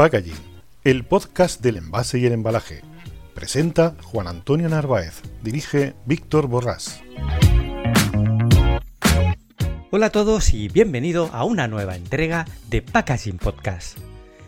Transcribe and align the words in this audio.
Packaging, 0.00 0.32
el 0.82 1.04
podcast 1.04 1.60
del 1.60 1.76
envase 1.76 2.18
y 2.18 2.24
el 2.24 2.32
embalaje. 2.32 2.80
Presenta 3.34 3.96
Juan 4.02 4.28
Antonio 4.28 4.66
Narváez, 4.66 5.20
dirige 5.42 5.92
Víctor 6.06 6.46
Borrás. 6.46 7.02
Hola 9.90 10.06
a 10.06 10.10
todos 10.10 10.54
y 10.54 10.68
bienvenido 10.68 11.28
a 11.34 11.44
una 11.44 11.68
nueva 11.68 11.96
entrega 11.96 12.46
de 12.70 12.80
Packaging 12.80 13.36
Podcast. 13.36 13.98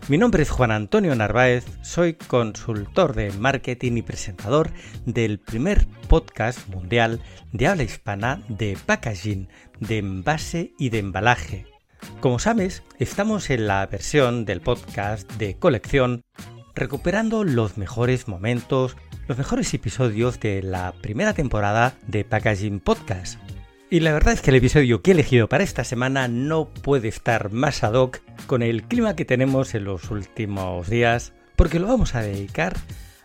Mi 0.08 0.16
nombre 0.16 0.42
es 0.42 0.48
Juan 0.48 0.70
Antonio 0.70 1.14
Narváez, 1.14 1.66
soy 1.82 2.14
consultor 2.14 3.14
de 3.14 3.30
marketing 3.32 3.98
y 3.98 4.02
presentador 4.02 4.70
del 5.04 5.38
primer 5.38 5.86
podcast 6.08 6.66
mundial 6.68 7.20
de 7.52 7.68
habla 7.68 7.82
hispana 7.82 8.42
de 8.48 8.78
packaging, 8.86 9.48
de 9.80 9.98
envase 9.98 10.72
y 10.78 10.88
de 10.88 11.00
embalaje 11.00 11.71
como 12.20 12.38
sabes, 12.38 12.82
estamos 12.98 13.50
en 13.50 13.66
la 13.66 13.86
versión 13.86 14.44
del 14.44 14.60
podcast 14.60 15.30
de 15.32 15.56
colección 15.56 16.22
recuperando 16.74 17.44
los 17.44 17.76
mejores 17.76 18.28
momentos, 18.28 18.96
los 19.28 19.38
mejores 19.38 19.72
episodios 19.74 20.40
de 20.40 20.62
la 20.62 20.92
primera 21.00 21.34
temporada 21.34 21.94
de 22.06 22.24
Packaging 22.24 22.80
Podcast. 22.80 23.38
Y 23.90 24.00
la 24.00 24.12
verdad 24.12 24.32
es 24.32 24.40
que 24.40 24.50
el 24.50 24.56
episodio 24.56 25.02
que 25.02 25.10
he 25.10 25.14
elegido 25.14 25.48
para 25.48 25.64
esta 25.64 25.84
semana 25.84 26.26
no 26.26 26.70
puede 26.70 27.08
estar 27.08 27.52
más 27.52 27.84
ad 27.84 27.92
hoc 27.92 28.20
con 28.46 28.62
el 28.62 28.84
clima 28.84 29.14
que 29.16 29.26
tenemos 29.26 29.74
en 29.74 29.84
los 29.84 30.10
últimos 30.10 30.88
días, 30.88 31.34
porque 31.56 31.78
lo 31.78 31.88
vamos 31.88 32.14
a 32.14 32.22
dedicar 32.22 32.74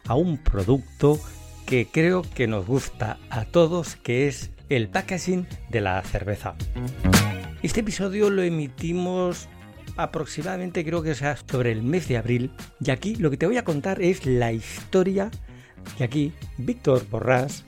a 0.08 0.16
un 0.16 0.38
producto 0.38 1.20
que 1.66 1.88
creo 1.89 2.22
que 2.22 2.48
nos 2.48 2.66
gusta 2.66 3.17
a 3.30 3.45
todos, 3.45 3.95
que 3.95 4.28
es 4.28 4.52
el 4.70 4.89
packaging 4.89 5.48
de 5.70 5.81
la 5.81 6.02
cerveza. 6.02 6.55
Este 7.63 7.80
episodio 7.80 8.30
lo 8.30 8.44
emitimos 8.44 9.50
aproximadamente 9.95 10.86
creo 10.86 11.02
que 11.02 11.16
sea 11.16 11.38
sobre 11.38 11.72
el 11.72 11.81
mes 11.81 12.08
de 12.08 12.17
abril 12.17 12.52
y 12.80 12.91
aquí 12.91 13.16
lo 13.16 13.31
que 13.31 13.38
te 13.38 13.47
voy 13.47 13.58
a 13.58 13.64
contar 13.64 14.02
es 14.02 14.25
la 14.25 14.52
historia 14.52 15.31
y 15.99 16.03
aquí 16.03 16.33
Víctor 16.58 17.08
Borrás 17.09 17.64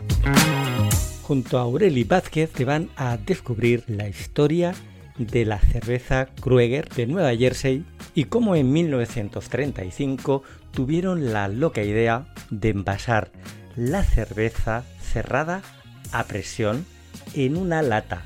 junto 1.23 1.57
a 1.57 1.61
Aureli 1.61 2.03
Vázquez 2.03 2.51
te 2.51 2.65
van 2.65 2.89
a 2.97 3.17
descubrir 3.17 3.83
la 3.87 4.07
historia 4.07 4.75
de 5.17 5.45
la 5.45 5.59
cerveza 5.59 6.27
Krueger 6.39 6.89
de 6.89 7.07
Nueva 7.07 7.35
Jersey 7.35 7.83
y 8.13 8.25
cómo 8.25 8.55
en 8.55 8.71
1935 8.71 10.43
tuvieron 10.71 11.33
la 11.33 11.47
loca 11.47 11.83
idea 11.83 12.33
de 12.51 12.69
envasar 12.69 13.31
la 13.75 14.03
cerveza 14.03 14.83
cerrada 15.01 15.61
a 16.11 16.25
presión 16.25 16.85
en 17.33 17.57
una 17.57 17.81
lata. 17.81 18.23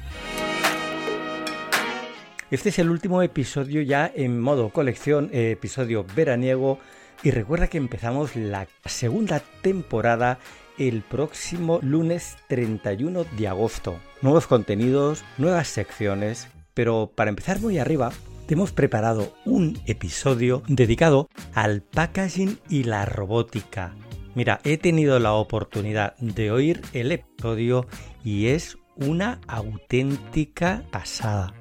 Este 2.53 2.69
es 2.69 2.77
el 2.77 2.91
último 2.91 3.23
episodio 3.23 3.81
ya 3.81 4.11
en 4.13 4.39
modo 4.39 4.69
colección, 4.69 5.31
episodio 5.33 6.05
veraniego. 6.15 6.77
Y 7.23 7.31
recuerda 7.31 7.65
que 7.65 7.79
empezamos 7.79 8.35
la 8.35 8.67
segunda 8.85 9.41
temporada 9.63 10.37
el 10.77 11.01
próximo 11.01 11.79
lunes 11.81 12.37
31 12.49 13.25
de 13.35 13.47
agosto. 13.47 13.99
Nuevos 14.21 14.45
contenidos, 14.45 15.25
nuevas 15.39 15.67
secciones. 15.67 16.47
Pero 16.75 17.11
para 17.15 17.31
empezar 17.31 17.59
muy 17.59 17.79
arriba, 17.79 18.11
te 18.45 18.53
hemos 18.53 18.71
preparado 18.71 19.33
un 19.45 19.79
episodio 19.87 20.61
dedicado 20.67 21.29
al 21.55 21.81
packaging 21.81 22.59
y 22.69 22.83
la 22.83 23.05
robótica. 23.05 23.95
Mira, 24.35 24.59
he 24.63 24.77
tenido 24.77 25.17
la 25.17 25.33
oportunidad 25.33 26.15
de 26.17 26.51
oír 26.51 26.83
el 26.93 27.13
episodio 27.13 27.87
y 28.23 28.49
es 28.49 28.77
una 28.95 29.41
auténtica 29.47 30.83
pasada. 30.91 31.51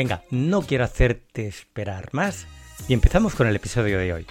Venga, 0.00 0.24
no 0.30 0.62
quiero 0.62 0.84
hacerte 0.84 1.46
esperar 1.46 2.08
más 2.12 2.46
y 2.88 2.94
empezamos 2.94 3.34
con 3.34 3.46
el 3.48 3.56
episodio 3.56 3.98
de 3.98 4.14
hoy. 4.14 4.26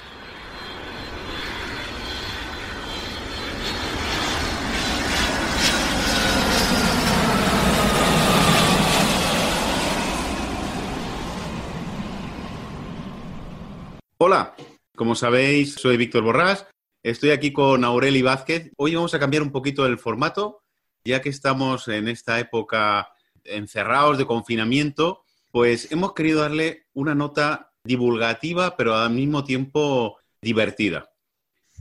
Hola, 14.17 14.55
como 14.95 15.13
sabéis, 15.13 15.75
soy 15.75 15.97
Víctor 15.97 16.23
Borrás. 16.23 16.65
Estoy 17.03 17.29
aquí 17.29 17.53
con 17.53 17.83
Aureli 17.83 18.23
Vázquez. 18.23 18.71
Hoy 18.75 18.95
vamos 18.95 19.13
a 19.13 19.19
cambiar 19.19 19.43
un 19.43 19.51
poquito 19.51 19.85
el 19.85 19.99
formato, 19.99 20.63
ya 21.05 21.21
que 21.21 21.29
estamos 21.29 21.87
en 21.89 22.07
esta 22.07 22.39
época 22.39 23.09
encerrados 23.43 24.17
de 24.17 24.25
confinamiento 24.25 25.25
pues 25.51 25.91
hemos 25.91 26.13
querido 26.13 26.41
darle 26.41 26.87
una 26.93 27.15
nota 27.15 27.71
divulgativa, 27.83 28.75
pero 28.77 28.95
al 28.95 29.11
mismo 29.11 29.43
tiempo 29.43 30.17
divertida. 30.41 31.09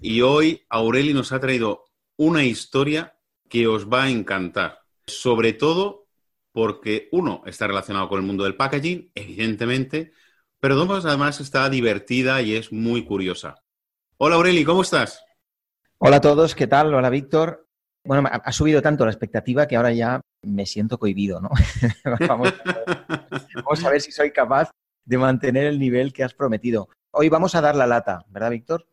Y 0.01 0.21
hoy 0.23 0.65
Aureli 0.69 1.13
nos 1.13 1.33
ha 1.33 1.41
traído 1.41 1.85
una 2.17 2.45
historia 2.45 3.17
que 3.49 3.67
os 3.67 3.89
va 3.89 4.05
a 4.05 4.11
encantar, 4.11 4.81
sobre 5.07 5.53
todo 5.53 6.07
porque 6.53 7.09
uno 7.13 7.43
está 7.47 7.67
relacionado 7.67 8.09
con 8.09 8.21
el 8.21 8.27
mundo 8.27 8.45
del 8.45 8.57
packaging, 8.57 9.11
evidentemente, 9.15 10.13
pero 10.61 10.75
dos 10.75 11.05
además 11.05 11.41
está 11.41 11.69
divertida 11.69 12.43
y 12.43 12.55
es 12.55 12.73
muy 12.73 13.05
curiosa. 13.05 13.63
Hola 14.17 14.37
Aureli, 14.37 14.65
¿cómo 14.65 14.83
estás? 14.83 15.23
Hola 15.99 16.17
a 16.17 16.21
todos, 16.21 16.55
¿qué 16.55 16.67
tal? 16.67 16.95
Hola 16.95 17.11
Víctor. 17.11 17.69
Bueno, 18.05 18.29
ha 18.31 18.53
subido 18.53 18.81
tanto 18.81 19.05
la 19.05 19.11
expectativa 19.11 19.67
que 19.67 19.77
ahora 19.77 19.93
ya 19.93 20.21
me 20.43 20.67
siento 20.67 20.99
cohibido, 20.99 21.41
¿no? 21.41 21.51
vamos, 22.29 22.53
a 23.85 23.91
ver, 23.91 24.01
si 24.01 24.13
soy 24.13 24.33
capaz 24.33 24.71
de 25.05 25.19
mantener 25.19 25.67
el 25.67 25.79
nivel 25.79 26.13
que 26.13 26.25
has 26.25 26.35
prometido. 26.35 26.89
Hoy 27.11 27.29
vamos 27.29 27.55
a 27.55 27.61
dar 27.61 27.75
la 27.75 27.87
lata, 27.87 28.25
¿verdad, 28.29 28.51
Víctor? 28.51 28.87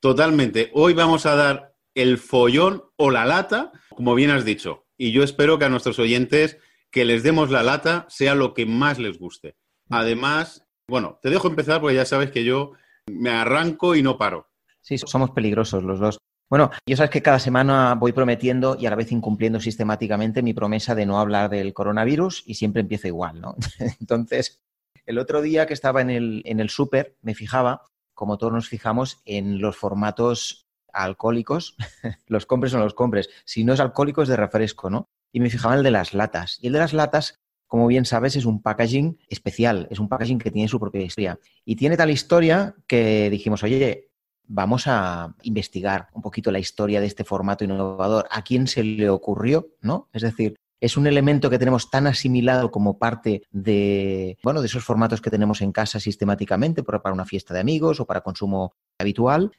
Totalmente. 0.00 0.70
Hoy 0.74 0.94
vamos 0.94 1.26
a 1.26 1.36
dar 1.36 1.74
el 1.94 2.18
follón 2.18 2.84
o 2.96 3.10
la 3.10 3.24
lata, 3.24 3.72
como 3.94 4.14
bien 4.14 4.30
has 4.30 4.44
dicho. 4.44 4.86
Y 4.96 5.12
yo 5.12 5.22
espero 5.22 5.58
que 5.58 5.64
a 5.64 5.68
nuestros 5.68 5.98
oyentes 5.98 6.58
que 6.90 7.04
les 7.04 7.22
demos 7.22 7.50
la 7.50 7.62
lata 7.62 8.06
sea 8.08 8.34
lo 8.34 8.54
que 8.54 8.66
más 8.66 8.98
les 8.98 9.18
guste. 9.18 9.56
Además, 9.88 10.66
bueno, 10.88 11.18
te 11.22 11.30
dejo 11.30 11.48
empezar 11.48 11.80
porque 11.80 11.96
ya 11.96 12.04
sabes 12.04 12.30
que 12.30 12.44
yo 12.44 12.72
me 13.06 13.30
arranco 13.30 13.94
y 13.94 14.02
no 14.02 14.18
paro. 14.18 14.48
Sí, 14.80 14.98
somos 14.98 15.30
peligrosos 15.30 15.84
los 15.84 16.00
dos. 16.00 16.18
Bueno, 16.52 16.70
yo 16.86 16.98
sabes 16.98 17.08
que 17.08 17.22
cada 17.22 17.38
semana 17.38 17.94
voy 17.94 18.12
prometiendo 18.12 18.76
y 18.78 18.84
a 18.84 18.90
la 18.90 18.96
vez 18.96 19.10
incumpliendo 19.10 19.58
sistemáticamente 19.58 20.42
mi 20.42 20.52
promesa 20.52 20.94
de 20.94 21.06
no 21.06 21.18
hablar 21.18 21.48
del 21.48 21.72
coronavirus 21.72 22.42
y 22.44 22.56
siempre 22.56 22.82
empiezo 22.82 23.08
igual, 23.08 23.40
¿no? 23.40 23.56
Entonces, 24.00 24.60
el 25.06 25.16
otro 25.16 25.40
día 25.40 25.64
que 25.64 25.72
estaba 25.72 26.02
en 26.02 26.10
el, 26.10 26.42
en 26.44 26.60
el 26.60 26.68
súper, 26.68 27.16
me 27.22 27.34
fijaba, 27.34 27.86
como 28.12 28.36
todos 28.36 28.52
nos 28.52 28.68
fijamos, 28.68 29.22
en 29.24 29.62
los 29.62 29.78
formatos 29.78 30.66
alcohólicos, 30.92 31.74
los 32.26 32.44
compres 32.44 32.74
o 32.74 32.76
no 32.76 32.84
los 32.84 32.92
compres. 32.92 33.30
Si 33.46 33.64
no 33.64 33.72
es 33.72 33.80
alcohólico, 33.80 34.20
es 34.20 34.28
de 34.28 34.36
refresco, 34.36 34.90
¿no? 34.90 35.08
Y 35.32 35.40
me 35.40 35.48
fijaba 35.48 35.72
en 35.72 35.78
el 35.78 35.84
de 35.84 35.90
las 35.92 36.12
latas. 36.12 36.58
Y 36.60 36.66
el 36.66 36.74
de 36.74 36.80
las 36.80 36.92
latas, 36.92 37.40
como 37.66 37.86
bien 37.86 38.04
sabes, 38.04 38.36
es 38.36 38.44
un 38.44 38.60
packaging 38.60 39.18
especial, 39.30 39.88
es 39.90 39.98
un 39.98 40.10
packaging 40.10 40.38
que 40.38 40.50
tiene 40.50 40.68
su 40.68 40.78
propia 40.78 41.00
historia. 41.00 41.38
Y 41.64 41.76
tiene 41.76 41.96
tal 41.96 42.10
historia 42.10 42.74
que 42.86 43.30
dijimos, 43.30 43.62
oye, 43.62 44.11
vamos 44.46 44.84
a 44.86 45.34
investigar 45.42 46.08
un 46.12 46.22
poquito 46.22 46.50
la 46.50 46.58
historia 46.58 47.00
de 47.00 47.06
este 47.06 47.24
formato 47.24 47.64
innovador. 47.64 48.26
¿A 48.30 48.42
quién 48.42 48.66
se 48.66 48.82
le 48.82 49.08
ocurrió? 49.08 49.68
¿No? 49.80 50.08
Es 50.12 50.22
decir, 50.22 50.56
es 50.82 50.96
un 50.96 51.06
elemento 51.06 51.48
que 51.48 51.60
tenemos 51.60 51.90
tan 51.90 52.08
asimilado 52.08 52.72
como 52.72 52.98
parte 52.98 53.42
de, 53.52 54.36
bueno, 54.42 54.60
de 54.60 54.66
esos 54.66 54.84
formatos 54.84 55.20
que 55.20 55.30
tenemos 55.30 55.60
en 55.60 55.70
casa 55.70 56.00
sistemáticamente 56.00 56.82
para 56.82 57.12
una 57.12 57.24
fiesta 57.24 57.54
de 57.54 57.60
amigos 57.60 58.00
o 58.00 58.06
para 58.06 58.22
consumo 58.22 58.74
habitual, 58.98 59.52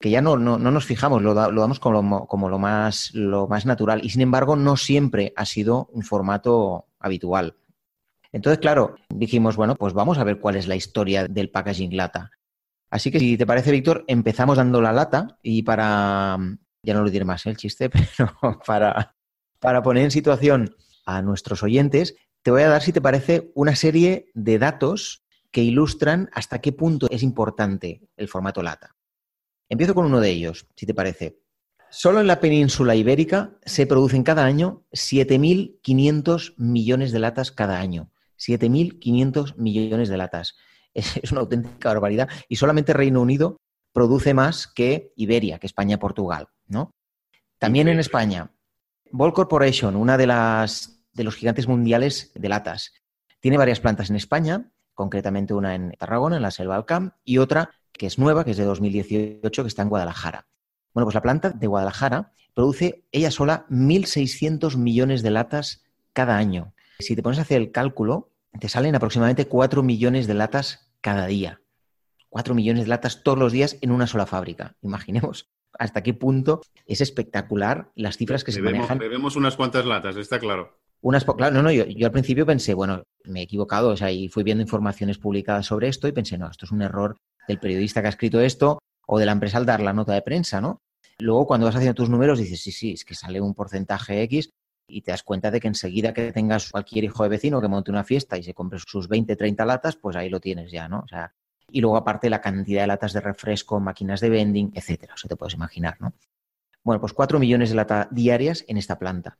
que 0.00 0.08
ya 0.08 0.22
no, 0.22 0.38
no, 0.38 0.58
nos 0.58 0.86
fijamos, 0.86 1.20
lo, 1.20 1.34
damos 1.34 1.78
como, 1.78 2.26
como 2.26 2.48
lo, 2.48 2.58
más, 2.58 3.10
lo 3.12 3.46
más 3.46 3.66
natural 3.66 4.00
y 4.02 4.08
sin 4.08 4.22
embargo 4.22 4.56
no 4.56 4.78
siempre 4.78 5.34
ha 5.36 5.44
sido 5.44 5.90
un 5.92 6.02
formato 6.02 6.86
habitual. 6.98 7.56
Entonces, 8.32 8.58
claro, 8.58 8.94
dijimos, 9.10 9.56
bueno, 9.56 9.74
pues 9.74 9.92
vamos 9.92 10.16
a 10.16 10.24
ver 10.24 10.40
cuál 10.40 10.56
es 10.56 10.66
la 10.66 10.76
historia 10.76 11.26
del 11.28 11.50
packaging 11.50 11.94
lata. 11.94 12.30
Así 12.90 13.10
que 13.10 13.20
si 13.20 13.38
te 13.38 13.46
parece, 13.46 13.70
Víctor, 13.70 14.04
empezamos 14.08 14.56
dando 14.56 14.80
la 14.80 14.92
lata 14.92 15.38
y 15.42 15.62
para, 15.62 16.36
ya 16.82 16.94
no 16.94 17.02
lo 17.02 17.10
diré 17.10 17.24
más 17.24 17.46
¿eh? 17.46 17.50
el 17.50 17.56
chiste, 17.56 17.88
pero 18.16 18.60
para, 18.66 19.16
para 19.60 19.82
poner 19.82 20.04
en 20.04 20.10
situación 20.10 20.74
a 21.06 21.22
nuestros 21.22 21.62
oyentes, 21.62 22.16
te 22.42 22.50
voy 22.50 22.62
a 22.62 22.68
dar, 22.68 22.82
si 22.82 22.92
te 22.92 23.00
parece, 23.00 23.52
una 23.54 23.76
serie 23.76 24.30
de 24.34 24.58
datos 24.58 25.22
que 25.50 25.62
ilustran 25.62 26.30
hasta 26.32 26.60
qué 26.60 26.72
punto 26.72 27.06
es 27.10 27.22
importante 27.22 28.02
el 28.16 28.28
formato 28.28 28.62
lata. 28.62 28.96
Empiezo 29.68 29.94
con 29.94 30.06
uno 30.06 30.20
de 30.20 30.30
ellos, 30.30 30.66
si 30.74 30.86
te 30.86 30.94
parece. 30.94 31.40
Solo 31.90 32.20
en 32.20 32.26
la 32.26 32.40
península 32.40 32.94
ibérica 32.94 33.58
se 33.64 33.86
producen 33.86 34.22
cada 34.22 34.44
año 34.44 34.84
7.500 34.92 36.54
millones 36.56 37.12
de 37.12 37.18
latas 37.18 37.50
cada 37.50 37.80
año. 37.80 38.12
7.500 38.38 39.56
millones 39.56 40.08
de 40.08 40.16
latas. 40.16 40.56
Es, 41.22 41.32
una 41.32 41.40
auténtica 41.42 41.90
barbaridad. 41.90 42.28
Y 42.48 42.56
solamente 42.56 42.92
Reino 42.92 43.20
Unido 43.20 43.56
produce 43.92 44.34
más 44.34 44.66
que 44.66 45.12
Iberia, 45.16 45.58
que 45.58 45.66
España 45.66 45.94
y 45.94 45.98
Portugal. 45.98 46.48
¿no? 46.66 46.90
También 47.58 47.88
en 47.88 47.98
España, 47.98 48.50
Ball 49.10 49.32
Corporation, 49.32 49.96
una 49.96 50.16
de 50.16 50.26
las 50.26 51.00
de 51.12 51.24
los 51.24 51.36
gigantes 51.36 51.66
mundiales 51.66 52.32
de 52.34 52.48
latas. 52.48 52.94
Tiene 53.40 53.58
varias 53.58 53.80
plantas 53.80 54.10
en 54.10 54.16
España, 54.16 54.70
concretamente 54.94 55.54
una 55.54 55.74
en 55.74 55.92
Tarragona, 55.92 56.36
en 56.36 56.42
la 56.42 56.50
Selva 56.50 56.76
Alcam, 56.76 57.12
y 57.24 57.38
otra 57.38 57.70
que 57.92 58.06
es 58.06 58.18
nueva, 58.18 58.44
que 58.44 58.52
es 58.52 58.56
de 58.56 58.64
2018, 58.64 59.62
que 59.62 59.68
está 59.68 59.82
en 59.82 59.88
Guadalajara. 59.88 60.46
Bueno, 60.94 61.06
pues 61.06 61.14
la 61.14 61.22
planta 61.22 61.50
de 61.50 61.66
Guadalajara 61.66 62.32
produce 62.54 63.04
ella 63.12 63.30
sola 63.30 63.66
1.600 63.68 64.76
millones 64.76 65.22
de 65.22 65.30
latas 65.30 65.84
cada 66.12 66.36
año. 66.36 66.74
Si 66.98 67.14
te 67.16 67.22
pones 67.22 67.38
a 67.38 67.42
hacer 67.42 67.60
el 67.60 67.72
cálculo, 67.72 68.30
te 68.58 68.68
salen 68.68 68.94
aproximadamente 68.94 69.46
4 69.46 69.82
millones 69.82 70.26
de 70.26 70.34
latas 70.34 70.92
cada 71.00 71.26
día. 71.26 71.60
4 72.30 72.54
millones 72.54 72.84
de 72.84 72.88
latas 72.88 73.22
todos 73.22 73.38
los 73.38 73.52
días 73.52 73.78
en 73.80 73.90
una 73.90 74.06
sola 74.06 74.26
fábrica. 74.26 74.76
Imaginemos 74.82 75.50
hasta 75.78 76.02
qué 76.02 76.14
punto 76.14 76.60
es 76.86 77.00
espectacular 77.00 77.90
las 77.94 78.16
cifras 78.16 78.44
que 78.44 78.52
se 78.52 78.62
manejan. 78.62 78.98
Bebemos 78.98 79.36
unas 79.36 79.56
cuantas 79.56 79.84
latas, 79.86 80.16
está 80.16 80.38
claro. 80.38 80.78
Unas, 81.02 81.24
claro, 81.24 81.54
no, 81.54 81.62
no, 81.62 81.70
yo, 81.70 81.86
yo, 81.86 82.06
al 82.06 82.12
principio 82.12 82.44
pensé, 82.44 82.74
bueno, 82.74 83.04
me 83.24 83.40
he 83.40 83.44
equivocado, 83.44 83.88
o 83.88 83.96
sea, 83.96 84.10
y 84.10 84.28
fui 84.28 84.42
viendo 84.42 84.62
informaciones 84.62 85.16
publicadas 85.16 85.66
sobre 85.66 85.88
esto 85.88 86.06
y 86.06 86.12
pensé, 86.12 86.36
no, 86.36 86.50
esto 86.50 86.66
es 86.66 86.72
un 86.72 86.82
error 86.82 87.16
del 87.48 87.58
periodista 87.58 88.02
que 88.02 88.08
ha 88.08 88.10
escrito 88.10 88.40
esto 88.40 88.78
o 89.06 89.18
de 89.18 89.24
la 89.24 89.32
empresa 89.32 89.56
al 89.56 89.64
dar 89.64 89.80
la 89.80 89.94
nota 89.94 90.12
de 90.12 90.22
prensa, 90.22 90.60
¿no? 90.60 90.82
Luego, 91.18 91.46
cuando 91.46 91.66
vas 91.66 91.76
haciendo 91.76 91.94
tus 91.94 92.10
números, 92.10 92.38
dices, 92.38 92.60
sí, 92.60 92.72
sí, 92.72 92.92
es 92.92 93.04
que 93.04 93.14
sale 93.14 93.40
un 93.40 93.54
porcentaje 93.54 94.22
X 94.22 94.50
y 94.90 95.02
te 95.02 95.10
das 95.10 95.22
cuenta 95.22 95.50
de 95.50 95.60
que 95.60 95.68
enseguida 95.68 96.12
que 96.12 96.32
tengas 96.32 96.70
cualquier 96.70 97.04
hijo 97.04 97.22
de 97.22 97.28
vecino 97.28 97.60
que 97.60 97.68
monte 97.68 97.90
una 97.90 98.04
fiesta 98.04 98.36
y 98.36 98.42
se 98.42 98.54
compre 98.54 98.78
sus 98.78 99.08
20, 99.08 99.36
30 99.36 99.64
latas, 99.64 99.96
pues 99.96 100.16
ahí 100.16 100.28
lo 100.28 100.40
tienes 100.40 100.70
ya, 100.70 100.88
¿no? 100.88 101.00
O 101.00 101.08
sea, 101.08 101.32
y 101.70 101.80
luego 101.80 101.96
aparte 101.96 102.30
la 102.30 102.40
cantidad 102.40 102.82
de 102.82 102.86
latas 102.88 103.12
de 103.12 103.20
refresco, 103.20 103.80
máquinas 103.80 104.20
de 104.20 104.30
vending, 104.30 104.72
etcétera, 104.74 105.14
o 105.22 105.28
te 105.28 105.36
puedes 105.36 105.54
imaginar, 105.54 105.96
¿no? 106.00 106.14
Bueno, 106.82 107.00
pues 107.00 107.12
4 107.12 107.38
millones 107.38 107.70
de 107.70 107.76
latas 107.76 108.08
diarias 108.10 108.64
en 108.68 108.76
esta 108.76 108.98
planta. 108.98 109.38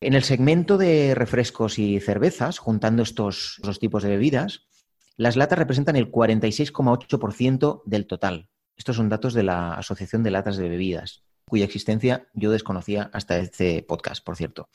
En 0.00 0.14
el 0.14 0.24
segmento 0.24 0.78
de 0.78 1.14
refrescos 1.14 1.78
y 1.78 2.00
cervezas, 2.00 2.58
juntando 2.58 3.02
estos 3.02 3.60
dos 3.62 3.78
tipos 3.78 4.02
de 4.02 4.10
bebidas, 4.10 4.66
las 5.16 5.36
latas 5.36 5.58
representan 5.58 5.96
el 5.96 6.10
46,8% 6.10 7.82
del 7.84 8.06
total. 8.06 8.48
Estos 8.76 8.96
son 8.96 9.08
datos 9.08 9.34
de 9.34 9.42
la 9.42 9.74
Asociación 9.74 10.22
de 10.22 10.30
Latas 10.30 10.56
de 10.56 10.68
Bebidas, 10.68 11.22
cuya 11.44 11.64
existencia 11.64 12.28
yo 12.34 12.50
desconocía 12.50 13.10
hasta 13.12 13.38
este 13.38 13.82
podcast, 13.82 14.24
por 14.24 14.36
cierto. 14.36 14.68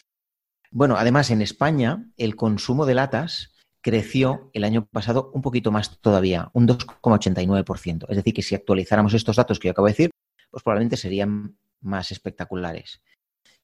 Bueno, 0.72 0.98
además 0.98 1.31
en 1.31 1.42
España 1.42 2.06
el 2.18 2.36
consumo 2.36 2.86
de 2.86 2.96
latas 2.96 3.54
creció 3.81 4.50
el 4.54 4.64
año 4.64 4.86
pasado 4.86 5.31
un 5.34 5.42
poquito 5.42 5.72
más 5.72 6.02
todavía, 6.02 6.50
un 6.54 6.68
2,89%. 6.68 8.06
Es 8.10 8.18
decir, 8.18 8.34
que 8.34 8.42
si 8.42 8.56
actualizáramos 8.56 9.14
estos 9.14 9.38
datos 9.38 9.60
que 9.60 9.68
yo 9.68 9.72
acabo 9.72 9.88
de 9.88 9.94
decir, 9.94 10.10
pues 10.50 10.64
probablemente 10.64 10.98
serían 10.98 11.58
más 11.81 12.12
espectaculares. 12.12 13.02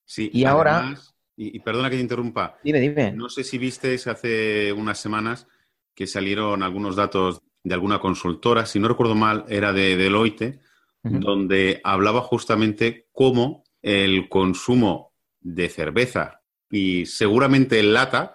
Sí, 0.06 0.30
y 0.34 0.46
ahora 0.46 0.96
y, 1.36 1.60
perdona 1.60 1.90
que 1.90 1.96
te 1.96 2.02
interrumpa. 2.02 2.60
Dime, 2.64 2.80
dime. 2.80 3.12
No 3.12 3.30
sé 3.30 3.44
si 3.44 3.58
visteis 3.58 4.08
hace 4.08 4.72
unas 4.72 5.00
semanas 5.00 5.48
que 5.96 6.08
salieron 6.08 6.64
algunos 6.64 6.96
datos 6.96 7.42
de 7.64 7.74
alguna 7.74 8.00
consultora, 8.00 8.66
si 8.66 8.80
no 8.80 8.88
recuerdo 8.88 9.16
mal, 9.16 9.46
era 9.48 9.74
de 9.74 9.96
Deloitte, 9.96 10.60
donde 11.02 11.82
hablaba 11.84 12.22
justamente 12.22 13.08
cómo 13.12 13.64
el 13.82 14.30
consumo 14.30 15.14
de 15.42 15.68
cerveza 15.68 16.43
y 16.74 17.06
seguramente 17.06 17.80
el 17.80 17.94
lata 17.94 18.34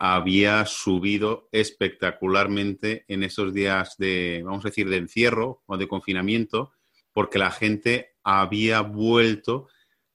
había 0.00 0.64
subido 0.64 1.50
espectacularmente 1.52 3.04
en 3.08 3.22
esos 3.22 3.52
días 3.52 3.96
de, 3.98 4.40
vamos 4.42 4.64
a 4.64 4.68
decir, 4.68 4.88
de 4.88 4.96
encierro 4.96 5.62
o 5.66 5.76
de 5.76 5.86
confinamiento, 5.86 6.72
porque 7.12 7.38
la 7.38 7.50
gente 7.50 8.14
había 8.24 8.80
vuelto 8.80 9.68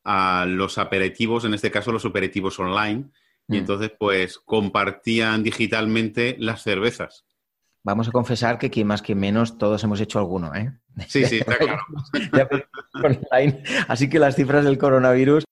a 0.04 0.48
los 0.48 0.80
aperitivos, 0.80 1.46
en 1.46 1.54
este 1.54 1.70
caso 1.70 1.92
los 1.92 2.06
aperitivos 2.06 2.58
online, 2.58 3.12
y 3.48 3.54
mm. 3.54 3.60
entonces 3.60 3.92
pues 4.00 4.40
compartían 4.40 5.44
digitalmente 5.44 6.38
las 6.40 6.64
cervezas. 6.64 7.28
Vamos 7.84 8.08
a 8.08 8.12
confesar 8.12 8.58
que 8.58 8.72
quien 8.72 8.88
más 8.88 9.04
que 9.04 9.14
menos 9.14 9.60
todos 9.60 9.84
hemos 9.84 10.02
hecho 10.02 10.18
alguno, 10.18 10.56
¿eh? 10.56 10.76
Sí, 11.08 11.24
sí, 11.24 11.38
está 11.38 11.56
claro. 12.32 12.58
Así 13.88 14.10
que 14.10 14.18
las 14.18 14.36
cifras 14.36 14.66
del 14.66 14.80
coronavirus 14.80 15.44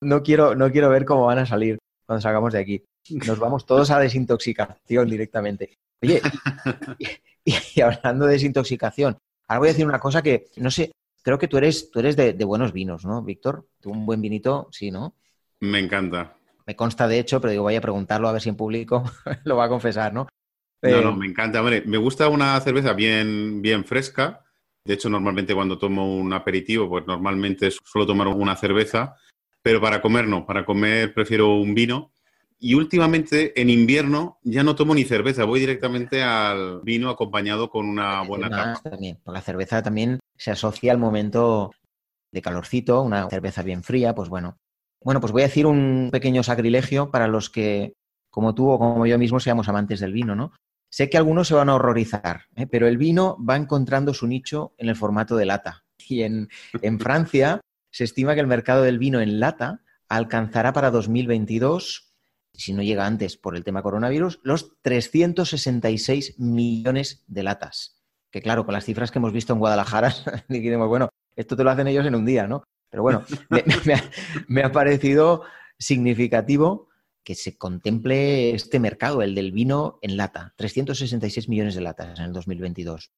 no 0.00 0.22
quiero, 0.22 0.54
no 0.54 0.70
quiero 0.70 0.88
ver 0.88 1.04
cómo 1.04 1.26
van 1.26 1.38
a 1.38 1.46
salir 1.46 1.78
cuando 2.06 2.20
salgamos 2.20 2.52
de 2.52 2.60
aquí. 2.60 2.84
Nos 3.26 3.38
vamos 3.38 3.66
todos 3.66 3.90
a 3.90 3.98
desintoxicación 3.98 5.08
directamente. 5.08 5.74
Oye, 6.02 6.20
y 7.44 7.80
hablando 7.80 8.26
de 8.26 8.32
desintoxicación, 8.34 9.18
ahora 9.48 9.58
voy 9.58 9.68
a 9.68 9.72
decir 9.72 9.86
una 9.86 9.98
cosa 9.98 10.22
que 10.22 10.46
no 10.56 10.70
sé, 10.70 10.92
creo 11.22 11.38
que 11.38 11.48
tú 11.48 11.58
eres, 11.58 11.90
tú 11.90 12.00
eres 12.00 12.16
de, 12.16 12.32
buenos 12.44 12.72
vinos, 12.72 13.04
¿no, 13.04 13.22
Víctor? 13.22 13.66
Tú 13.80 13.90
un 13.90 14.06
buen 14.06 14.20
vinito, 14.20 14.68
sí, 14.70 14.90
¿no? 14.90 15.14
Me 15.60 15.78
encanta. 15.78 16.36
Me 16.66 16.76
consta, 16.76 17.08
de 17.08 17.18
hecho, 17.18 17.40
pero 17.40 17.50
digo, 17.50 17.62
voy 17.64 17.76
a 17.76 17.80
preguntarlo 17.80 18.28
a 18.28 18.32
ver 18.32 18.42
si 18.42 18.50
en 18.50 18.56
público 18.56 19.04
lo 19.44 19.56
va 19.56 19.64
a 19.64 19.68
confesar, 19.68 20.12
¿no? 20.12 20.28
No, 20.82 21.00
no, 21.02 21.10
eh, 21.10 21.16
me 21.16 21.26
encanta. 21.26 21.62
me 21.62 21.96
gusta 21.98 22.28
una 22.28 22.60
cerveza 22.60 22.92
bien, 22.92 23.60
bien 23.60 23.84
fresca. 23.84 24.44
De 24.84 24.94
hecho, 24.94 25.08
normalmente 25.08 25.54
cuando 25.54 25.76
tomo 25.76 26.16
un 26.16 26.32
aperitivo, 26.32 26.88
pues 26.88 27.06
normalmente 27.06 27.70
suelo 27.70 28.06
tomar 28.06 28.28
una 28.28 28.56
cerveza, 28.56 29.16
pero 29.62 29.80
para 29.80 30.00
comer 30.00 30.26
no. 30.26 30.46
Para 30.46 30.64
comer 30.64 31.12
prefiero 31.14 31.54
un 31.54 31.74
vino. 31.74 32.12
Y 32.60 32.74
últimamente, 32.74 33.60
en 33.60 33.70
invierno, 33.70 34.38
ya 34.42 34.64
no 34.64 34.74
tomo 34.74 34.92
ni 34.94 35.04
cerveza, 35.04 35.44
voy 35.44 35.60
directamente 35.60 36.24
al 36.24 36.80
vino 36.82 37.08
acompañado 37.08 37.70
con 37.70 37.86
una 37.86 38.22
buena 38.22 38.50
tapa. 38.50 38.90
También. 38.90 39.18
La 39.26 39.40
cerveza 39.40 39.80
también 39.80 40.18
se 40.36 40.50
asocia 40.50 40.90
al 40.90 40.98
momento 40.98 41.70
de 42.32 42.42
calorcito, 42.42 43.02
una 43.02 43.30
cerveza 43.30 43.62
bien 43.62 43.84
fría, 43.84 44.14
pues 44.14 44.28
bueno. 44.28 44.56
Bueno, 45.04 45.20
pues 45.20 45.32
voy 45.32 45.42
a 45.42 45.46
decir 45.46 45.66
un 45.66 46.08
pequeño 46.10 46.42
sacrilegio 46.42 47.12
para 47.12 47.28
los 47.28 47.48
que, 47.48 47.94
como 48.28 48.56
tú 48.56 48.68
o 48.70 48.78
como 48.78 49.06
yo 49.06 49.18
mismo, 49.18 49.38
seamos 49.38 49.68
amantes 49.68 50.00
del 50.00 50.12
vino, 50.12 50.34
¿no? 50.34 50.52
Sé 50.90 51.08
que 51.08 51.18
algunos 51.18 51.46
se 51.46 51.54
van 51.54 51.68
a 51.68 51.74
horrorizar, 51.74 52.46
¿eh? 52.56 52.66
pero 52.66 52.88
el 52.88 52.96
vino 52.96 53.36
va 53.44 53.56
encontrando 53.56 54.14
su 54.14 54.26
nicho 54.26 54.72
en 54.78 54.88
el 54.88 54.96
formato 54.96 55.36
de 55.36 55.46
lata. 55.46 55.84
Y 56.08 56.22
en, 56.22 56.48
en 56.80 56.98
Francia 56.98 57.60
se 57.90 58.04
estima 58.04 58.34
que 58.34 58.40
el 58.40 58.46
mercado 58.46 58.82
del 58.82 58.98
vino 58.98 59.20
en 59.20 59.40
lata 59.40 59.82
alcanzará 60.08 60.72
para 60.72 60.90
2022, 60.90 62.14
si 62.52 62.72
no 62.72 62.82
llega 62.82 63.06
antes 63.06 63.36
por 63.36 63.56
el 63.56 63.64
tema 63.64 63.82
coronavirus, 63.82 64.40
los 64.42 64.80
366 64.82 66.38
millones 66.38 67.24
de 67.26 67.42
latas 67.42 67.98
que 68.30 68.42
claro, 68.42 68.64
con 68.64 68.74
las 68.74 68.84
cifras 68.84 69.10
que 69.10 69.18
hemos 69.18 69.32
visto 69.32 69.52
en 69.52 69.58
Guadalajara, 69.58 70.14
dijimos, 70.48 70.88
bueno, 70.88 71.08
esto 71.36 71.56
te 71.56 71.64
lo 71.64 71.70
hacen 71.70 71.88
ellos 71.88 72.06
en 72.06 72.14
un 72.14 72.26
día, 72.26 72.46
¿no? 72.46 72.64
Pero 72.90 73.02
bueno, 73.02 73.24
me, 74.48 74.62
ha, 74.62 74.72
parecido 74.72 75.44
significativo 75.78 76.88
que 77.22 77.34
se 77.34 77.58
contemple 77.58 78.54
este 78.54 78.80
mercado, 78.80 79.22
el 79.22 79.34
del 79.34 79.52
vino 79.52 79.98
en 80.02 80.16
lata, 80.16 80.54
366 80.56 81.48
millones 81.48 81.74
de 81.74 81.82
latas 81.82 82.18
en 82.18 82.26
el 82.26 82.32
2022. 82.32 83.10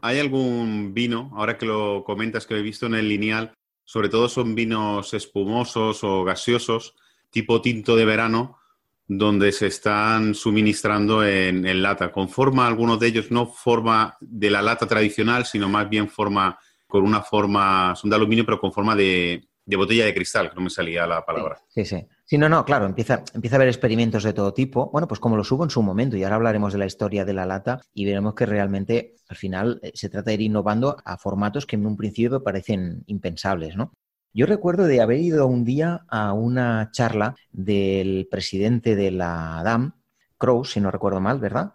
¿Hay 0.00 0.18
algún 0.18 0.94
vino, 0.94 1.30
ahora 1.34 1.58
que 1.58 1.66
lo 1.66 2.02
comentas, 2.04 2.46
que 2.46 2.56
he 2.56 2.62
visto 2.62 2.86
en 2.86 2.94
el 2.94 3.08
lineal, 3.08 3.54
sobre 3.84 4.08
todo 4.08 4.28
son 4.28 4.54
vinos 4.54 5.14
espumosos 5.14 6.02
o 6.04 6.24
gaseosos, 6.24 6.94
tipo 7.30 7.60
tinto 7.60 7.96
de 7.96 8.04
verano, 8.04 8.58
donde 9.06 9.52
se 9.52 9.66
están 9.66 10.34
suministrando 10.34 11.24
en, 11.24 11.82
lata. 11.82 12.12
Con 12.12 12.28
forma, 12.28 12.66
algunos 12.66 12.98
de 13.00 13.08
ellos 13.08 13.30
no 13.30 13.46
forma 13.46 14.16
de 14.20 14.50
la 14.50 14.62
lata 14.62 14.86
tradicional, 14.86 15.44
sino 15.44 15.68
más 15.68 15.88
bien 15.88 16.08
forma 16.08 16.58
con 16.86 17.04
una 17.04 17.22
forma, 17.22 17.94
son 17.96 18.10
de 18.10 18.16
aluminio, 18.16 18.44
pero 18.44 18.60
con 18.60 18.72
forma 18.72 18.94
de, 18.94 19.46
botella 19.66 20.04
de 20.04 20.14
cristal, 20.14 20.50
que 20.50 20.56
no 20.56 20.62
me 20.62 20.70
salía 20.70 21.06
la 21.06 21.24
palabra. 21.24 21.58
Sí, 21.68 21.84
sí. 21.84 21.96
Sí, 21.96 22.06
no, 22.38 22.48
no, 22.48 22.64
claro, 22.64 22.86
empieza, 22.86 23.22
empieza 23.34 23.56
a 23.56 23.58
haber 23.58 23.68
experimentos 23.68 24.22
de 24.22 24.32
todo 24.32 24.54
tipo. 24.54 24.90
Bueno, 24.90 25.08
pues 25.08 25.20
como 25.20 25.36
lo 25.36 25.44
subo 25.44 25.64
en 25.64 25.70
su 25.70 25.82
momento, 25.82 26.16
y 26.16 26.24
ahora 26.24 26.36
hablaremos 26.36 26.72
de 26.72 26.78
la 26.78 26.86
historia 26.86 27.24
de 27.24 27.32
la 27.32 27.46
lata 27.46 27.80
y 27.92 28.04
veremos 28.04 28.34
que 28.34 28.46
realmente 28.46 29.16
al 29.28 29.36
final 29.36 29.80
eh, 29.82 29.92
se 29.94 30.08
trata 30.08 30.30
de 30.30 30.34
ir 30.34 30.40
innovando 30.42 30.96
a 31.04 31.18
formatos 31.18 31.66
que 31.66 31.76
en 31.76 31.86
un 31.86 31.96
principio 31.96 32.42
parecen 32.42 33.02
impensables, 33.06 33.76
¿no? 33.76 33.92
Yo 34.34 34.46
recuerdo 34.46 34.84
de 34.84 35.02
haber 35.02 35.18
ido 35.18 35.46
un 35.46 35.64
día 35.64 36.06
a 36.08 36.32
una 36.32 36.90
charla 36.90 37.34
del 37.50 38.26
presidente 38.30 38.96
de 38.96 39.10
la 39.10 39.60
DAM, 39.62 39.92
Crow, 40.38 40.64
si 40.64 40.80
no 40.80 40.90
recuerdo 40.90 41.20
mal, 41.20 41.38
¿verdad? 41.38 41.74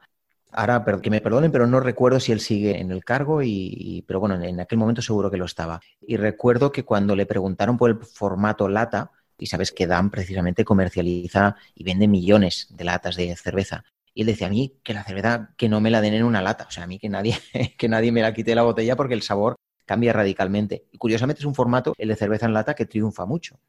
Ahora, 0.51 0.83
que 1.01 1.11
me 1.11 1.21
perdonen, 1.21 1.51
pero 1.51 1.67
no 1.67 1.79
recuerdo 1.79 2.19
si 2.19 2.31
él 2.31 2.39
sigue 2.39 2.79
en 2.79 2.89
el 2.91 3.03
cargo, 3.03 3.43
y, 3.43 4.03
pero 4.07 4.19
bueno, 4.19 4.41
en 4.41 4.59
aquel 4.59 4.79
momento 4.79 5.03
seguro 5.03 5.29
que 5.29 5.37
lo 5.37 5.45
estaba. 5.45 5.79
Y 6.01 6.17
recuerdo 6.17 6.71
que 6.71 6.83
cuando 6.83 7.15
le 7.15 7.27
preguntaron 7.27 7.77
por 7.77 7.91
el 7.91 7.97
formato 7.97 8.67
lata, 8.67 9.11
y 9.37 9.47
sabes 9.47 9.71
que 9.71 9.87
Dan 9.87 10.09
precisamente 10.09 10.65
comercializa 10.65 11.55
y 11.75 11.83
vende 11.83 12.07
millones 12.07 12.67
de 12.71 12.83
latas 12.83 13.15
de 13.15 13.35
cerveza. 13.35 13.83
Y 14.13 14.21
él 14.21 14.27
decía 14.27 14.47
a 14.47 14.49
mí 14.49 14.79
que 14.83 14.93
la 14.93 15.03
cerveza 15.03 15.53
que 15.57 15.69
no 15.69 15.79
me 15.79 15.91
la 15.91 16.01
den 16.01 16.15
en 16.15 16.23
una 16.23 16.41
lata, 16.41 16.65
o 16.67 16.71
sea, 16.71 16.83
a 16.83 16.87
mí 16.87 16.97
que 16.97 17.09
nadie, 17.09 17.37
que 17.77 17.87
nadie 17.87 18.11
me 18.11 18.21
la 18.21 18.33
quite 18.33 18.51
de 18.51 18.55
la 18.55 18.63
botella 18.63 18.95
porque 18.95 19.13
el 19.13 19.21
sabor 19.21 19.55
cambia 19.85 20.13
radicalmente. 20.13 20.85
Y 20.91 20.97
curiosamente 20.97 21.39
es 21.41 21.45
un 21.45 21.55
formato, 21.55 21.93
el 21.97 22.09
de 22.09 22.15
cerveza 22.15 22.45
en 22.45 22.53
lata, 22.53 22.73
que 22.73 22.85
triunfa 22.85 23.25
mucho. 23.25 23.59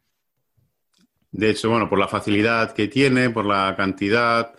De 1.31 1.51
hecho, 1.51 1.69
bueno, 1.69 1.89
por 1.89 1.99
la 1.99 2.09
facilidad 2.09 2.73
que 2.73 2.89
tiene, 2.89 3.31
por 3.31 3.45
la 3.45 3.75
cantidad, 3.77 4.55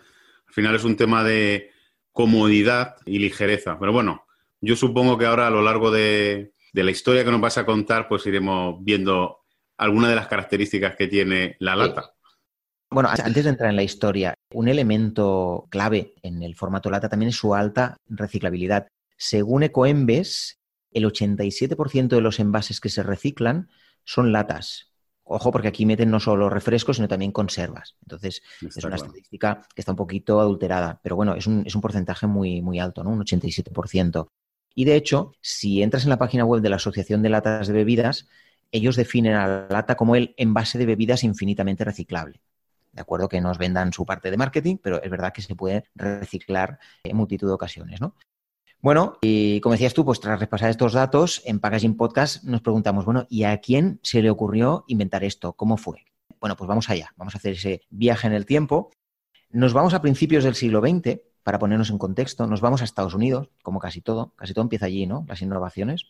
al 0.48 0.54
final 0.54 0.76
es 0.76 0.84
un 0.84 0.96
tema 0.96 1.24
de 1.24 1.72
comodidad 2.12 2.96
y 3.06 3.20
ligereza. 3.20 3.78
Pero 3.80 3.92
bueno, 3.92 4.26
yo 4.62 4.76
supongo 4.76 5.18
que 5.18 5.26
ahora 5.26 5.48
a 5.48 5.52
lo 5.52 5.62
largo 5.62 5.90
de, 5.90 6.54
de 6.72 6.84
la 6.84 6.92
historia 6.92 7.26
que 7.26 7.32
nos 7.32 7.42
vas 7.42 7.58
a 7.58 7.66
contar, 7.66 8.08
pues 8.08 8.26
iremos 8.26 8.76
viendo 8.84 9.39
alguna 9.80 10.10
de 10.10 10.16
las 10.16 10.28
características 10.28 10.96
que 10.96 11.08
tiene 11.08 11.56
la 11.60 11.76
lata. 11.76 12.14
Bueno, 12.92 13.10
antes 13.10 13.44
de 13.44 13.50
entrar 13.50 13.70
en 13.70 13.76
la 13.76 13.84
historia, 13.84 14.34
un 14.54 14.68
elemento 14.68 15.68
clave 15.70 16.16
en 16.22 16.44
el 16.44 16.56
formato 16.56 16.90
lata 16.90 17.08
también 17.08 17.30
es 17.30 17.36
su 17.36 17.56
alta 17.56 17.98
reciclabilidad. 18.08 18.88
Según 19.16 19.64
Ecoembes, 19.64 20.60
el 20.92 21.06
87% 21.06 22.08
de 22.08 22.22
los 22.22 22.40
envases 22.40 22.82
que 22.82 22.90
se 22.90 23.04
reciclan 23.04 23.70
son 24.04 24.32
latas. 24.32 24.92
Ojo, 25.24 25.52
porque 25.52 25.68
aquí 25.68 25.86
meten 25.86 26.10
no 26.10 26.20
solo 26.20 26.50
refrescos, 26.50 26.96
sino 26.96 27.08
también 27.08 27.32
conservas. 27.32 27.96
Entonces, 28.02 28.42
es 28.62 28.84
una 28.84 28.96
estadística 28.96 29.62
que 29.76 29.82
está 29.82 29.92
un 29.92 29.98
poquito 29.98 30.40
adulterada, 30.40 31.00
pero 31.04 31.16
bueno, 31.16 31.36
es 31.36 31.46
un, 31.46 31.64
es 31.68 31.76
un 31.76 31.82
porcentaje 31.82 32.26
muy, 32.26 32.64
muy 32.64 32.80
alto, 32.80 33.04
¿no? 33.04 33.12
Un 33.12 33.22
87%. 33.22 34.28
Y 34.74 34.86
de 34.86 34.96
hecho, 34.96 35.34
si 35.42 35.84
entras 35.84 36.04
en 36.04 36.10
la 36.10 36.18
página 36.18 36.46
web 36.46 36.62
de 36.62 36.70
la 36.70 36.78
Asociación 36.78 37.22
de 37.22 37.30
Latas 37.30 37.68
de 37.68 37.74
Bebidas, 37.74 38.28
ellos 38.72 38.96
definen 38.96 39.36
a 39.36 39.48
la 39.48 39.68
lata 39.70 39.96
como 39.96 40.16
el 40.16 40.34
envase 40.38 40.78
de 40.78 40.86
bebidas 40.86 41.24
infinitamente 41.24 41.84
reciclable. 41.84 42.42
De 42.92 43.02
acuerdo 43.02 43.30
que 43.30 43.42
nos 43.42 43.58
vendan 43.58 43.94
su 43.94 44.06
parte 44.06 44.32
de 44.32 44.38
marketing, 44.38 44.78
pero 44.82 45.02
es 45.02 45.10
verdad 45.10 45.32
que 45.34 45.42
se 45.42 45.56
puede 45.56 45.86
reciclar 45.96 46.80
en 47.04 47.16
multitud 47.16 47.48
de 47.48 47.54
ocasiones, 47.54 48.02
¿no? 48.02 48.16
Bueno, 48.82 49.18
y 49.22 49.60
como 49.60 49.74
decías 49.74 49.94
tú, 49.94 50.06
pues 50.06 50.22
tras 50.22 50.40
repasar 50.40 50.70
estos 50.70 50.94
datos, 50.94 51.42
en 51.46 51.60
Packaging 51.60 51.98
Podcast 51.98 52.46
nos 52.46 52.62
preguntamos, 52.62 53.04
bueno, 53.04 53.28
¿y 53.30 53.44
a 53.44 53.58
quién 53.60 54.00
se 54.04 54.22
le 54.22 54.30
ocurrió 54.30 54.86
inventar 54.88 55.24
esto? 55.26 55.54
¿Cómo 55.54 55.76
fue? 55.76 56.06
Bueno, 56.40 56.56
pues 56.56 56.68
vamos 56.68 56.90
allá, 56.90 57.12
vamos 57.18 57.36
a 57.36 57.40
hacer 57.40 57.54
ese 57.54 57.82
viaje 57.90 58.28
en 58.28 58.34
el 58.34 58.46
tiempo. 58.46 58.92
Nos 59.50 59.74
vamos 59.74 59.94
a 59.94 60.02
principios 60.02 60.46
del 60.46 60.56
siglo 60.56 60.80
XX, 60.80 61.20
para 61.44 61.60
ponernos 61.60 61.90
en 61.90 61.98
contexto, 61.98 62.48
nos 62.48 62.62
vamos 62.62 62.82
a 62.82 62.86
Estados 62.86 63.14
Unidos, 63.14 63.50
como 63.64 63.80
casi 63.80 64.02
todo, 64.02 64.34
casi 64.36 64.54
todo 64.54 64.64
empieza 64.64 64.86
allí, 64.86 65.08
¿no? 65.08 65.26
Las 65.28 65.42
innovaciones. 65.42 66.06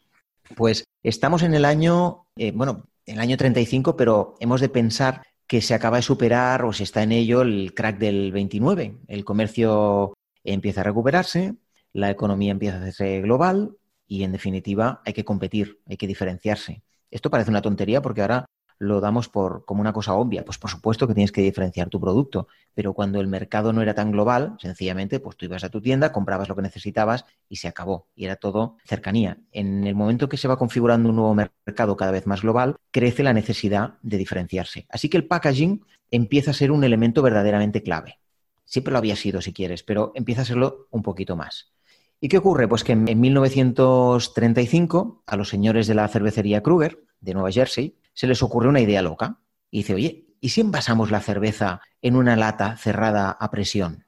Pues 0.56 0.84
estamos 1.04 1.44
en 1.44 1.54
el 1.54 1.66
año, 1.66 2.28
eh, 2.36 2.52
bueno, 2.52 2.88
en 3.06 3.16
el 3.16 3.22
año 3.22 3.38
35, 3.38 3.96
pero 3.96 4.36
hemos 4.40 4.62
de 4.62 4.70
pensar 4.70 5.24
que 5.48 5.62
se 5.62 5.74
acaba 5.74 5.98
de 5.98 6.04
superar 6.04 6.64
o 6.64 6.74
se 6.74 6.84
está 6.84 7.04
en 7.04 7.12
ello 7.12 7.42
el 7.42 7.74
crack 7.74 7.98
del 7.98 8.32
29. 8.32 8.98
El 9.08 9.26
comercio 9.26 10.14
empieza 10.44 10.82
a 10.82 10.84
recuperarse, 10.84 11.56
la 11.94 12.12
economía 12.12 12.52
empieza 12.52 12.78
a 12.78 12.82
hacerse 12.82 13.22
global 13.22 13.76
y, 14.08 14.24
en 14.24 14.32
definitiva, 14.32 15.02
hay 15.06 15.14
que 15.14 15.26
competir, 15.26 15.80
hay 15.88 15.98
que 15.98 16.08
diferenciarse. 16.08 16.84
Esto 17.10 17.30
parece 17.30 17.50
una 17.50 17.62
tontería 17.62 18.02
porque 18.02 18.22
ahora 18.22 18.46
lo 18.80 19.02
damos 19.02 19.28
por 19.28 19.66
como 19.66 19.82
una 19.82 19.94
cosa 19.94 20.14
obvia. 20.14 20.44
Pues 20.44 20.58
por 20.58 20.72
supuesto 20.72 21.08
que 21.08 21.14
tienes 21.14 21.32
que 21.32 21.42
diferenciar 21.42 21.90
tu 21.90 22.00
producto, 22.00 22.48
pero 22.74 22.94
cuando 22.94 23.20
el 23.20 23.28
mercado 23.28 23.74
no 23.74 23.82
era 23.82 23.94
tan 23.94 24.12
global, 24.12 24.56
sencillamente, 24.60 25.20
pues 25.20 25.36
tú 25.38 25.46
ibas 25.46 25.66
a 25.66 25.70
tu 25.70 25.82
tienda, 25.82 26.12
comprabas 26.12 26.50
lo 26.50 26.56
que 26.56 26.62
necesitabas 26.62 27.26
y 27.48 27.56
se 27.58 27.68
acabó. 27.68 28.08
Y 28.16 28.26
era 28.26 28.38
todo 28.38 28.78
cercanía. 28.86 29.38
En 29.52 29.86
el 29.86 29.94
momento 29.96 30.30
que 30.30 30.38
se 30.38 30.48
va 30.48 30.58
configurando 30.58 31.10
un 31.10 31.18
nuevo 31.18 31.36
mercado 31.36 31.98
cada 31.98 32.12
vez 32.12 32.26
más 32.26 32.42
global, 32.42 32.78
crece 32.92 33.22
la 33.22 33.34
necesidad 33.34 34.00
de 34.02 34.18
diferenciarse. 34.18 34.88
Así 34.90 35.10
que 35.10 35.18
el 35.18 35.28
packaging 35.28 35.86
empieza 36.10 36.52
a 36.52 36.56
ser 36.56 36.72
un 36.72 36.86
elemento 36.86 37.22
verdaderamente 37.22 37.84
clave. 37.84 38.20
Siempre 38.64 38.94
lo 38.94 39.00
había 39.00 39.18
sido, 39.18 39.42
si 39.42 39.52
quieres, 39.52 39.84
pero 39.84 40.14
empieza 40.16 40.44
a 40.44 40.46
serlo 40.46 40.88
un 40.92 41.04
poquito 41.04 41.36
más. 41.36 41.74
¿Y 42.22 42.30
qué 42.30 42.38
ocurre? 42.38 42.68
Pues 42.68 42.84
que 42.84 42.92
en 42.94 43.20
1935 43.20 45.24
a 45.26 45.38
los 45.38 45.50
señores 45.50 45.88
de 45.88 45.96
la 45.96 46.08
cervecería 46.08 46.62
Kruger 46.62 47.04
de 47.20 47.34
Nueva 47.34 47.52
Jersey 47.52 47.96
se 48.14 48.28
les 48.28 48.42
ocurre 48.44 48.70
una 48.70 48.82
idea 48.82 49.02
loca 49.02 49.40
y 49.72 49.80
dice, 49.80 49.94
oye, 49.94 50.26
¿y 50.42 50.50
si 50.50 50.62
envasamos 50.62 51.12
la 51.12 51.22
cerveza 51.22 51.82
en 52.02 52.16
una 52.16 52.36
lata 52.36 52.78
cerrada 52.78 53.32
a 53.32 53.52
presión? 53.52 54.06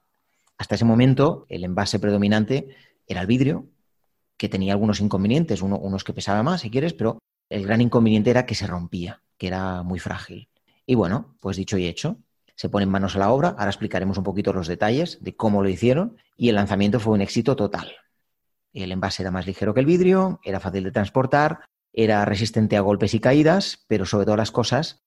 Hasta 0.57 0.75
ese 0.75 0.85
momento 0.85 1.45
el 1.49 1.63
envase 1.63 1.99
predominante 1.99 2.75
era 3.07 3.21
el 3.21 3.27
vidrio, 3.27 3.67
que 4.37 4.49
tenía 4.49 4.73
algunos 4.73 4.99
inconvenientes, 5.01 5.61
unos 5.61 6.03
que 6.03 6.13
pesaba 6.13 6.41
más, 6.43 6.61
si 6.61 6.71
quieres, 6.71 6.93
pero 6.93 7.19
el 7.49 7.65
gran 7.65 7.81
inconveniente 7.81 8.31
era 8.31 8.45
que 8.45 8.55
se 8.55 8.65
rompía, 8.65 9.21
que 9.37 9.47
era 9.47 9.83
muy 9.83 9.99
frágil. 9.99 10.49
Y 10.85 10.95
bueno, 10.95 11.35
pues 11.39 11.57
dicho 11.57 11.77
y 11.77 11.85
hecho, 11.85 12.17
se 12.55 12.69
ponen 12.69 12.89
manos 12.89 13.15
a 13.15 13.19
la 13.19 13.31
obra, 13.31 13.49
ahora 13.49 13.69
explicaremos 13.69 14.17
un 14.17 14.23
poquito 14.23 14.53
los 14.53 14.67
detalles 14.67 15.17
de 15.21 15.35
cómo 15.35 15.61
lo 15.61 15.69
hicieron, 15.69 16.17
y 16.37 16.49
el 16.49 16.55
lanzamiento 16.55 16.99
fue 16.99 17.13
un 17.13 17.21
éxito 17.21 17.55
total. 17.55 17.91
El 18.73 18.91
envase 18.91 19.23
era 19.23 19.31
más 19.31 19.45
ligero 19.45 19.73
que 19.73 19.79
el 19.79 19.85
vidrio, 19.85 20.39
era 20.43 20.59
fácil 20.59 20.85
de 20.85 20.91
transportar, 20.91 21.61
era 21.93 22.23
resistente 22.25 22.77
a 22.77 22.81
golpes 22.81 23.13
y 23.13 23.19
caídas, 23.19 23.85
pero 23.87 24.05
sobre 24.05 24.25
todas 24.25 24.37
las 24.37 24.51
cosas, 24.51 25.03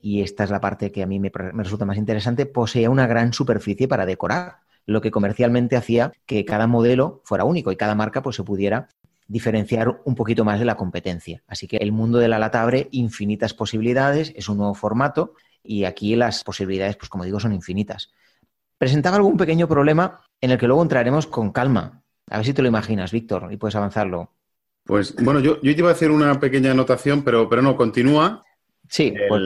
y 0.00 0.22
esta 0.22 0.44
es 0.44 0.50
la 0.50 0.60
parte 0.60 0.92
que 0.92 1.02
a 1.02 1.06
mí 1.06 1.18
me, 1.18 1.30
resulta 1.34 1.84
más 1.84 1.96
interesante, 1.96 2.46
poseía 2.46 2.90
una 2.90 3.06
gran 3.06 3.32
superficie 3.32 3.88
para 3.88 4.06
decorar, 4.06 4.58
lo 4.84 5.00
que 5.00 5.10
comercialmente 5.10 5.76
hacía 5.76 6.12
que 6.26 6.44
cada 6.44 6.66
modelo 6.66 7.20
fuera 7.24 7.44
único 7.44 7.72
y 7.72 7.76
cada 7.76 7.94
marca 7.96 8.22
pues, 8.22 8.36
se 8.36 8.44
pudiera 8.44 8.88
diferenciar 9.26 10.00
un 10.04 10.14
poquito 10.14 10.44
más 10.44 10.60
de 10.60 10.64
la 10.64 10.76
competencia. 10.76 11.42
Así 11.48 11.66
que 11.66 11.78
el 11.78 11.90
mundo 11.90 12.18
de 12.18 12.28
la 12.28 12.38
lata 12.38 12.62
abre 12.62 12.88
infinitas 12.92 13.52
posibilidades, 13.52 14.32
es 14.36 14.48
un 14.48 14.58
nuevo 14.58 14.74
formato 14.74 15.34
y 15.64 15.84
aquí 15.84 16.14
las 16.14 16.44
posibilidades, 16.44 16.96
pues 16.96 17.08
como 17.08 17.24
digo, 17.24 17.40
son 17.40 17.52
infinitas. 17.52 18.12
Presentaba 18.78 19.16
algún 19.16 19.36
pequeño 19.36 19.66
problema 19.66 20.20
en 20.40 20.52
el 20.52 20.58
que 20.58 20.66
luego 20.68 20.82
entraremos 20.82 21.26
con 21.26 21.50
calma. 21.50 22.04
A 22.30 22.36
ver 22.36 22.46
si 22.46 22.54
te 22.54 22.62
lo 22.62 22.68
imaginas, 22.68 23.10
Víctor, 23.10 23.52
y 23.52 23.56
puedes 23.56 23.74
avanzarlo. 23.74 24.35
Pues 24.86 25.16
bueno, 25.16 25.40
yo, 25.40 25.60
yo 25.62 25.72
iba 25.72 25.88
a 25.88 25.92
hacer 25.92 26.12
una 26.12 26.38
pequeña 26.38 26.70
anotación, 26.70 27.24
pero, 27.24 27.48
pero 27.48 27.60
no, 27.60 27.76
continúa. 27.76 28.44
Sí. 28.88 29.12
Pues, 29.28 29.42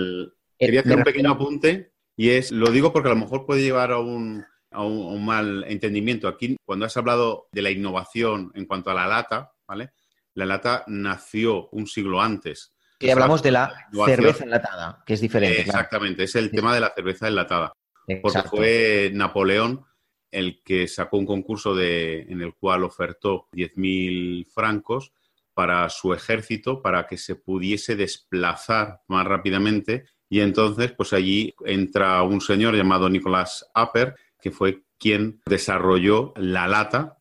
quería 0.59 0.81
hacer 0.81 0.97
un 0.97 1.03
pequeño 1.03 1.31
apunte 1.31 1.93
y 2.15 2.31
es, 2.31 2.53
lo 2.53 2.71
digo 2.71 2.93
porque 2.93 3.09
a 3.09 3.15
lo 3.15 3.19
mejor 3.19 3.47
puede 3.47 3.63
llevar 3.63 3.91
a 3.91 3.99
un, 3.99 4.45
a 4.71 4.85
un, 4.85 5.25
mal 5.25 5.65
entendimiento. 5.67 6.29
Aquí, 6.29 6.57
cuando 6.67 6.85
has 6.85 6.97
hablado 6.99 7.49
de 7.53 7.63
la 7.63 7.71
innovación 7.71 8.53
en 8.55 8.67
cuanto 8.67 8.91
a 8.91 8.95
la 8.95 9.07
lata, 9.07 9.53
¿vale? 9.67 9.93
La 10.35 10.45
lata 10.45 10.85
nació 10.87 11.71
un 11.71 11.87
siglo 11.87 12.21
antes. 12.21 12.75
Y 12.99 13.09
hablamos 13.09 13.43
de 13.43 13.53
la 13.53 13.89
cerveza 14.05 14.45
enlatada, 14.45 15.03
que 15.07 15.15
es 15.15 15.23
diferente. 15.23 15.63
Exactamente, 15.63 16.25
es 16.25 16.35
el 16.35 16.51
tema 16.51 16.75
de 16.75 16.81
la 16.81 16.93
cerveza 16.95 17.29
enlatada. 17.29 17.73
Porque 18.21 18.43
fue 18.43 19.11
Napoleón 19.15 19.87
el 20.31 20.63
que 20.63 20.87
sacó 20.87 21.17
un 21.17 21.27
concurso 21.27 21.75
de, 21.75 22.23
en 22.23 22.43
el 22.43 22.55
cual 22.55 22.85
ofertó 22.85 23.49
10.000 23.53 24.47
francos 24.53 25.13
para 25.55 25.89
su 25.89 26.13
ejército 26.15 26.83
para 26.83 27.07
que 27.07 27.17
se 27.17 27.37
pudiese 27.37 27.97
desplazar 27.97 29.01
más 29.09 29.27
rápidamente 29.27 30.07
y 30.29 30.41
entonces 30.41 30.93
pues 30.93 31.13
allí 31.13 31.55
entra 31.65 32.23
un 32.23 32.41
señor 32.41 32.75
llamado 32.75 33.09
Nicolás 33.09 33.69
Apper 33.75 34.15
que 34.41 34.51
fue 34.51 34.83
quien 34.99 35.41
desarrolló 35.47 36.33
la 36.37 36.69
lata 36.69 37.17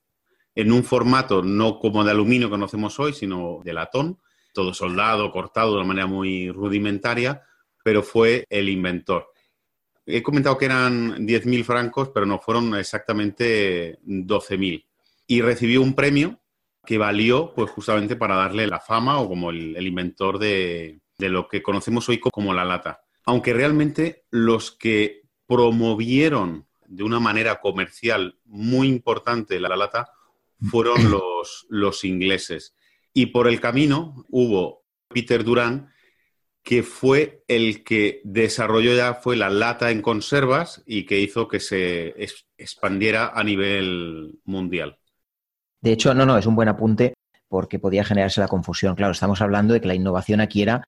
en 0.55 0.73
un 0.73 0.83
formato 0.83 1.41
no 1.41 1.79
como 1.79 2.03
de 2.03 2.11
aluminio 2.11 2.47
que 2.47 2.51
conocemos 2.51 2.99
hoy, 2.99 3.13
sino 3.13 3.61
de 3.63 3.71
latón, 3.71 4.19
todo 4.53 4.73
soldado, 4.73 5.31
cortado 5.31 5.71
de 5.71 5.77
una 5.77 5.87
manera 5.87 6.07
muy 6.07 6.51
rudimentaria, 6.51 7.43
pero 7.83 8.03
fue 8.03 8.45
el 8.49 8.67
inventor. 8.67 9.27
He 10.05 10.21
comentado 10.21 10.57
que 10.57 10.65
eran 10.65 11.25
10.000 11.25 11.63
francos, 11.63 12.09
pero 12.13 12.25
no 12.25 12.39
fueron 12.39 12.75
exactamente 12.75 13.99
12.000. 14.05 14.85
Y 15.27 15.41
recibió 15.41 15.81
un 15.81 15.93
premio 15.93 16.41
que 16.89 16.97
valió 16.97 17.53
pues 17.53 17.69
justamente 17.69 18.15
para 18.15 18.33
darle 18.33 18.65
la 18.65 18.79
fama 18.79 19.19
o 19.19 19.27
como 19.27 19.51
el, 19.51 19.85
inventor 19.85 20.39
de, 20.39 20.99
lo 21.19 21.47
que 21.47 21.61
conocemos 21.61 22.09
hoy 22.09 22.19
como 22.19 22.51
la 22.51 22.65
lata. 22.65 23.01
Aunque 23.25 23.53
realmente 23.53 24.25
los 24.31 24.71
que 24.71 25.21
promovieron 25.45 26.65
de 26.87 27.03
una 27.03 27.19
manera 27.19 27.61
comercial 27.61 28.39
muy 28.43 28.87
importante 28.87 29.59
la 29.59 29.75
lata 29.75 30.09
fueron 30.63 30.95
los, 31.11 31.67
los 31.69 32.03
ingleses. 32.03 32.75
Y 33.13 33.27
por 33.27 33.47
el 33.47 33.61
camino 33.61 34.25
hubo 34.29 34.83
Peter 35.09 35.43
Durán, 35.43 35.93
que 36.63 36.81
fue 36.81 37.43
el 37.47 37.83
que 37.83 38.19
desarrolló 38.23 38.95
ya 38.95 39.13
fue 39.13 39.35
la 39.35 39.51
lata 39.51 39.91
en 39.91 40.01
conservas 40.01 40.81
y 40.87 41.05
que 41.05 41.19
hizo 41.19 41.47
que 41.47 41.59
se 41.59 42.15
expandiera 42.57 43.27
a 43.27 43.43
nivel 43.43 44.39
mundial. 44.43 44.98
De 45.81 45.91
hecho, 45.91 46.13
no, 46.13 46.25
no, 46.25 46.37
es 46.37 46.45
un 46.45 46.55
buen 46.55 46.69
apunte 46.69 47.13
porque 47.47 47.79
podía 47.79 48.03
generarse 48.03 48.41
la 48.41 48.47
confusión. 48.47 48.95
Claro, 48.95 49.11
estamos 49.11 49.41
hablando 49.41 49.73
de 49.73 49.81
que 49.81 49.87
la 49.87 49.95
innovación 49.95 50.41
aquí 50.41 50.61
era 50.61 50.83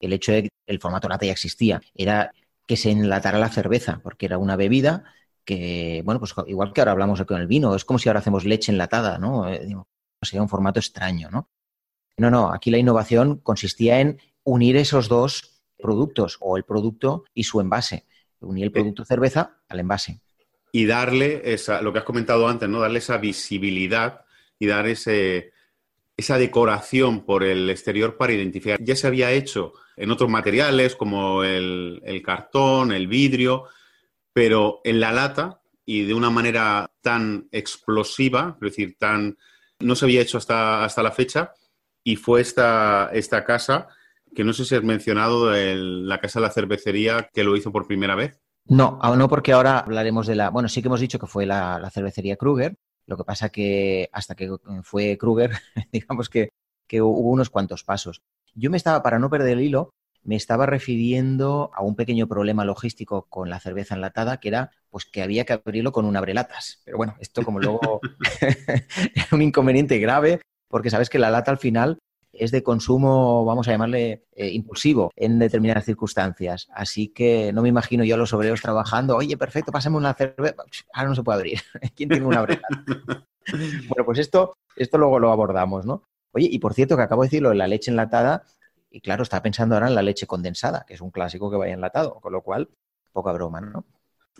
el 0.00 0.12
hecho 0.12 0.32
de 0.32 0.44
que 0.44 0.48
el 0.66 0.80
formato 0.80 1.08
lata 1.08 1.26
ya 1.26 1.32
existía, 1.32 1.80
era 1.94 2.32
que 2.66 2.76
se 2.76 2.90
enlatara 2.90 3.38
la 3.38 3.48
cerveza, 3.48 4.00
porque 4.02 4.26
era 4.26 4.38
una 4.38 4.56
bebida 4.56 5.04
que, 5.44 6.02
bueno, 6.04 6.20
pues 6.20 6.34
igual 6.48 6.72
que 6.72 6.80
ahora 6.80 6.92
hablamos 6.92 7.22
con 7.22 7.40
el 7.40 7.46
vino, 7.46 7.74
es 7.74 7.84
como 7.84 7.98
si 7.98 8.08
ahora 8.08 8.20
hacemos 8.20 8.44
leche 8.44 8.72
enlatada, 8.72 9.18
¿no? 9.18 9.48
Eh, 9.48 9.74
sería 10.22 10.42
un 10.42 10.48
formato 10.48 10.80
extraño, 10.80 11.30
¿no? 11.30 11.48
No, 12.18 12.30
no, 12.30 12.52
aquí 12.52 12.70
la 12.70 12.78
innovación 12.78 13.38
consistía 13.38 14.00
en 14.00 14.18
unir 14.42 14.76
esos 14.76 15.08
dos 15.08 15.62
productos, 15.78 16.38
o 16.40 16.56
el 16.56 16.64
producto 16.64 17.24
y 17.34 17.44
su 17.44 17.60
envase. 17.60 18.06
Unir 18.40 18.64
el 18.64 18.72
producto 18.72 19.04
cerveza 19.04 19.58
al 19.68 19.80
envase. 19.80 20.20
Y 20.72 20.86
darle 20.86 21.52
esa, 21.52 21.80
lo 21.80 21.92
que 21.92 22.00
has 22.00 22.04
comentado 22.04 22.48
antes, 22.48 22.68
¿no? 22.68 22.80
Darle 22.80 22.98
esa 22.98 23.18
visibilidad 23.18 24.25
y 24.58 24.66
dar 24.66 24.86
ese, 24.86 25.52
esa 26.16 26.38
decoración 26.38 27.24
por 27.24 27.44
el 27.44 27.68
exterior 27.68 28.16
para 28.16 28.32
identificar. 28.32 28.78
Ya 28.82 28.96
se 28.96 29.06
había 29.06 29.32
hecho 29.32 29.72
en 29.96 30.10
otros 30.10 30.30
materiales 30.30 30.96
como 30.96 31.44
el, 31.44 32.22
cartón, 32.24 32.92
el 32.92 33.06
vidrio, 33.06 33.64
pero 34.32 34.80
en 34.84 35.00
la 35.00 35.12
lata 35.12 35.60
y 35.84 36.04
de 36.04 36.14
una 36.14 36.30
manera 36.30 36.90
tan 37.00 37.48
explosiva, 37.52 38.56
es 38.60 38.70
decir, 38.70 38.96
tan 38.98 39.36
no 39.78 39.94
se 39.94 40.06
había 40.06 40.22
hecho 40.22 40.38
hasta, 40.38 40.84
hasta 40.84 41.02
la 41.02 41.12
fecha, 41.12 41.52
y 42.02 42.16
fue 42.16 42.40
esta, 42.40 43.10
esta 43.12 43.44
casa, 43.44 43.88
que 44.34 44.42
no 44.42 44.52
sé 44.52 44.64
si 44.64 44.74
has 44.74 44.82
mencionado, 44.82 45.52
la 45.52 46.18
casa 46.18 46.40
de 46.40 46.46
la 46.46 46.52
cervecería 46.52 47.28
que 47.32 47.44
lo 47.44 47.56
hizo 47.56 47.72
por 47.72 47.86
primera 47.86 48.14
vez. 48.14 48.40
No, 48.64 48.98
no 49.16 49.28
porque 49.28 49.52
ahora 49.52 49.80
hablaremos 49.80 50.26
de 50.26 50.34
la, 50.34 50.50
bueno, 50.50 50.68
sí 50.68 50.80
que 50.80 50.88
hemos 50.88 51.00
dicho 51.00 51.18
que 51.18 51.26
fue 51.26 51.46
la, 51.46 51.78
la 51.78 51.90
cervecería 51.90 52.36
Kruger, 52.36 52.76
lo 53.06 53.16
que 53.16 53.24
pasa 53.24 53.48
que 53.48 54.08
hasta 54.12 54.34
que 54.34 54.50
fue 54.82 55.16
Kruger, 55.18 55.50
digamos 55.92 56.28
que, 56.28 56.50
hubo 57.00 57.30
unos 57.30 57.50
cuantos 57.50 57.84
pasos. 57.84 58.22
Yo 58.54 58.70
me 58.70 58.76
estaba, 58.76 59.02
para 59.02 59.18
no 59.18 59.30
perder 59.30 59.58
el 59.58 59.64
hilo, 59.64 59.90
me 60.22 60.36
estaba 60.36 60.66
refiriendo 60.66 61.70
a 61.74 61.82
un 61.82 61.94
pequeño 61.94 62.26
problema 62.26 62.64
logístico 62.64 63.26
con 63.28 63.48
la 63.48 63.60
cerveza 63.60 63.94
enlatada, 63.94 64.38
que 64.38 64.48
era 64.48 64.70
pues 64.90 65.04
que 65.04 65.22
había 65.22 65.44
que 65.44 65.52
abrirlo 65.52 65.92
con 65.92 66.04
un 66.04 66.16
abrelatas. 66.16 66.82
Pero 66.84 66.96
bueno, 66.96 67.16
esto 67.20 67.42
como 67.44 67.60
luego 67.60 68.00
es 69.14 69.32
un 69.32 69.42
inconveniente 69.42 69.98
grave, 69.98 70.40
porque 70.68 70.90
sabes 70.90 71.10
que 71.10 71.18
la 71.18 71.30
lata 71.30 71.50
al 71.50 71.58
final 71.58 71.98
es 72.38 72.50
de 72.50 72.62
consumo, 72.62 73.44
vamos 73.44 73.68
a 73.68 73.72
llamarle, 73.72 74.24
eh, 74.32 74.50
impulsivo 74.50 75.10
en 75.16 75.38
determinadas 75.38 75.84
circunstancias. 75.84 76.68
Así 76.72 77.08
que 77.08 77.52
no 77.52 77.62
me 77.62 77.68
imagino 77.68 78.04
yo 78.04 78.14
a 78.14 78.18
los 78.18 78.32
obreros 78.32 78.60
trabajando, 78.60 79.16
oye, 79.16 79.36
perfecto, 79.36 79.72
pásame 79.72 79.96
una 79.96 80.14
cerveza. 80.14 80.64
Ahora 80.92 81.08
no 81.08 81.14
se 81.14 81.22
puede 81.22 81.38
abrir. 81.38 81.60
¿Quién 81.96 82.08
tiene 82.08 82.26
una 82.26 82.42
breta? 82.42 82.66
bueno, 83.88 84.04
pues 84.04 84.18
esto, 84.18 84.56
esto 84.76 84.98
luego 84.98 85.18
lo 85.18 85.30
abordamos, 85.30 85.86
¿no? 85.86 86.02
Oye, 86.32 86.48
y 86.50 86.58
por 86.58 86.74
cierto, 86.74 86.96
que 86.96 87.02
acabo 87.02 87.22
de 87.22 87.26
decirlo, 87.26 87.54
la 87.54 87.66
leche 87.66 87.90
enlatada, 87.90 88.44
y 88.90 89.00
claro, 89.00 89.22
está 89.22 89.42
pensando 89.42 89.74
ahora 89.74 89.88
en 89.88 89.94
la 89.94 90.02
leche 90.02 90.26
condensada, 90.26 90.84
que 90.86 90.94
es 90.94 91.00
un 91.00 91.10
clásico 91.10 91.50
que 91.50 91.56
vaya 91.56 91.74
enlatado, 91.74 92.20
con 92.20 92.32
lo 92.32 92.42
cual, 92.42 92.68
poca 93.12 93.32
broma, 93.32 93.60
¿no? 93.60 93.84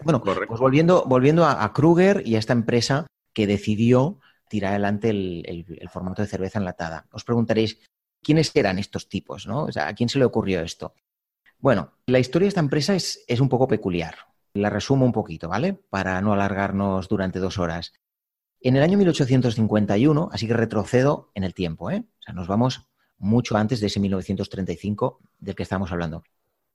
Bueno, 0.05 0.23
pues 0.23 0.61
volviendo, 0.61 1.05
volviendo 1.07 1.47
a, 1.47 1.73
Kruger 1.73 2.23
y 2.27 2.37
a 2.37 2.39
esta 2.39 2.53
empresa 2.53 3.07
que 3.33 3.47
decidió 3.47 4.19
tirar 4.49 4.73
adelante 4.73 5.11
el, 5.11 5.89
formato 5.91 6.23
de 6.23 6.29
cerveza 6.29 6.59
enlatada. 6.59 7.07
Os 7.13 7.25
preguntaréis, 7.25 7.79
¿quiénes 8.23 8.55
eran 8.55 8.79
estos 8.79 9.09
tipos? 9.09 9.47
¿no? 9.47 9.65
O 9.65 9.73
sea, 9.73 9.89
¿A 9.89 9.95
quién 9.95 10.09
se 10.09 10.19
le 10.19 10.25
ocurrió 10.25 10.61
esto? 10.61 10.95
Bueno, 11.59 11.93
la 12.07 12.19
historia 12.19 12.47
de 12.47 12.51
esta 12.51 12.61
empresa 12.61 12.95
es, 12.95 13.41
un 13.41 13.49
poco 13.49 13.67
peculiar. 13.67 14.15
La 14.55 14.71
resumo 14.71 15.05
un 15.05 15.13
poquito, 15.13 15.49
¿vale? 15.49 15.75
Para 15.75 16.21
no 16.21 16.33
alargarnos 16.33 17.09
durante 17.09 17.39
dos 17.39 17.59
horas. 17.59 17.93
En 18.61 18.77
el 18.77 18.83
año 18.83 18.99
1851, 18.99 20.31
así 20.33 20.47
que 20.47 20.55
retrocedo 20.55 21.31
en 21.35 21.45
el 21.45 21.55
tiempo, 21.55 21.91
¿eh? 21.91 22.05
O 22.07 22.23
sea, 22.23 22.35
nos 22.35 22.49
vamos 22.49 22.87
mucho 23.19 23.57
antes 23.57 23.81
de 23.81 23.87
ese 23.87 24.01
1935 24.01 25.21
del 25.39 25.55
que 25.55 25.63
estamos 25.63 25.93
hablando. 25.93 26.25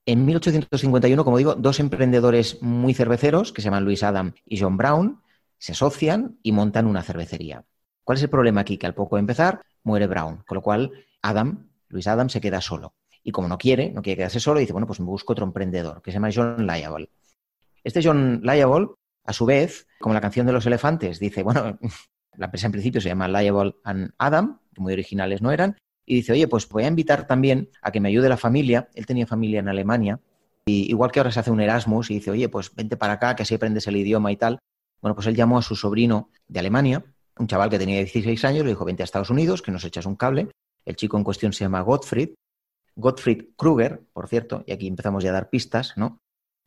En 0.05 0.25
1851, 0.25 1.23
como 1.23 1.37
digo, 1.37 1.55
dos 1.55 1.79
emprendedores 1.79 2.61
muy 2.61 2.93
cerveceros, 2.93 3.51
que 3.51 3.61
se 3.61 3.65
llaman 3.65 3.85
Louis 3.85 4.01
Adam 4.03 4.33
y 4.45 4.59
John 4.59 4.77
Brown, 4.77 5.21
se 5.61 5.73
asocian 5.73 6.39
y 6.41 6.53
montan 6.53 6.87
una 6.87 7.03
cervecería. 7.03 7.63
¿Cuál 8.03 8.17
es 8.17 8.23
el 8.23 8.31
problema 8.31 8.61
aquí? 8.61 8.79
Que 8.79 8.87
al 8.87 8.95
poco 8.95 9.15
de 9.15 9.19
empezar 9.19 9.61
muere 9.83 10.07
Brown, 10.07 10.43
con 10.47 10.55
lo 10.55 10.61
cual 10.63 10.91
Adam, 11.21 11.69
Luis 11.87 12.07
Adam, 12.07 12.29
se 12.29 12.41
queda 12.41 12.59
solo. 12.61 12.95
Y 13.23 13.31
como 13.31 13.47
no 13.47 13.59
quiere, 13.59 13.91
no 13.91 14.01
quiere 14.01 14.17
quedarse 14.17 14.39
solo, 14.39 14.59
dice, 14.59 14.73
bueno, 14.73 14.87
pues 14.87 14.99
me 14.99 15.05
busco 15.05 15.33
otro 15.33 15.45
emprendedor, 15.45 16.01
que 16.01 16.09
se 16.09 16.15
llama 16.15 16.29
John 16.33 16.65
Lyable. 16.65 17.11
Este 17.83 18.01
John 18.03 18.41
Lyable, 18.43 18.87
a 19.23 19.33
su 19.33 19.45
vez, 19.45 19.87
como 19.99 20.15
la 20.15 20.21
canción 20.21 20.47
de 20.47 20.53
los 20.53 20.65
elefantes, 20.65 21.19
dice, 21.19 21.43
bueno, 21.43 21.77
la 22.37 22.45
empresa 22.45 22.65
en 22.65 22.71
principio 22.71 22.99
se 22.99 23.09
llama 23.09 23.27
Lyable 23.27 23.75
and 23.83 24.13
Adam, 24.17 24.61
que 24.73 24.81
muy 24.81 24.93
originales 24.93 25.43
no 25.43 25.51
eran, 25.51 25.77
y 26.07 26.15
dice, 26.15 26.31
oye, 26.31 26.47
pues 26.47 26.67
voy 26.67 26.85
a 26.85 26.87
invitar 26.87 27.27
también 27.27 27.69
a 27.83 27.91
que 27.91 27.99
me 27.99 28.09
ayude 28.09 28.29
la 28.29 28.37
familia. 28.37 28.89
Él 28.95 29.05
tenía 29.05 29.27
familia 29.27 29.59
en 29.59 29.69
Alemania, 29.69 30.19
y 30.65 30.89
igual 30.89 31.11
que 31.11 31.19
ahora 31.19 31.31
se 31.31 31.39
hace 31.39 31.51
un 31.51 31.61
Erasmus 31.61 32.09
y 32.09 32.15
dice, 32.15 32.31
oye, 32.31 32.49
pues 32.49 32.73
vente 32.73 32.97
para 32.97 33.13
acá, 33.13 33.35
que 33.35 33.43
así 33.43 33.53
aprendes 33.53 33.85
el 33.85 33.95
idioma 33.97 34.31
y 34.31 34.37
tal. 34.37 34.57
Bueno, 35.01 35.15
pues 35.15 35.27
él 35.27 35.35
llamó 35.35 35.57
a 35.57 35.61
su 35.61 35.75
sobrino 35.75 36.29
de 36.47 36.59
Alemania, 36.59 37.03
un 37.37 37.47
chaval 37.47 37.69
que 37.69 37.79
tenía 37.79 37.97
16 37.97 38.45
años, 38.45 38.63
le 38.63 38.69
dijo, 38.69 38.85
vente 38.85 39.03
a 39.03 39.05
Estados 39.05 39.29
Unidos, 39.29 39.61
que 39.61 39.71
nos 39.71 39.83
echas 39.83 40.05
un 40.05 40.15
cable. 40.15 40.49
El 40.85 40.95
chico 40.95 41.17
en 41.17 41.23
cuestión 41.23 41.53
se 41.53 41.63
llama 41.63 41.81
Gottfried. 41.81 42.33
Gottfried 42.95 43.49
Kruger, 43.57 44.03
por 44.13 44.27
cierto, 44.27 44.63
y 44.67 44.73
aquí 44.73 44.87
empezamos 44.87 45.23
ya 45.23 45.31
a 45.31 45.33
dar 45.33 45.49
pistas, 45.49 45.93
¿no? 45.95 46.19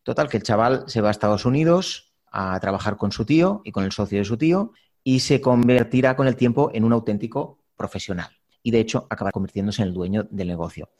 Total, 0.03 0.29
que 0.29 0.37
el 0.37 0.43
chaval 0.43 0.85
se 0.87 1.01
va 1.01 1.09
a 1.09 1.11
Estados 1.11 1.45
Unidos 1.45 2.13
a 2.31 2.59
trabajar 2.61 2.97
con 2.97 3.13
su 3.13 3.25
tío 3.25 3.63
y 3.65 3.73
con 3.73 3.85
el 3.85 3.93
socio 3.93 4.19
de 4.19 4.25
su 4.25 4.37
tío 4.37 4.73
y 5.05 5.21
se 5.21 5.41
convertirá 5.41 6.17
con 6.17 6.27
el 6.27 6.37
tiempo 6.37 6.71
en 6.75 6.85
un 6.85 6.93
auténtico 6.93 7.59
profesional. 7.77 8.31
Y 8.63 8.71
de 8.71 8.81
hecho 8.81 9.07
acaba 9.11 9.31
convirtiéndose 9.31 9.83
en 9.83 9.89
el 9.89 9.95
dueño 9.95 10.27
del 10.31 10.49
negocio. 10.49 10.91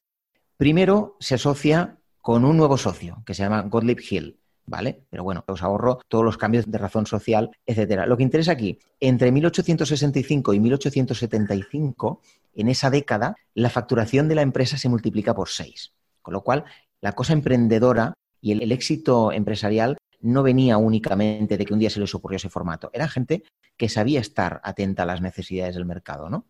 Primero 0.57 1.17
se 1.21 1.35
asocia 1.35 1.99
con 2.21 2.45
un 2.45 2.57
nuevo 2.57 2.79
socio 2.79 3.23
que 3.27 3.35
se 3.35 3.43
llama 3.43 3.63
Gottlieb 3.63 4.01
Hill. 4.09 4.41
¿Vale? 4.67 5.03
Pero 5.11 5.25
bueno, 5.25 5.45
os 5.47 5.63
ahorro 5.63 6.01
todos 6.09 6.25
los 6.25 6.37
cambios 6.37 6.71
de 6.71 6.79
razón 6.79 7.07
social, 7.07 7.51
etcétera. 7.67 8.07
Lo 8.07 8.17
que 8.17 8.23
interesa 8.23 8.53
aquí, 8.53 8.79
entre 9.01 9.33
1865 9.33 10.55
y 10.55 10.61
1875, 10.61 12.21
en 12.55 12.69
esa 12.69 12.91
década, 12.91 13.37
la 13.55 13.71
facturación 13.71 14.29
de 14.29 14.35
la 14.35 14.43
empresa 14.43 14.77
se 14.77 14.89
multiplica 14.89 15.35
por 15.35 15.49
seis. 15.49 15.93
Con 16.23 16.35
lo 16.35 16.43
cual, 16.43 16.65
la 17.01 17.13
cosa 17.13 17.33
emprendedora 17.33 18.15
y 18.41 18.53
el, 18.53 18.73
éxito 18.73 19.33
empresarial 19.33 19.97
no 20.21 20.43
venía 20.43 20.79
únicamente 20.79 21.57
de 21.57 21.65
que 21.65 21.73
un 21.73 21.79
día 21.79 21.91
se 21.91 22.01
les 22.01 22.15
ocurrió 22.15 22.37
ese 22.37 22.49
formato. 22.49 22.91
Era 22.93 23.09
gente 23.09 23.43
que 23.77 23.89
sabía 23.89 24.21
estar 24.21 24.61
atenta 24.65 25.03
a 25.03 25.07
las 25.07 25.21
necesidades 25.21 25.75
del 25.75 25.85
mercado, 25.85 26.31
¿no? 26.31 26.47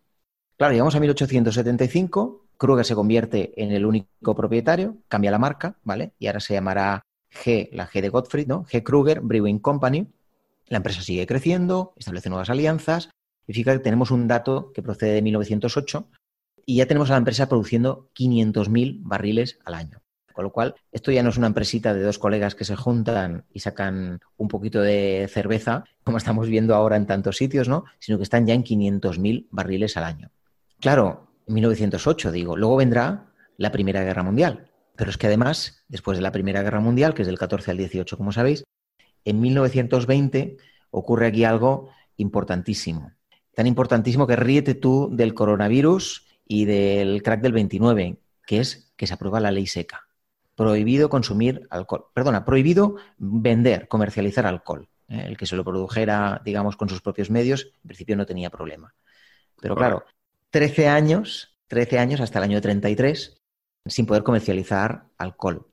Claro, 0.57 0.73
llegamos 0.73 0.95
a 0.95 1.01
1875, 1.01 2.47
Kruger 2.57 2.85
se 2.85 2.95
convierte 2.95 3.61
en 3.61 3.73
el 3.73 3.85
único 3.85 4.35
propietario, 4.37 4.99
cambia 5.09 5.33
la 5.33 5.39
marca, 5.39 5.77
¿vale? 5.83 6.13
Y 6.21 6.29
ahora 6.29 6.39
se 6.39 6.55
llamará 6.55 7.03
G, 7.35 7.69
la 7.73 7.89
G 7.89 8.01
de 8.01 8.09
Gottfried, 8.09 8.47
¿no? 8.47 8.65
G. 8.65 8.83
Kruger 8.83 9.21
Brewing 9.21 9.59
Company. 9.59 10.07
La 10.69 10.79
empresa 10.79 11.03
sigue 11.03 11.27
creciendo, 11.27 11.93
establece 11.97 12.31
nuevas 12.31 12.51
alianzas. 12.51 13.11
Y 13.47 13.53
fíjate 13.53 13.79
que 13.79 13.85
tenemos 13.85 14.11
un 14.11 14.27
dato 14.27 14.73
que 14.73 14.83
procede 14.83 15.13
de 15.13 15.23
1908 15.23 16.09
y 16.67 16.77
ya 16.77 16.87
tenemos 16.87 17.11
a 17.11 17.15
la 17.15 17.19
empresa 17.19 17.49
produciendo 17.49 18.11
500.000 18.15 19.01
barriles 19.03 19.59
al 19.65 19.75
año. 19.75 20.01
Con 20.33 20.45
lo 20.45 20.51
cual, 20.51 20.75
esto 20.91 21.13
ya 21.13 21.23
no 21.23 21.29
es 21.29 21.37
una 21.37 21.47
empresita 21.47 21.95
de 21.95 22.03
dos 22.03 22.19
colegas 22.19 22.57
que 22.57 22.65
se 22.65 22.75
juntan 22.75 23.45
y 23.53 23.61
sacan 23.61 24.19
un 24.37 24.49
poquito 24.49 24.81
de 24.81 25.29
cerveza, 25.31 25.85
como 26.03 26.19
estamos 26.19 26.49
viendo 26.49 26.75
ahora 26.75 26.97
en 26.97 27.07
tantos 27.07 27.37
sitios, 27.37 27.69
¿no? 27.69 27.85
Sino 28.01 28.19
que 28.19 28.25
están 28.25 28.45
ya 28.45 28.55
en 28.55 28.65
500.000 28.65 29.47
barriles 29.51 29.97
al 29.97 30.05
año. 30.05 30.31
Claro, 30.81 31.29
1908, 31.47 32.33
digo. 32.33 32.57
Luego 32.57 32.77
vendrá 32.77 33.27
la 33.59 33.71
Primera 33.71 34.03
Guerra 34.03 34.25
Mundial. 34.25 34.73
Pero 34.97 35.11
es 35.11 35.19
que 35.19 35.27
además, 35.27 35.85
después 35.89 36.19
de 36.19 36.23
la 36.23 36.33
Primera 36.33 36.63
Guerra 36.63 36.81
Mundial, 36.81 37.15
que 37.15 37.23
es 37.23 37.27
del 37.27 37.39
14 37.39 37.71
al 37.71 37.77
18, 37.77 38.17
como 38.17 38.33
sabéis, 38.33 38.65
en 39.25 39.41
1920 39.41 40.57
ocurre 40.91 41.27
aquí 41.27 41.45
algo 41.45 41.91
importantísimo. 42.17 43.13
Tan 43.55 43.67
importantísimo 43.67 44.27
que 44.27 44.37
ríete 44.37 44.75
tú 44.75 45.09
del 45.13 45.35
coronavirus 45.35 46.27
y 46.47 46.65
del 46.65 47.23
crack 47.23 47.41
del 47.41 47.53
29, 47.53 48.19
que 48.47 48.61
es 48.61 48.93
que 48.97 49.07
se 49.07 49.15
aprueba 49.15 49.41
la 49.41 49.51
ley 49.51 49.67
seca. 49.67 50.07
Prohibido 50.55 51.09
consumir 51.09 51.67
alcohol. 51.71 52.07
Perdona, 52.15 52.45
prohibido 52.45 52.97
vender, 53.19 53.89
comercializar 53.89 54.47
alcohol. 54.47 54.89
¿eh? 55.09 55.25
El 55.27 55.37
que 55.37 55.47
se 55.47 55.57
lo 55.57 55.65
produjera, 55.65 56.41
digamos, 56.45 56.77
con 56.77 56.89
sus 56.89 57.01
propios 57.01 57.31
medios, 57.31 57.73
en 57.83 57.89
principio 57.89 58.17
no 58.17 58.27
tenía 58.27 58.51
problema. 58.51 58.95
Pero 59.61 59.75
claro, 59.75 60.05
13 60.51 60.89
años, 60.89 61.57
13 61.69 61.99
años 61.99 62.21
hasta 62.21 62.39
el 62.39 62.45
año 62.45 62.61
33, 62.61 63.41
sin 63.87 64.07
poder 64.07 64.23
comercializar 64.23 65.07
alcohol. 65.19 65.67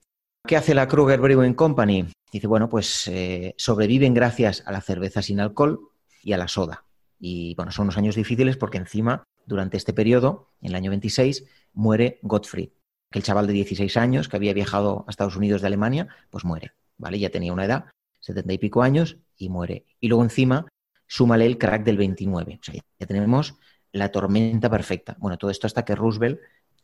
¿Qué 0.47 0.58
hace 0.58 0.74
la 0.74 0.88
Kruger 0.88 1.19
Brewing 1.19 1.54
Company? 1.54 2.08
Dice, 2.32 2.47
bueno, 2.47 2.69
pues 2.69 3.08
eh, 3.08 3.54
sobreviven 3.58 4.13
gracias 4.13 4.63
a 4.65 4.71
la 4.71 4.82
cerveza 4.82 5.21
sin 5.21 5.39
alcohol 5.39 5.91
y 6.24 6.34
a 6.34 6.38
la 6.38 6.47
soda. 6.47 6.86
Y 7.19 7.54
bueno, 7.56 7.71
son 7.71 7.84
unos 7.84 7.97
años 7.97 8.15
difíciles 8.15 8.58
porque 8.58 8.78
encima, 8.78 9.24
durante 9.45 9.78
este 9.78 9.93
periodo, 9.93 10.50
en 10.62 10.69
el 10.69 10.76
año 10.76 10.89
26, 10.89 11.45
muere 11.74 12.19
Gottfried, 12.24 12.69
que 13.12 13.19
el 13.19 13.24
chaval 13.24 13.47
de 13.47 13.54
16 13.54 13.95
años 13.97 14.28
que 14.28 14.38
había 14.38 14.54
viajado 14.54 15.06
a 15.08 15.12
Estados 15.12 15.36
Unidos 15.36 15.62
de 15.62 15.67
Alemania, 15.67 16.08
pues 16.30 16.43
muere, 16.43 16.71
¿vale? 16.97 17.19
Ya 17.19 17.30
tenía 17.30 17.54
una 17.54 17.65
edad, 17.65 17.86
70 18.21 18.54
y 18.54 18.58
pico 18.58 18.82
años, 18.82 19.17
y 19.38 19.50
muere. 19.50 19.86
Y 20.00 20.08
luego 20.08 20.24
encima, 20.24 20.67
súmale 21.06 21.45
el 21.45 21.58
crack 21.58 21.84
del 21.84 21.97
29. 21.97 22.60
O 22.60 22.63
sea, 22.63 22.76
ya 23.00 23.06
tenemos 23.06 23.56
la 23.91 24.10
tormenta 24.10 24.69
perfecta. 24.69 25.15
Bueno, 25.19 25.38
todo 25.38 25.52
esto 25.52 25.67
hasta 25.67 25.86
que 25.86 25.95
Roosevelt 25.95 26.39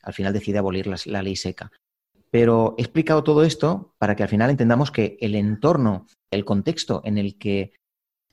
al 0.08 0.13
final 0.13 0.32
decide 0.32 0.58
abolir 0.58 0.88
la, 0.88 1.22
ley 1.22 1.36
seca. 1.36 1.70
Pero 2.32 2.76
he 2.78 2.82
explicado 2.82 3.24
todo 3.24 3.43
esto 3.43 3.93
para 3.98 4.15
que 4.15 4.24
al 4.24 4.30
final 4.30 4.50
entendamos 4.50 4.89
que 4.89 5.17
el 5.20 5.36
entorno 5.36 6.08
el 6.32 6.46
contexto 6.46 7.02
en 7.04 7.17
el 7.17 7.38
que 7.38 7.74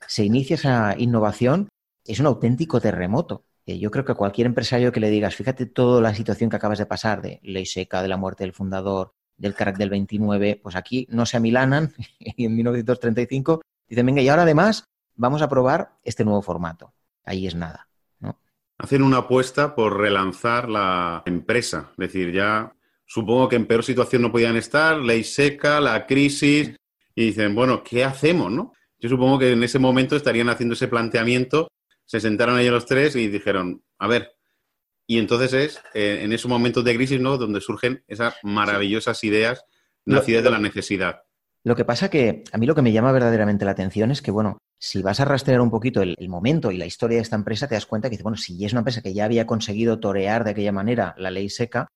se 0.06 0.24
inicia 0.24 0.54
esa 0.54 0.94
innovación 0.96 1.68
es 2.04 2.20
un 2.20 2.26
auténtico 2.26 2.80
terremoto. 2.80 3.44
Eh, 3.66 3.78
yo 3.78 3.90
creo 3.90 4.04
que 4.04 4.14
cualquier 4.14 4.46
empresario 4.46 4.92
que 4.92 5.00
le 5.00 5.10
digas, 5.10 5.34
fíjate 5.34 5.66
toda 5.66 6.00
la 6.00 6.14
situación 6.14 6.48
que 6.48 6.56
acabas 6.56 6.78
de 6.78 6.86
pasar, 6.86 7.22
de 7.22 7.40
ley 7.42 7.66
seca, 7.66 8.02
de 8.02 8.08
la 8.08 8.16
muerte 8.16 8.44
del 8.44 8.52
fundador, 8.52 9.14
del 9.36 9.54
crack 9.54 9.78
del 9.78 9.90
29, 9.90 10.60
pues 10.62 10.76
aquí 10.76 11.08
no 11.10 11.26
se 11.26 11.38
amilanan 11.38 11.92
y 12.20 12.44
en 12.44 12.54
1935 12.54 13.62
dicen, 13.88 14.06
venga, 14.06 14.22
y 14.22 14.28
ahora 14.28 14.42
además 14.42 14.84
vamos 15.16 15.42
a 15.42 15.48
probar 15.48 15.94
este 16.04 16.24
nuevo 16.24 16.42
formato. 16.42 16.92
Ahí 17.24 17.48
es 17.48 17.56
nada. 17.56 17.88
Hacen 18.78 19.02
una 19.02 19.18
apuesta 19.18 19.74
por 19.74 19.98
relanzar 19.98 20.68
la 20.68 21.22
empresa. 21.26 21.90
Es 21.92 21.96
decir, 21.96 22.32
ya 22.32 22.74
supongo 23.06 23.48
que 23.48 23.56
en 23.56 23.66
peor 23.66 23.84
situación 23.84 24.22
no 24.22 24.32
podían 24.32 24.56
estar, 24.56 24.96
ley 24.98 25.24
seca, 25.24 25.80
la 25.80 26.06
crisis, 26.06 26.76
y 27.14 27.26
dicen, 27.26 27.54
bueno, 27.54 27.82
¿qué 27.84 28.04
hacemos? 28.04 28.50
¿no? 28.50 28.72
Yo 28.98 29.08
supongo 29.08 29.38
que 29.38 29.52
en 29.52 29.62
ese 29.62 29.78
momento 29.78 30.16
estarían 30.16 30.48
haciendo 30.48 30.74
ese 30.74 30.88
planteamiento, 30.88 31.68
se 32.04 32.20
sentaron 32.20 32.56
ahí 32.56 32.68
los 32.68 32.86
tres 32.86 33.16
y 33.16 33.28
dijeron, 33.28 33.82
a 33.98 34.08
ver, 34.08 34.32
y 35.06 35.18
entonces 35.18 35.52
es 35.52 35.82
eh, 35.94 36.20
en 36.22 36.32
esos 36.32 36.48
momentos 36.48 36.84
de 36.84 36.94
crisis, 36.96 37.20
¿no? 37.20 37.36
Donde 37.36 37.60
surgen 37.60 38.02
esas 38.08 38.34
maravillosas 38.42 39.22
ideas 39.24 39.64
nacidas 40.06 40.42
de 40.42 40.50
la 40.50 40.58
necesidad. 40.58 41.22
Lo 41.62 41.76
que 41.76 41.84
pasa 41.84 42.10
que 42.10 42.44
a 42.52 42.58
mí 42.58 42.66
lo 42.66 42.74
que 42.74 42.82
me 42.82 42.92
llama 42.92 43.12
verdaderamente 43.12 43.64
la 43.64 43.70
atención 43.70 44.10
es 44.10 44.20
que, 44.20 44.30
bueno, 44.30 44.58
si 44.84 45.00
vas 45.00 45.18
a 45.18 45.24
rastrear 45.24 45.62
un 45.62 45.70
poquito 45.70 46.02
el, 46.02 46.28
momento 46.28 46.70
y 46.70 46.76
la 46.76 46.84
historia 46.84 47.16
de 47.16 47.22
esta 47.22 47.36
empresa, 47.36 47.66
te 47.66 47.74
das 47.74 47.86
cuenta 47.86 48.10
que, 48.10 48.22
bueno, 48.22 48.36
si 48.36 48.62
es 48.66 48.72
una 48.72 48.80
empresa 48.80 49.00
que 49.00 49.14
ya 49.14 49.24
había 49.24 49.46
conseguido 49.46 49.98
torear 49.98 50.44
de 50.44 50.50
aquella 50.50 50.72
manera 50.72 51.14
la 51.16 51.30
ley 51.30 51.48
seca, 51.48 51.88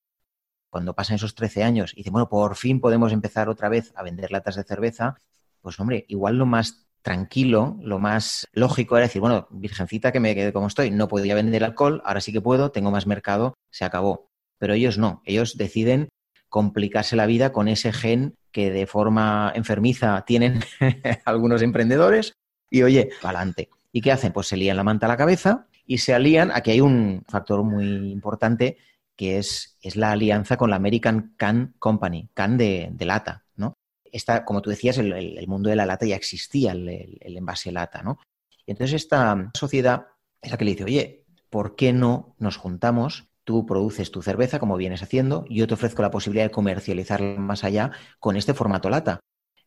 cuando 0.70 0.94
pasan 0.94 1.16
esos 1.16 1.35
13 1.35 1.64
años 1.64 1.92
y 1.92 1.96
dice, 1.96 2.09
bueno, 2.09 2.31
por 2.31 2.57
fin 2.57 2.81
podemos 2.81 3.12
empezar 3.12 3.51
otra 3.51 3.68
vez 3.68 3.92
a 3.94 4.03
vender 4.03 4.33
latas 4.33 4.57
de 4.57 4.64
cerveza, 4.64 5.18
pues 5.61 5.79
hombre, 5.79 6.07
igual 6.09 6.38
lo 6.38 6.46
más 6.46 6.87
tranquilo, 7.03 7.77
lo 7.83 7.98
más 7.98 8.46
lógico 8.53 8.96
era 8.96 9.07
decir, 9.07 9.20
bueno, 9.20 9.48
virgencita 9.51 10.11
que 10.11 10.20
me 10.20 10.35
quede 10.35 10.55
como 10.55 10.68
estoy, 10.68 10.90
no 10.90 11.09
podía 11.09 11.35
vender 11.35 11.64
alcohol, 11.64 12.01
ahora 12.07 12.22
sí 12.22 12.33
que 12.33 12.40
puedo, 12.40 12.70
tengo 12.70 12.90
más 12.90 13.07
mercado, 13.07 13.53
se 13.70 13.85
acabó. 13.85 14.31
Pero 14.57 14.72
ellos 14.72 14.96
no, 14.96 15.20
ellos 15.27 15.59
deciden 15.59 16.09
complicarse 16.48 17.16
la 17.16 17.27
vida 17.27 17.53
con 17.53 17.68
ese 17.68 17.92
gen 17.92 18.35
que 18.51 18.70
de 18.70 18.87
forma 18.87 19.53
enfermiza 19.55 20.24
tienen 20.27 20.61
algunos 21.27 21.61
emprendedores 21.61 22.33
y 22.70 22.83
oye, 22.83 23.11
adelante. 23.22 23.70
¿Y 23.92 24.00
qué 24.00 24.12
hacen? 24.12 24.33
Pues 24.33 24.48
se 24.48 24.57
lían 24.57 24.76
la 24.76 24.85
manta 24.85 25.07
a 25.07 25.09
la 25.09 25.16
cabeza 25.16 25.66
y 25.87 25.98
se 25.98 26.14
alían, 26.14 26.50
aquí 26.52 26.70
hay 26.72 26.81
un 26.81 27.24
factor 27.26 27.62
muy 27.64 28.12
importante 28.12 28.76
que 29.16 29.38
es, 29.38 29.76
es 29.83 29.96
la 29.96 30.12
alianza 30.12 30.57
con 30.57 30.70
la 30.70 30.76
American 30.76 31.35
Can 31.37 31.74
Company, 31.78 32.28
can 32.35 32.57
de, 32.57 32.94
lata, 33.00 33.44
¿no? 33.57 33.74
Esta, 34.04 34.44
como 34.44 34.62
tú 34.62 34.70
decías, 34.70 34.98
el, 34.98 35.44
mundo 35.48 35.70
de 35.70 35.76
la 35.76 35.87
lata 35.87 36.07
ya 36.07 36.14
existía, 36.14 36.72
el, 36.72 36.88
el, 37.20 37.37
envase 37.37 37.72
lata, 37.72 38.02
¿no? 38.02 38.20
Y 38.64 38.70
entonces 38.70 38.94
esta 38.94 39.50
sociedad 39.54 40.07
es 40.40 40.52
la 40.52 40.57
que 40.57 40.64
le 40.64 40.70
dice, 40.72 40.85
oye, 40.85 41.24
¿por 41.50 41.74
qué 41.74 41.92
no 41.92 42.37
nos 42.38 42.59
juntamos? 42.59 43.28
Tú 43.44 43.66
produces 43.66 44.12
tu 44.12 44.22
cerveza, 44.22 44.61
como 44.61 44.76
vienes 44.76 45.02
haciendo, 45.02 45.46
yo 45.48 45.66
te 45.66 45.74
ofrezco 45.74 46.02
la 46.02 46.11
posibilidad 46.11 46.44
de 46.44 46.50
comercializarla 46.50 47.40
más 47.40 47.64
allá 47.64 47.90
con 48.20 48.37
este 48.37 48.54
formato 48.54 48.90
lata. 48.90 49.20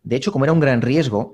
De 0.03 0.15
hecho, 0.15 0.31
como 0.31 0.45
era 0.45 0.53
un 0.53 0.59
gran 0.59 0.81
riesgo, 0.81 1.33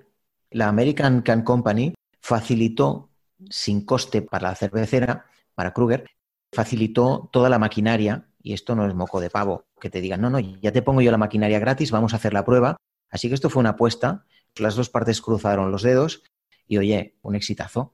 la 0.52 0.68
American 0.68 1.22
Can 1.22 1.44
Company 1.44 1.94
facilitó, 2.20 3.10
sin 3.50 3.86
coste 3.86 4.22
para 4.22 4.50
la 4.50 4.56
cervecera, 4.56 5.26
para 5.56 5.74
Kruger, 5.74 6.06
facilitó 6.54 7.30
toda 7.32 7.50
la 7.50 7.60
maquinaria, 7.60 8.30
y 8.42 8.54
esto 8.54 8.76
no 8.76 8.88
es 8.88 8.96
moco 8.96 9.20
de 9.20 9.30
pavo, 9.30 9.66
que 9.80 9.90
te 9.90 10.02
digan, 10.02 10.22
no, 10.22 10.30
no, 10.30 10.40
ya 10.40 10.72
te 10.72 10.82
pongo 10.82 11.02
yo 11.02 11.12
la 11.12 11.18
maquinaria 11.18 11.60
gratis, 11.60 11.92
vamos 11.92 12.14
a 12.14 12.18
hacer 12.18 12.34
la 12.34 12.46
prueba. 12.46 12.78
Así 13.10 13.28
que 13.28 13.36
esto 13.36 13.50
fue 13.50 13.60
una 13.62 13.72
apuesta, 13.72 14.26
las 14.58 14.76
dos 14.76 14.90
partes 14.90 15.22
cruzaron 15.22 15.72
los 15.72 15.84
dedos 15.84 16.24
y 16.68 16.78
oye, 16.78 17.18
un 17.22 17.36
exitazo. 17.36 17.94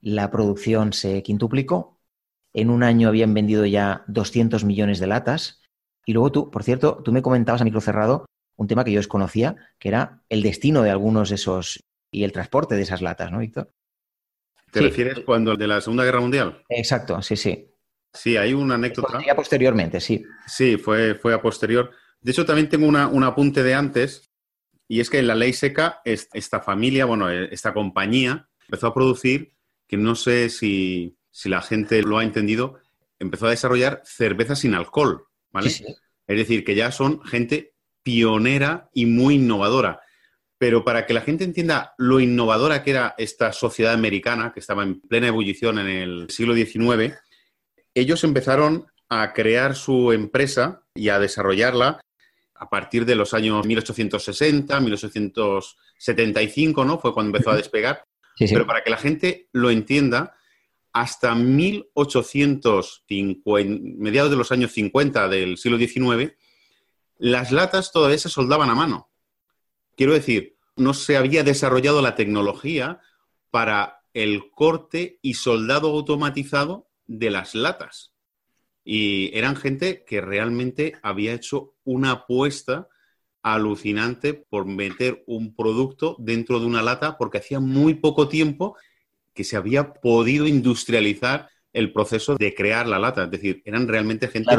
La 0.00 0.30
producción 0.30 0.92
se 0.92 1.22
quintuplicó, 1.22 1.98
en 2.52 2.70
un 2.70 2.82
año 2.82 3.08
habían 3.08 3.34
vendido 3.34 3.66
ya 3.66 4.04
200 4.08 4.64
millones 4.64 4.98
de 4.98 5.06
latas 5.06 5.62
y 6.06 6.12
luego 6.12 6.32
tú, 6.32 6.50
por 6.50 6.62
cierto, 6.62 7.02
tú 7.04 7.12
me 7.12 7.22
comentabas 7.22 7.60
a 7.60 7.64
micro 7.64 7.80
cerrado 7.80 8.26
un 8.56 8.66
tema 8.66 8.84
que 8.84 8.92
yo 8.92 8.98
desconocía, 8.98 9.56
que 9.78 9.88
era 9.88 10.22
el 10.28 10.42
destino 10.42 10.82
de 10.82 10.90
algunos 10.90 11.28
de 11.28 11.36
esos 11.36 11.84
y 12.10 12.24
el 12.24 12.32
transporte 12.32 12.74
de 12.74 12.82
esas 12.82 13.02
latas, 13.02 13.30
¿no, 13.30 13.38
Víctor? 13.38 13.72
¿Te 14.70 14.80
refieres 14.80 15.20
cuando 15.20 15.56
de 15.56 15.66
la 15.66 15.80
Segunda 15.80 16.04
Guerra 16.04 16.20
Mundial? 16.20 16.62
Exacto, 16.68 17.20
sí, 17.22 17.36
sí. 17.36 17.70
Sí, 18.12 18.36
hay 18.36 18.52
una 18.52 18.74
anécdota. 18.74 19.20
Ya 19.24 19.36
posteriormente, 19.36 20.00
sí. 20.00 20.24
Sí, 20.46 20.76
fue, 20.76 21.14
fue 21.14 21.34
a 21.34 21.40
posterior. 21.40 21.90
De 22.20 22.32
hecho, 22.32 22.46
también 22.46 22.68
tengo 22.68 22.86
una, 22.86 23.08
un 23.08 23.24
apunte 23.24 23.62
de 23.62 23.74
antes, 23.74 24.30
y 24.88 25.00
es 25.00 25.10
que 25.10 25.18
en 25.18 25.26
la 25.26 25.34
ley 25.34 25.52
seca, 25.52 26.00
esta 26.04 26.60
familia, 26.60 27.04
bueno, 27.04 27.30
eh, 27.30 27.48
esta 27.52 27.74
compañía 27.74 28.48
empezó 28.66 28.88
a 28.88 28.94
producir, 28.94 29.54
que 29.86 29.96
no 29.96 30.14
sé 30.14 30.48
si, 30.48 31.16
si 31.30 31.48
la 31.48 31.62
gente 31.62 32.02
lo 32.02 32.18
ha 32.18 32.24
entendido, 32.24 32.78
empezó 33.18 33.46
a 33.46 33.50
desarrollar 33.50 34.02
cerveza 34.04 34.56
sin 34.56 34.74
alcohol, 34.74 35.26
¿vale? 35.52 35.68
Es 35.68 36.36
decir, 36.36 36.64
que 36.64 36.74
ya 36.74 36.90
son 36.90 37.22
gente 37.22 37.75
pionera 38.06 38.88
y 38.94 39.04
muy 39.04 39.34
innovadora. 39.34 40.00
Pero 40.58 40.82
para 40.84 41.04
que 41.06 41.12
la 41.12 41.22
gente 41.22 41.42
entienda 41.42 41.96
lo 41.98 42.20
innovadora 42.20 42.84
que 42.84 42.92
era 42.92 43.16
esta 43.18 43.52
sociedad 43.52 43.94
americana, 43.94 44.52
que 44.52 44.60
estaba 44.60 44.84
en 44.84 45.00
plena 45.00 45.26
ebullición 45.26 45.80
en 45.80 45.88
el 45.88 46.30
siglo 46.30 46.54
XIX, 46.54 47.16
ellos 47.94 48.22
empezaron 48.22 48.86
a 49.08 49.32
crear 49.32 49.74
su 49.74 50.12
empresa 50.12 50.82
y 50.94 51.08
a 51.08 51.18
desarrollarla 51.18 52.00
a 52.54 52.70
partir 52.70 53.06
de 53.06 53.16
los 53.16 53.34
años 53.34 53.66
1860, 53.66 54.78
1875, 54.78 56.84
¿no? 56.84 57.00
Fue 57.00 57.12
cuando 57.12 57.36
empezó 57.36 57.50
a 57.50 57.56
despegar. 57.56 58.04
Pero 58.38 58.68
para 58.68 58.84
que 58.84 58.90
la 58.90 58.98
gente 58.98 59.48
lo 59.52 59.70
entienda, 59.70 60.36
hasta 60.92 61.34
1850, 61.34 63.50
mediados 63.98 64.30
de 64.30 64.36
los 64.36 64.52
años 64.52 64.70
50 64.70 65.28
del 65.28 65.58
siglo 65.58 65.76
XIX, 65.76 66.36
las 67.18 67.52
latas 67.52 67.92
todavía 67.92 68.18
se 68.18 68.28
soldaban 68.28 68.70
a 68.70 68.74
mano. 68.74 69.10
Quiero 69.96 70.12
decir, 70.12 70.56
no 70.76 70.94
se 70.94 71.16
había 71.16 71.42
desarrollado 71.42 72.02
la 72.02 72.14
tecnología 72.14 73.00
para 73.50 74.02
el 74.12 74.50
corte 74.50 75.18
y 75.22 75.34
soldado 75.34 75.88
automatizado 75.88 76.88
de 77.06 77.30
las 77.30 77.54
latas. 77.54 78.12
Y 78.84 79.30
eran 79.36 79.56
gente 79.56 80.04
que 80.04 80.20
realmente 80.20 80.94
había 81.02 81.32
hecho 81.32 81.74
una 81.84 82.12
apuesta 82.12 82.88
alucinante 83.42 84.34
por 84.34 84.66
meter 84.66 85.22
un 85.26 85.54
producto 85.54 86.16
dentro 86.18 86.60
de 86.60 86.66
una 86.66 86.82
lata 86.82 87.16
porque 87.16 87.38
hacía 87.38 87.60
muy 87.60 87.94
poco 87.94 88.28
tiempo 88.28 88.76
que 89.34 89.44
se 89.44 89.56
había 89.56 89.92
podido 89.94 90.46
industrializar 90.46 91.48
el 91.72 91.92
proceso 91.92 92.36
de 92.36 92.54
crear 92.54 92.88
la 92.88 92.98
lata. 92.98 93.24
Es 93.24 93.30
decir, 93.30 93.62
eran 93.64 93.86
realmente 93.86 94.28
gente 94.28 94.56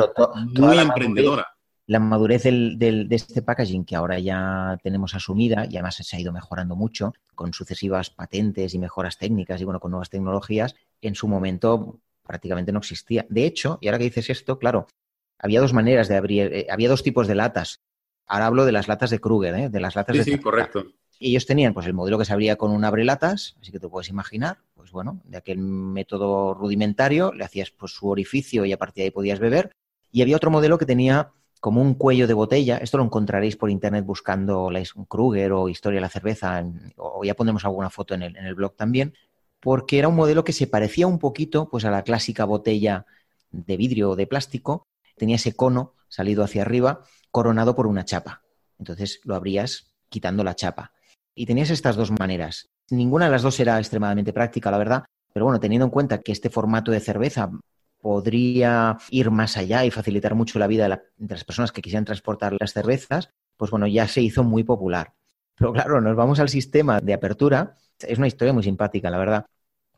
muy 0.56 0.78
emprendedora. 0.78 1.57
La 1.88 2.00
madurez 2.00 2.44
de 2.44 3.08
este 3.10 3.42
packaging 3.42 3.86
que 3.86 3.96
ahora 3.96 4.20
ya 4.20 4.78
tenemos 4.84 5.16
asumida 5.16 5.66
y 5.66 5.78
además 5.78 5.96
se 5.96 6.18
ha 6.18 6.20
ido 6.20 6.34
mejorando 6.34 6.76
mucho 6.76 7.14
con 7.34 7.54
sucesivas 7.54 8.10
patentes 8.10 8.74
y 8.74 8.80
mejoras 8.80 9.18
técnicas 9.18 9.62
y 9.62 9.64
bueno, 9.64 9.80
con 9.80 9.92
nuevas 9.92 10.10
tecnologías, 10.10 10.76
en 11.02 11.16
su 11.16 11.30
momento 11.30 12.00
prácticamente 12.26 12.74
no 12.74 12.80
existía. 12.80 13.26
De 13.30 13.46
hecho, 13.46 13.80
y 13.82 13.88
ahora 13.88 14.00
que 14.00 14.04
dices 14.04 14.30
esto, 14.30 14.60
claro, 14.60 14.88
había 15.40 15.62
dos 15.62 15.72
maneras 15.72 16.10
de 16.10 16.18
abrir, 16.18 16.54
eh, 16.54 16.68
había 16.70 16.90
dos 16.90 17.04
tipos 17.04 17.26
de 17.26 17.36
latas. 17.36 17.80
Ahora 18.28 18.48
hablo 18.48 18.66
de 18.66 18.74
las 18.74 18.90
latas 18.90 19.10
de 19.10 19.20
Kruger, 19.20 19.56
¿eh? 19.56 19.70
de 19.70 19.80
las 19.80 19.96
latas 19.96 20.14
sí, 20.18 20.20
de... 20.20 20.24
Sí, 20.26 20.38
correcto. 20.40 20.86
Y 21.20 21.30
ellos 21.30 21.46
tenían 21.46 21.74
pues 21.74 21.86
el 21.88 21.94
modelo 21.94 22.20
que 22.20 22.26
se 22.26 22.34
abría 22.34 22.58
con 22.58 22.72
un 22.72 22.84
abrelatas, 22.84 23.56
así 23.62 23.72
que 23.72 23.80
te 23.80 23.88
puedes 23.88 24.10
imaginar, 24.10 24.58
pues 24.76 24.92
bueno, 24.92 25.22
de 25.24 25.38
aquel 25.38 25.58
método 25.58 26.54
rudimentario, 26.54 27.32
le 27.32 27.46
hacías 27.46 27.72
pues 27.72 27.94
su 27.94 28.10
orificio 28.10 28.66
y 28.66 28.74
a 28.74 28.78
partir 28.78 29.04
de 29.04 29.06
ahí 29.06 29.12
podías 29.12 29.40
beber. 29.40 29.72
Y 30.12 30.22
había 30.22 30.36
otro 30.36 30.52
modelo 30.52 30.78
que 30.78 30.86
tenía 30.86 31.32
como 31.60 31.82
un 31.82 31.94
cuello 31.94 32.28
de 32.28 32.34
botella, 32.34 32.78
esto 32.78 32.98
lo 32.98 33.04
encontraréis 33.04 33.56
por 33.56 33.70
internet 33.70 34.06
buscando 34.06 34.70
Kruger 35.08 35.52
o 35.52 35.70
Historia 35.70 35.98
de 35.98 36.02
la 36.02 36.10
Cerveza, 36.10 36.64
o 36.98 37.24
ya 37.24 37.36
pondremos 37.36 37.66
alguna 37.66 37.90
foto 37.90 38.14
en 38.14 38.24
el, 38.24 38.38
en 38.38 38.46
el 38.46 38.56
blog 38.56 38.76
también, 38.76 39.14
porque 39.60 40.00
era 40.00 40.08
un 40.08 40.16
modelo 40.16 40.44
que 40.44 40.54
se 40.54 40.68
parecía 40.68 41.08
un 41.08 41.20
poquito 41.20 41.70
pues, 41.70 41.86
a 41.86 41.92
la 41.92 42.04
clásica 42.04 42.46
botella 42.46 43.06
de 43.52 43.78
vidrio 43.78 44.12
o 44.12 44.16
de 44.16 44.28
plástico, 44.28 44.88
tenía 45.16 45.38
ese 45.38 45.56
cono 45.56 45.94
salido 46.10 46.44
hacia 46.44 46.62
arriba, 46.62 47.02
coronado 47.32 47.76
por 47.76 47.88
una 47.88 48.06
chapa. 48.06 48.44
Entonces 48.80 49.20
lo 49.24 49.36
abrías 49.36 49.92
quitando 50.10 50.44
la 50.44 50.56
chapa. 50.56 50.94
Y 51.36 51.46
tenías 51.46 51.70
estas 51.70 51.96
dos 51.96 52.12
maneras. 52.12 52.70
Ninguna 52.90 53.26
de 53.26 53.32
las 53.32 53.42
dos 53.42 53.60
era 53.60 53.78
extremadamente 53.80 54.34
práctica, 54.34 54.72
la 54.72 54.78
verdad, 54.78 55.06
pero 55.34 55.46
bueno, 55.46 55.60
teniendo 55.60 55.86
en 55.86 55.92
cuenta 55.92 56.20
que 56.20 56.32
este 56.32 56.50
formato 56.50 56.92
de 56.92 57.00
cerveza 57.00 57.52
podría 58.02 58.98
ir 59.10 59.32
más 59.32 59.58
allá 59.58 59.86
y 59.86 59.92
facilitar 59.92 60.36
mucho 60.36 60.60
la 60.60 60.68
vida 60.68 60.88
de, 60.88 61.00
de 61.18 61.34
las 61.36 61.44
personas 61.44 61.72
que 61.72 61.82
quisieran 61.82 62.06
transportar 62.06 62.56
las 62.60 62.74
cervezas, 62.74 63.30
pues 63.58 63.72
bueno, 63.72 63.88
ya 63.88 64.08
se 64.08 64.22
hizo 64.22 64.44
muy 64.44 64.64
popular. 64.64 65.14
Pero 65.58 65.74
claro, 65.74 66.02
nos 66.02 66.16
vamos 66.16 66.40
al 66.40 66.50
sistema 66.50 67.02
de 67.02 67.14
apertura. 67.14 67.76
Es 68.00 68.18
una 68.18 68.28
historia 68.28 68.54
muy 68.54 68.64
simpática, 68.64 69.10
la 69.10 69.18
verdad, 69.18 69.46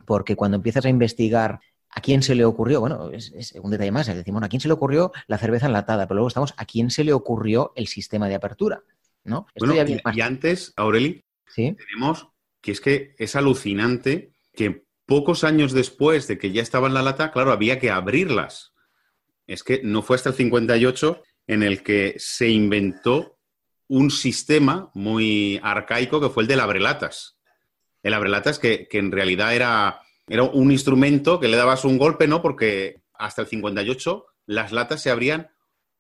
porque 0.06 0.36
cuando 0.36 0.56
empiezas 0.56 0.86
a 0.86 0.90
investigar 0.90 1.60
a 1.90 2.02
quién 2.02 2.24
se 2.24 2.36
le 2.36 2.46
ocurrió, 2.46 2.80
bueno, 2.80 3.12
es, 3.12 3.54
un 3.62 3.72
detalle 3.72 3.92
más, 3.92 4.08
es 4.08 4.16
decir, 4.16 4.32
bueno, 4.32 4.46
a 4.46 4.50
quién 4.50 4.62
se 4.62 4.68
le 4.68 4.74
ocurrió 4.74 5.12
la 5.28 5.38
cerveza 5.38 5.66
enlatada, 5.66 6.08
pero 6.08 6.16
luego 6.16 6.28
estamos 6.28 6.54
a 6.58 6.66
quién 6.66 6.92
se 6.92 7.04
le 7.04 7.14
ocurrió 7.14 7.74
el 7.76 7.88
sistema 7.88 8.28
de 8.28 8.36
apertura, 8.36 8.84
¿no? 9.24 9.48
y, 9.56 10.22
antes, 10.22 10.74
Aureli, 10.76 11.24
tenemos 11.56 12.28
que 12.62 12.72
es 12.72 12.82
que 12.82 13.16
es 13.18 13.36
alucinante 13.36 14.34
que 14.54 14.86
pocos 15.10 15.44
años 15.44 15.74
después 15.74 16.28
de 16.28 16.38
que 16.38 16.52
ya 16.52 16.62
estaba 16.62 16.88
en 16.88 16.94
la 16.94 17.02
lata, 17.02 17.32
claro, 17.32 17.52
había 17.52 17.80
que 17.80 17.90
abrirlas. 17.90 18.74
Es 19.48 19.64
que 19.64 19.82
no 19.84 20.04
fue 20.04 20.16
hasta 20.16 20.30
el 20.30 20.36
58 20.36 21.24
en 21.48 21.64
el 21.64 21.82
que 21.82 22.14
se 22.20 22.48
inventó 22.48 23.40
un 23.88 24.12
sistema 24.12 24.92
muy 24.94 25.60
arcaico 25.64 26.22
que 26.22 26.30
fue 26.30 26.44
el 26.44 26.48
del 26.48 26.60
abrelatas. 26.60 27.40
El 28.04 28.14
abrelatas 28.14 28.60
que, 28.60 28.88
que 28.88 29.00
en 29.00 29.12
realidad 29.12 29.56
era, 29.56 30.02
era 30.28 30.44
un 30.44 30.72
instrumento 30.72 31.40
que 31.40 31.48
le 31.48 31.58
dabas 31.58 31.86
un 31.86 31.98
golpe, 31.98 32.28
¿no? 32.28 32.44
Porque 32.44 33.02
hasta 33.16 33.42
el 33.42 33.48
58 33.48 34.26
las 34.46 34.72
latas 34.72 35.02
se 35.02 35.10
abrían 35.10 35.50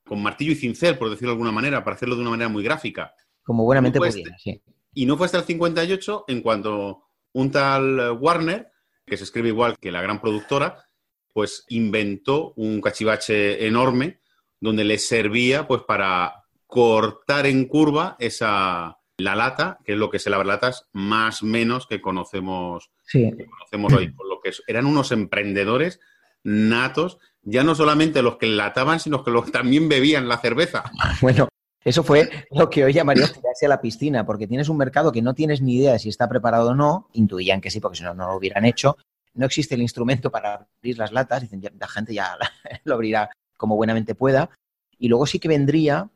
con 0.05 0.21
martillo 0.21 0.51
y 0.51 0.55
cincel, 0.55 0.99
por 0.99 1.09
decirlo 1.09 1.31
de 1.31 1.33
alguna 1.33 1.51
manera, 1.51 1.83
para 1.83 1.95
hacerlo 1.95 2.15
de 2.15 2.21
una 2.21 2.31
manera 2.31 2.49
muy 2.49 2.63
gráfica. 2.63 3.15
Como 3.43 3.65
buenamente 3.65 3.97
podía, 3.97 4.37
sí. 4.37 4.61
Y 4.93 5.07
no 5.07 5.17
fue 5.17 5.25
hasta 5.25 5.39
el 5.39 5.45
58 5.45 6.25
en 6.27 6.41
cuanto 6.41 7.03
un 7.33 7.51
tal 7.51 8.17
Warner, 8.19 8.71
que 9.09 9.17
se 9.17 9.25
escribe 9.25 9.49
igual 9.49 9.77
que 9.79 9.91
la 9.91 10.01
gran 10.01 10.21
productora, 10.21 10.85
pues 11.33 11.65
inventó 11.69 12.53
un 12.55 12.81
cachivache 12.81 13.65
enorme 13.65 14.19
donde 14.61 14.83
le 14.83 14.97
servía 14.97 15.67
pues 15.67 15.83
para 15.83 16.43
cortar 16.67 17.45
en 17.47 17.65
curva 17.65 18.15
esa 18.19 18.99
la 19.17 19.35
lata, 19.35 19.79
que 19.83 19.93
es 19.93 19.97
lo 19.97 20.09
que 20.09 20.17
es 20.17 20.27
el 20.27 20.33
latas 20.47 20.87
más 20.93 21.43
menos 21.43 21.87
que 21.87 22.01
conocemos, 22.01 22.89
que 23.11 23.45
conocemos 23.49 23.93
hoy. 23.93 24.11
Por 24.11 24.27
lo 24.27 24.39
que 24.41 24.51
eran 24.67 24.85
unos 24.85 25.11
emprendedores 25.11 25.99
natos 26.43 27.19
ya 27.41 27.63
no 27.63 27.75
solamente 27.75 28.21
los 28.21 28.37
que 28.37 28.47
lataban, 28.47 28.99
sino 28.99 29.23
que 29.23 29.31
los 29.31 29.45
que 29.45 29.51
también 29.51 29.89
bebían 29.89 30.27
la 30.27 30.37
cerveza. 30.37 30.83
Bueno, 31.21 31.49
eso 31.83 32.03
fue 32.03 32.29
lo 32.51 32.69
que 32.69 32.83
hoy 32.83 32.93
llamarías 32.93 33.33
tirarse 33.33 33.65
a 33.65 33.69
la 33.69 33.81
piscina, 33.81 34.25
porque 34.25 34.47
tienes 34.47 34.67
un 34.69 34.77
mercado 34.77 35.11
que 35.11 35.21
no 35.21 35.33
tienes 35.33 35.61
ni 35.61 35.77
idea 35.77 35.93
de 35.93 35.99
si 35.99 36.09
está 36.09 36.27
preparado 36.27 36.71
o 36.71 36.75
no, 36.75 37.07
intuían 37.13 37.61
que 37.61 37.71
sí, 37.71 37.79
porque 37.79 37.97
si 37.97 38.03
no, 38.03 38.13
no 38.13 38.27
lo 38.27 38.37
hubieran 38.37 38.65
hecho. 38.65 38.97
No 39.33 39.45
existe 39.45 39.75
el 39.75 39.81
instrumento 39.81 40.29
para 40.29 40.67
abrir 40.77 40.97
las 40.97 41.11
latas, 41.11 41.41
dicen, 41.41 41.61
la 41.79 41.87
gente 41.87 42.13
ya 42.13 42.37
lo 42.83 42.95
abrirá 42.95 43.29
como 43.55 43.75
buenamente 43.75 44.13
pueda. 44.13 44.49
Y 44.97 45.07
luego 45.07 45.25
sí 45.25 45.39
que 45.39 45.47
vendría, 45.47 46.09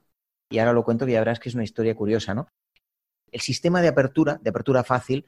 y 0.49 0.59
ahora 0.59 0.73
lo 0.73 0.83
cuento 0.83 1.05
que 1.05 1.13
ya 1.13 1.19
verás 1.19 1.39
que 1.39 1.49
es 1.49 1.55
una 1.55 1.63
historia 1.63 1.95
curiosa, 1.95 2.33
¿no? 2.33 2.47
El 3.31 3.41
sistema 3.41 3.81
de 3.81 3.87
apertura, 3.87 4.39
de 4.41 4.49
apertura 4.49 4.83
fácil, 4.83 5.25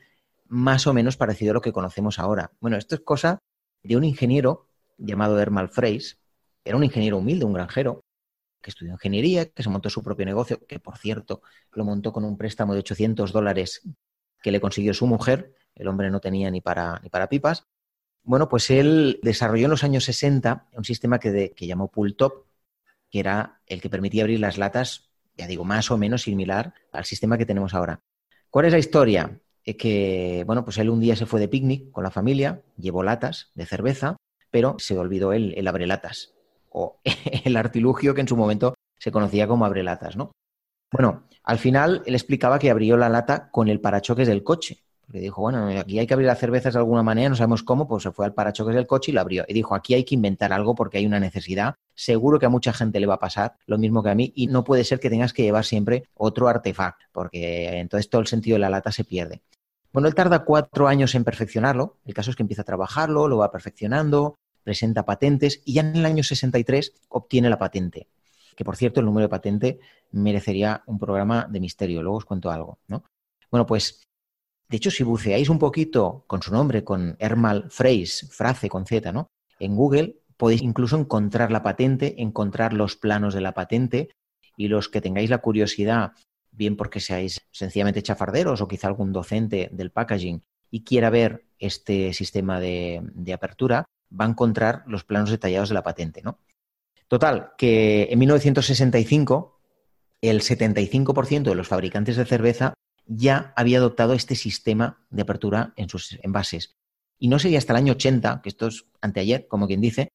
más 0.48 0.86
o 0.86 0.94
menos 0.94 1.18
parecido 1.18 1.52
a 1.52 1.54
lo 1.56 1.62
que 1.62 1.72
conocemos 1.72 2.20
ahora. 2.20 2.52
Bueno, 2.60 2.78
esto 2.78 2.96
es 2.96 3.02
cosa 3.02 3.40
de 3.84 3.96
un 3.96 4.04
ingeniero 4.04 4.68
llamado 4.98 5.40
Hermal 5.40 5.70
Freys. 5.70 6.20
Era 6.64 6.78
un 6.78 6.84
ingeniero 6.84 7.18
humilde, 7.18 7.46
un 7.46 7.54
granjero, 7.54 8.02
que 8.66 8.72
estudió 8.72 8.94
ingeniería, 8.94 9.46
que 9.46 9.62
se 9.62 9.70
montó 9.70 9.92
su 9.92 10.02
propio 10.02 10.26
negocio, 10.26 10.60
que 10.66 10.80
por 10.80 10.98
cierto 10.98 11.44
lo 11.72 11.86
montó 11.86 12.12
con 12.12 12.26
un 12.26 12.36
préstamo 12.36 12.74
de 12.74 12.80
800 12.80 13.32
dólares 13.32 13.84
que 14.42 14.50
le 14.50 14.60
consiguió 14.60 14.92
su 14.96 15.06
mujer. 15.06 15.54
El 15.76 15.88
hombre 15.88 16.10
no 16.10 16.20
tenía 16.20 16.50
ni 16.50 16.62
para, 16.62 17.00
ni 17.04 17.10
para 17.10 17.30
pipas. 17.30 17.68
Bueno, 18.24 18.50
pues 18.50 18.72
él 18.72 19.20
desarrolló 19.22 19.66
en 19.66 19.70
los 19.70 19.84
años 19.84 20.06
60 20.06 20.70
un 20.74 20.84
sistema 20.84 21.20
que, 21.20 21.54
que 21.56 21.68
llamó 21.68 21.92
Pull 21.92 22.16
Top, 22.16 22.48
que 23.12 23.20
era 23.20 23.62
el 23.68 23.82
que 23.82 23.90
permitía 23.92 24.24
abrir 24.24 24.40
las 24.40 24.58
latas, 24.58 25.12
ya 25.38 25.46
digo, 25.46 25.64
más 25.64 25.92
o 25.92 25.98
menos 26.00 26.24
similar 26.24 26.74
al 26.92 27.06
sistema 27.06 27.38
que 27.38 27.46
tenemos 27.46 27.76
ahora. 27.76 28.02
¿Cuál 28.50 28.66
es 28.66 28.72
la 28.72 28.80
historia? 28.80 29.40
que, 29.64 30.44
bueno, 30.46 30.64
pues 30.64 30.78
él 30.78 30.92
un 30.92 31.00
día 31.00 31.16
se 31.16 31.26
fue 31.26 31.40
de 31.40 31.48
picnic 31.48 31.90
con 31.90 32.04
la 32.04 32.12
familia, 32.12 32.62
llevó 32.78 33.02
latas 33.02 33.52
de 33.56 33.66
cerveza 33.66 34.16
pero 34.52 34.76
se 34.78 34.98
olvidó 34.98 35.34
el, 35.34 35.54
el 35.58 35.68
abrelatas 35.68 36.35
o 36.76 37.00
el 37.46 37.58
artilugio 37.58 38.14
que 38.14 38.22
en 38.22 38.28
su 38.28 38.36
momento 38.36 38.76
se 39.00 39.12
conocía 39.12 39.48
como 39.48 39.66
abrelatas, 39.66 40.16
¿no? 40.16 40.32
Bueno, 40.92 41.24
al 41.44 41.58
final 41.58 42.04
él 42.06 42.14
explicaba 42.14 42.60
que 42.60 42.70
abrió 42.70 42.98
la 42.98 43.10
lata 43.10 43.50
con 43.50 43.70
el 43.70 43.80
parachoques 43.80 44.28
del 44.28 44.44
coche. 44.44 44.84
Le 45.12 45.20
dijo, 45.20 45.42
bueno, 45.42 45.68
aquí 45.80 46.00
hay 46.00 46.08
que 46.08 46.14
abrir 46.16 46.28
las 46.28 46.40
cervezas 46.40 46.74
de 46.74 46.80
alguna 46.80 47.04
manera, 47.04 47.30
no 47.30 47.36
sabemos 47.36 47.62
cómo, 47.64 47.88
pues 47.88 48.04
se 48.04 48.12
fue 48.12 48.26
al 48.26 48.34
parachoques 48.34 48.74
del 48.74 48.88
coche 48.88 49.12
y 49.12 49.14
lo 49.14 49.22
abrió. 49.22 49.46
Y 49.48 49.54
dijo, 49.54 49.76
aquí 49.76 49.94
hay 49.94 50.04
que 50.04 50.16
inventar 50.16 50.52
algo 50.52 50.74
porque 50.74 50.98
hay 50.98 51.06
una 51.06 51.20
necesidad. 51.20 51.76
Seguro 51.94 52.40
que 52.40 52.48
a 52.48 52.50
mucha 52.50 52.74
gente 52.74 53.00
le 53.00 53.06
va 53.06 53.16
a 53.16 53.20
pasar 53.20 53.56
lo 53.68 53.78
mismo 53.78 54.02
que 54.02 54.10
a 54.10 54.16
mí 54.16 54.34
y 54.36 54.48
no 54.48 54.64
puede 54.64 54.84
ser 54.84 55.00
que 55.00 55.10
tengas 55.10 55.32
que 55.32 55.44
llevar 55.44 55.64
siempre 55.64 56.10
otro 56.16 56.48
artefacto, 56.48 57.06
porque 57.12 57.80
entonces 57.80 58.10
todo 58.10 58.22
el 58.22 58.28
sentido 58.28 58.56
de 58.56 58.62
la 58.62 58.70
lata 58.70 58.92
se 58.92 59.04
pierde. 59.04 59.44
Bueno, 59.94 60.08
él 60.08 60.16
tarda 60.16 60.44
cuatro 60.44 60.88
años 60.88 61.14
en 61.16 61.24
perfeccionarlo. 61.24 61.98
El 62.06 62.14
caso 62.14 62.32
es 62.32 62.36
que 62.36 62.44
empieza 62.44 62.64
a 62.64 62.66
trabajarlo, 62.66 63.28
lo 63.28 63.38
va 63.38 63.52
perfeccionando, 63.52 64.36
presenta 64.66 65.06
patentes 65.06 65.62
y 65.64 65.74
ya 65.74 65.82
en 65.82 65.96
el 65.96 66.06
año 66.06 66.24
63 66.24 66.94
obtiene 67.10 67.50
la 67.50 67.60
patente. 67.60 68.08
Que 68.58 68.66
por 68.66 68.76
cierto, 68.76 69.00
el 69.00 69.06
número 69.06 69.28
de 69.28 69.30
patente 69.30 69.80
merecería 70.12 70.84
un 70.88 70.98
programa 70.98 71.48
de 71.50 71.60
misterio. 71.60 72.02
Luego 72.02 72.18
os 72.18 72.26
cuento 72.26 72.50
algo, 72.50 72.80
¿no? 72.88 73.04
Bueno, 73.52 73.66
pues, 73.66 74.02
de 74.68 74.78
hecho, 74.78 74.90
si 74.90 75.04
buceáis 75.04 75.50
un 75.50 75.60
poquito 75.60 76.24
con 76.28 76.42
su 76.42 76.52
nombre, 76.52 76.84
con 76.84 77.16
Hermal 77.20 77.70
Freys, 77.70 78.28
Frace 78.32 78.68
con 78.68 78.86
Z, 78.86 79.12
¿no? 79.12 79.28
En 79.60 79.76
Google 79.76 80.18
podéis 80.36 80.62
incluso 80.62 80.98
encontrar 80.98 81.52
la 81.52 81.64
patente, 81.64 82.22
encontrar 82.22 82.74
los 82.74 82.96
planos 82.96 83.34
de 83.34 83.42
la 83.42 83.54
patente 83.54 84.10
y 84.58 84.68
los 84.68 84.90
que 84.90 85.02
tengáis 85.02 85.30
la 85.30 85.38
curiosidad, 85.38 86.14
bien 86.52 86.76
porque 86.76 87.00
seáis 87.00 87.42
sencillamente 87.52 88.02
chafarderos 88.02 88.62
o 88.62 88.68
quizá 88.68 88.88
algún 88.88 89.14
docente 89.14 89.70
del 89.72 89.92
packaging 89.92 90.42
y 90.72 90.84
quiera 90.84 91.10
ver 91.10 91.46
este 91.60 92.14
sistema 92.14 92.60
de, 92.60 93.02
de 93.14 93.34
apertura, 93.34 93.86
va 94.12 94.26
a 94.26 94.30
encontrar 94.30 94.84
los 94.88 95.04
planos 95.04 95.30
detallados 95.30 95.70
de 95.70 95.76
la 95.76 95.84
patente, 95.84 96.22
¿no? 96.24 96.40
Total, 97.08 97.52
que 97.58 98.08
en 98.10 98.20
1965 98.20 99.60
el 100.22 100.42
75% 100.42 101.44
de 101.44 101.56
los 101.56 101.68
fabricantes 101.68 102.16
de 102.16 102.26
cerveza 102.26 102.74
ya 103.06 103.54
había 103.56 103.78
adoptado 103.78 104.14
este 104.14 104.36
sistema 104.36 105.06
de 105.10 105.22
apertura 105.22 105.74
en 105.76 105.90
sus 105.90 106.18
envases. 106.24 106.76
Y 107.20 107.28
no 107.28 107.40
sería 107.40 107.60
hasta 107.60 107.74
el 107.74 107.78
año 107.78 107.94
80, 107.94 108.42
que 108.42 108.50
esto 108.50 108.68
es 108.68 108.86
anteayer, 109.02 109.48
como 109.48 109.68
quien 109.68 109.82
dice, 109.82 110.10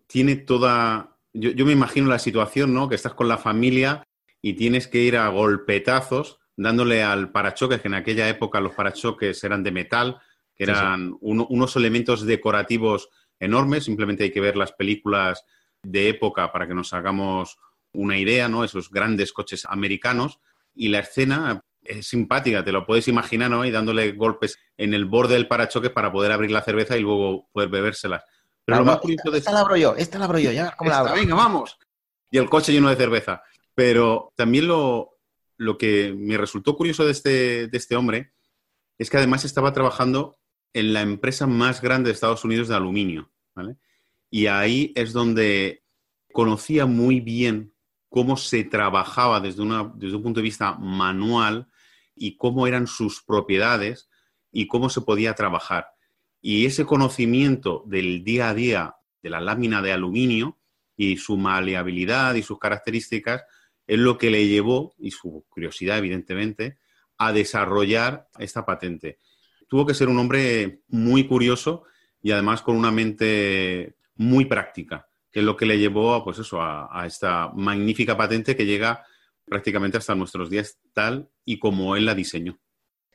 tiene 0.06 0.36
toda. 0.36 1.16
Yo, 1.34 1.66
me 1.66 1.72
imagino 1.72 2.10
la 2.10 2.20
situación, 2.20 2.74
¿no? 2.74 2.90
Que 2.90 2.96
estás 2.96 3.14
con 3.14 3.30
la 3.30 3.38
familia 3.38 4.04
y 4.42 4.54
tienes 4.54 4.90
que 4.90 5.00
ir 5.00 5.16
a 5.16 5.30
golpetazos 5.30 6.40
dándole 6.58 7.04
al 7.04 7.32
parachoques, 7.32 7.80
que 7.80 7.88
en 7.88 7.94
aquella 7.94 8.28
época 8.28 8.60
los 8.60 8.74
parachoques 8.74 9.42
eran 9.46 9.64
de 9.64 9.72
metal, 9.72 10.20
que 10.56 10.66
eran 10.66 11.16
unos 11.22 11.76
elementos 11.78 12.26
decorativos 12.26 13.10
enormes. 13.40 13.86
Simplemente 13.86 14.26
hay 14.26 14.32
que 14.32 14.42
ver 14.42 14.58
las 14.58 14.74
películas 14.74 15.46
de 15.84 16.10
época 16.10 16.52
para 16.52 16.68
que 16.68 16.74
nos 16.74 16.92
hagamos 16.92 17.58
una 17.98 18.18
idea, 18.18 18.48
¿no? 18.48 18.64
Esos 18.64 18.90
grandes 18.90 19.34
coches 19.34 19.66
americanos 19.66 20.40
y 20.76 20.90
la 20.90 21.00
escena 21.00 21.64
es 21.84 22.08
simpática, 22.08 22.64
te 22.64 22.72
lo 22.72 22.86
puedes 22.86 23.08
imaginar, 23.08 23.50
¿no? 23.50 23.66
Y 23.66 23.72
dándole 23.72 24.12
golpes 24.12 24.60
en 24.78 24.94
el 24.94 25.06
borde 25.06 25.34
del 25.34 25.48
parachoques 25.48 25.92
para 25.92 26.12
poder 26.12 26.32
abrir 26.32 26.52
la 26.52 26.62
cerveza 26.62 26.98
y 26.98 27.02
luego 27.02 27.50
poder 27.52 27.70
bebérselas. 27.70 28.24
Pero 28.66 28.80
lo 28.80 28.86
más 28.86 29.00
curioso 29.00 29.32
de... 29.32 29.40
Esta 29.40 29.52
la 29.52 29.62
abro 29.62 29.78
yo, 29.78 29.96
esta 29.96 30.20
la 30.20 30.26
abro 30.26 30.40
yo, 30.40 30.52
ya, 30.52 30.76
¿cómo 30.78 30.90
la 30.90 31.00
abro? 31.00 31.14
Venga, 31.14 31.36
vamos. 31.36 31.78
Y 32.30 32.38
el 32.38 32.50
coche 32.50 32.74
lleno 32.74 32.90
de 32.90 32.98
cerveza. 32.98 33.42
Pero 33.74 34.34
también 34.36 34.68
lo, 34.68 35.18
lo 35.58 35.78
que 35.78 36.14
me 36.16 36.38
resultó 36.38 36.76
curioso 36.76 37.06
de 37.06 37.12
este, 37.12 37.68
de 37.68 37.78
este 37.78 37.96
hombre 37.96 38.34
es 38.98 39.10
que 39.10 39.18
además 39.18 39.46
estaba 39.46 39.74
trabajando 39.74 40.38
en 40.74 40.94
la 40.94 41.02
empresa 41.02 41.48
más 41.48 41.82
grande 41.82 42.10
de 42.10 42.14
Estados 42.14 42.44
Unidos 42.44 42.68
de 42.68 42.76
aluminio. 42.76 43.32
Y 44.30 44.48
ahí 44.48 44.92
es 44.96 45.14
donde 45.14 45.84
conocía 46.34 46.86
muy 46.86 47.22
bien 47.22 47.74
cómo 48.10 48.38
se 48.38 48.64
trabajaba 48.64 49.40
desde, 49.40 49.64
desde 49.96 50.16
un 50.16 50.24
punto 50.24 50.40
de 50.40 50.44
vista 50.44 50.74
manual 50.76 51.68
y 52.16 52.38
cómo 52.38 52.68
eran 52.68 52.88
sus 52.88 53.22
propiedades 53.22 54.10
y 54.52 54.68
cómo 54.68 54.90
se 54.90 55.02
podía 55.02 55.34
trabajar. 55.34 55.88
Y 56.42 56.66
ese 56.66 56.86
conocimiento 56.86 57.84
del 57.86 58.24
día 58.24 58.50
a 58.50 58.54
día 58.54 58.96
de 59.22 59.30
la 59.30 59.42
lámina 59.42 59.82
de 59.82 59.92
aluminio 59.92 60.58
y 60.96 61.18
su 61.18 61.38
maleabilidad 61.38 62.36
y 62.36 62.44
sus 62.44 62.60
características 62.60 63.44
es 63.86 64.00
lo 64.00 64.18
que 64.18 64.30
le 64.30 64.48
llevó, 64.48 64.94
y 65.00 65.12
su 65.12 65.46
curiosidad 65.48 65.98
evidentemente, 65.98 66.78
a 67.18 67.32
desarrollar 67.32 68.28
esta 68.38 68.66
patente. 68.66 69.20
Tuvo 69.68 69.86
que 69.86 69.94
ser 69.94 70.10
un 70.10 70.20
hombre 70.20 70.82
muy 70.88 71.26
curioso 71.26 71.84
y 72.22 72.32
además 72.32 72.62
con 72.62 72.76
una 72.76 72.92
mente 72.92 73.96
muy 74.16 74.46
práctica, 74.46 75.07
que 75.32 75.40
es 75.40 75.46
lo 75.46 75.56
que 75.56 75.66
le 75.66 75.78
llevó 75.78 76.14
a, 76.14 76.24
pues 76.24 76.40
eso, 76.40 76.62
a, 76.62 77.04
esta 77.06 77.52
magnífica 77.54 78.18
patente 78.18 78.56
que 78.56 78.66
llega 78.66 79.06
prácticamente 79.46 79.98
hasta 79.98 80.16
nuestros 80.16 80.50
días 80.50 80.78
tal 80.94 81.30
y 81.46 81.60
como 81.60 81.96
él 81.96 82.06
la 82.06 82.16
diseñó. 82.16 82.60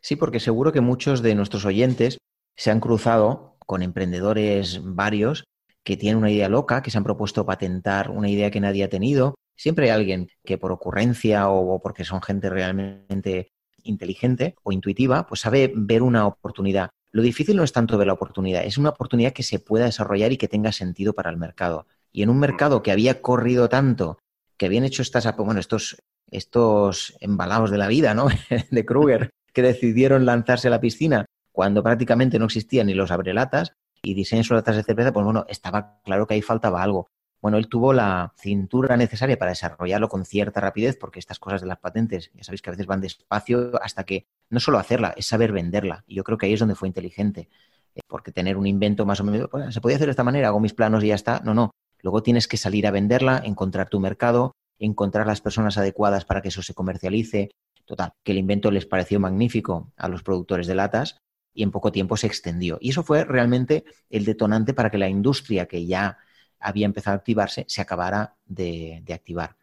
Sí, 0.00 0.16
porque 0.16 0.40
seguro 0.40 0.72
que 0.72 0.80
muchos 0.80 1.22
de 1.22 1.34
nuestros 1.34 1.64
oyentes 1.64 2.18
se 2.56 2.70
han 2.70 2.80
cruzado 2.80 3.56
con 3.66 3.82
emprendedores 3.82 4.80
varios 4.82 5.44
que 5.84 5.96
tienen 5.96 6.18
una 6.18 6.30
idea 6.30 6.48
loca, 6.48 6.82
que 6.82 6.90
se 6.90 6.98
han 6.98 7.04
propuesto 7.04 7.44
patentar 7.44 8.10
una 8.10 8.28
idea 8.28 8.50
que 8.50 8.60
nadie 8.60 8.84
ha 8.84 8.88
tenido. 8.88 9.34
Siempre 9.56 9.86
hay 9.86 9.90
alguien 9.90 10.28
que 10.44 10.58
por 10.58 10.72
ocurrencia 10.72 11.48
o 11.48 11.80
porque 11.80 12.04
son 12.04 12.22
gente 12.22 12.48
realmente 12.50 13.52
inteligente 13.84 14.54
o 14.62 14.72
intuitiva, 14.72 15.26
pues 15.26 15.40
sabe 15.40 15.72
ver 15.74 16.02
una 16.02 16.26
oportunidad. 16.26 16.90
Lo 17.10 17.22
difícil 17.22 17.56
no 17.56 17.62
es 17.62 17.72
tanto 17.72 17.98
ver 17.98 18.06
la 18.06 18.14
oportunidad, 18.14 18.64
es 18.64 18.78
una 18.78 18.90
oportunidad 18.90 19.32
que 19.32 19.42
se 19.42 19.58
pueda 19.58 19.84
desarrollar 19.84 20.32
y 20.32 20.38
que 20.38 20.48
tenga 20.48 20.72
sentido 20.72 21.12
para 21.12 21.30
el 21.30 21.36
mercado. 21.36 21.86
Y 22.12 22.22
en 22.22 22.30
un 22.30 22.38
mercado 22.38 22.82
que 22.82 22.92
había 22.92 23.20
corrido 23.22 23.68
tanto, 23.68 24.18
que 24.56 24.66
habían 24.66 24.84
hecho 24.84 25.02
estas, 25.02 25.34
bueno, 25.36 25.60
estos, 25.60 25.96
estos 26.30 27.16
embalados 27.20 27.70
de 27.70 27.78
la 27.78 27.88
vida, 27.88 28.14
¿no? 28.14 28.26
de 28.70 28.84
Kruger, 28.84 29.30
que 29.52 29.62
decidieron 29.62 30.26
lanzarse 30.26 30.68
a 30.68 30.70
la 30.70 30.80
piscina 30.80 31.26
cuando 31.52 31.82
prácticamente 31.82 32.38
no 32.38 32.46
existían 32.46 32.86
ni 32.86 32.94
los 32.94 33.10
abrelatas 33.10 33.72
y 34.02 34.14
diseñan 34.14 34.44
sus 34.44 34.56
latas 34.56 34.76
de 34.76 34.82
cerveza, 34.82 35.12
pues 35.12 35.24
bueno, 35.24 35.44
estaba 35.48 36.00
claro 36.02 36.26
que 36.26 36.34
ahí 36.34 36.42
faltaba 36.42 36.82
algo. 36.82 37.06
Bueno, 37.40 37.58
él 37.58 37.68
tuvo 37.68 37.92
la 37.92 38.32
cintura 38.36 38.96
necesaria 38.96 39.36
para 39.36 39.50
desarrollarlo 39.50 40.08
con 40.08 40.24
cierta 40.24 40.60
rapidez, 40.60 40.96
porque 40.96 41.18
estas 41.18 41.40
cosas 41.40 41.60
de 41.60 41.66
las 41.66 41.78
patentes, 41.78 42.30
ya 42.34 42.44
sabéis 42.44 42.62
que 42.62 42.70
a 42.70 42.72
veces 42.72 42.86
van 42.86 43.00
despacio 43.00 43.72
hasta 43.82 44.04
que 44.04 44.26
no 44.48 44.60
solo 44.60 44.78
hacerla, 44.78 45.12
es 45.16 45.26
saber 45.26 45.50
venderla. 45.50 46.04
Y 46.06 46.14
yo 46.14 46.24
creo 46.24 46.38
que 46.38 46.46
ahí 46.46 46.52
es 46.52 46.60
donde 46.60 46.76
fue 46.76 46.86
inteligente, 46.86 47.48
eh, 47.96 48.00
porque 48.06 48.30
tener 48.30 48.56
un 48.56 48.66
invento 48.66 49.04
más 49.06 49.20
o 49.20 49.24
menos, 49.24 49.50
se 49.70 49.80
podía 49.80 49.96
hacer 49.96 50.06
de 50.06 50.12
esta 50.12 50.22
manera, 50.22 50.48
hago 50.48 50.60
mis 50.60 50.72
planos 50.72 51.02
y 51.02 51.08
ya 51.08 51.16
está. 51.16 51.40
No, 51.40 51.52
no. 51.52 51.72
Luego 52.02 52.22
tienes 52.22 52.48
que 52.48 52.56
salir 52.56 52.86
a 52.86 52.90
venderla, 52.90 53.40
encontrar 53.44 53.88
tu 53.88 54.00
mercado, 54.00 54.52
encontrar 54.78 55.26
las 55.26 55.40
personas 55.40 55.78
adecuadas 55.78 56.24
para 56.24 56.42
que 56.42 56.48
eso 56.48 56.62
se 56.62 56.74
comercialice. 56.74 57.50
Total, 57.84 58.12
que 58.22 58.32
el 58.32 58.38
invento 58.38 58.70
les 58.70 58.86
pareció 58.86 59.18
magnífico 59.20 59.92
a 59.96 60.08
los 60.08 60.22
productores 60.22 60.66
de 60.66 60.74
latas 60.74 61.16
y 61.54 61.62
en 61.62 61.70
poco 61.70 61.92
tiempo 61.92 62.16
se 62.16 62.26
extendió. 62.26 62.78
Y 62.80 62.90
eso 62.90 63.02
fue 63.02 63.24
realmente 63.24 63.84
el 64.08 64.24
detonante 64.24 64.74
para 64.74 64.90
que 64.90 64.98
la 64.98 65.08
industria 65.08 65.66
que 65.66 65.86
ya 65.86 66.18
había 66.62 66.86
empezado 66.86 67.14
a 67.14 67.18
activarse, 67.18 67.64
se 67.68 67.80
acabara 67.80 68.36
de, 68.46 69.02
activar. 69.12 69.56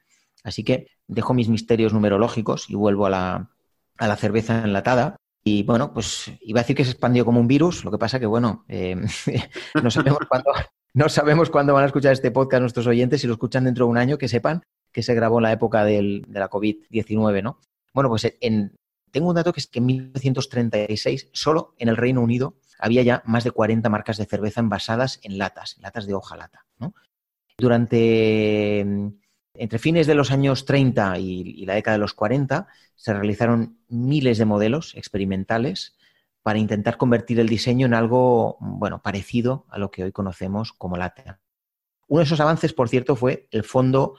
Así 0.44 0.64
que 0.64 0.88
dejo 1.08 1.34
mis 1.34 1.50
misterios 1.50 1.94
numerológicos 1.94 2.70
y 2.70 2.76
vuelvo 2.76 3.06
a 3.06 3.10
la, 3.10 3.50
a 3.98 4.08
la, 4.08 4.16
cerveza 4.18 4.64
enlatada. 4.64 5.16
Y 5.44 5.64
bueno, 5.64 5.94
pues 5.94 6.32
iba 6.42 6.60
a 6.60 6.64
decir 6.64 6.76
que 6.76 6.84
se 6.84 6.92
expandió 6.92 7.26
como 7.26 7.40
un 7.40 7.48
virus, 7.48 7.86
lo 7.86 7.92
que 7.92 7.98
pasa 7.98 8.20
que, 8.20 8.26
bueno, 8.26 8.66
eh, 8.68 8.96
no, 9.82 9.90
sabemos 9.90 10.20
cuándo, 10.28 10.52
no 10.94 11.10
sabemos 11.10 11.50
cuándo 11.50 11.74
van 11.74 11.84
a 11.84 11.88
escuchar 11.88 12.14
este 12.14 12.32
podcast 12.32 12.62
nuestros 12.62 12.88
oyentes, 12.88 13.22
si 13.22 13.28
lo 13.28 13.34
escuchan 13.34 13.66
dentro 13.66 13.86
de 13.86 13.92
un 13.92 13.98
año, 13.98 14.18
que 14.18 14.28
sepan 14.28 14.64
que 14.92 15.04
se 15.04 15.14
grabó 15.14 15.38
en 15.40 15.44
la 15.44 15.52
época 15.52 15.84
de 15.86 16.24
la 16.30 16.50
COVID-19, 16.50 17.44
¿no? 17.44 17.60
Bueno, 17.94 18.10
pues 18.10 18.34
en, 18.42 18.76
tengo 19.12 19.30
un 19.30 19.36
dato 19.36 19.54
que 19.54 19.60
es 19.60 19.68
que 19.68 19.80
en 19.80 19.86
1936, 19.86 21.30
solo 21.34 21.74
en 21.78 21.90
el 21.90 21.98
Reino 21.98 22.22
Unido, 22.22 22.56
había 22.80 23.04
ya 23.04 23.22
más 23.26 23.44
de 23.44 23.52
40 23.52 23.90
marcas 23.90 24.18
de 24.18 24.26
cerveza 24.26 24.62
envasadas 24.62 25.20
en 25.24 25.38
latas, 25.38 25.78
latas 25.80 26.08
de 26.08 26.14
hojalata. 26.14 26.66
Durante, 27.58 28.84
mm, 28.86 29.08
entre 29.56 29.80
fines 29.80 30.08
de 30.08 30.16
los 30.16 30.32
años 30.32 30.66
30 30.66 31.20
y, 31.20 31.66
la 31.66 31.74
década 31.74 31.98
de 31.98 32.02
los 32.02 32.14
40, 32.14 32.68
se 32.96 33.14
realizaron 33.14 33.80
miles 33.90 34.38
de 34.38 34.46
modelos 34.46 34.96
experimentales 34.96 35.98
para 36.50 36.58
intentar 36.58 36.98
convertir 36.98 37.40
el 37.40 37.48
diseño 37.48 37.86
en 37.86 37.94
algo, 37.94 38.58
bueno, 38.60 39.04
parecido 39.04 39.68
a 39.70 39.78
lo 39.78 39.92
que 39.92 40.04
hoy 40.04 40.12
conocemos 40.12 40.74
como 40.74 40.98
lata. 40.98 41.40
Uno 42.08 42.22
de 42.22 42.26
esos 42.26 42.40
avances, 42.40 42.74
por 42.74 42.90
cierto, 42.90 43.16
fue 43.16 43.48
el 43.52 43.64
fondo 43.64 44.16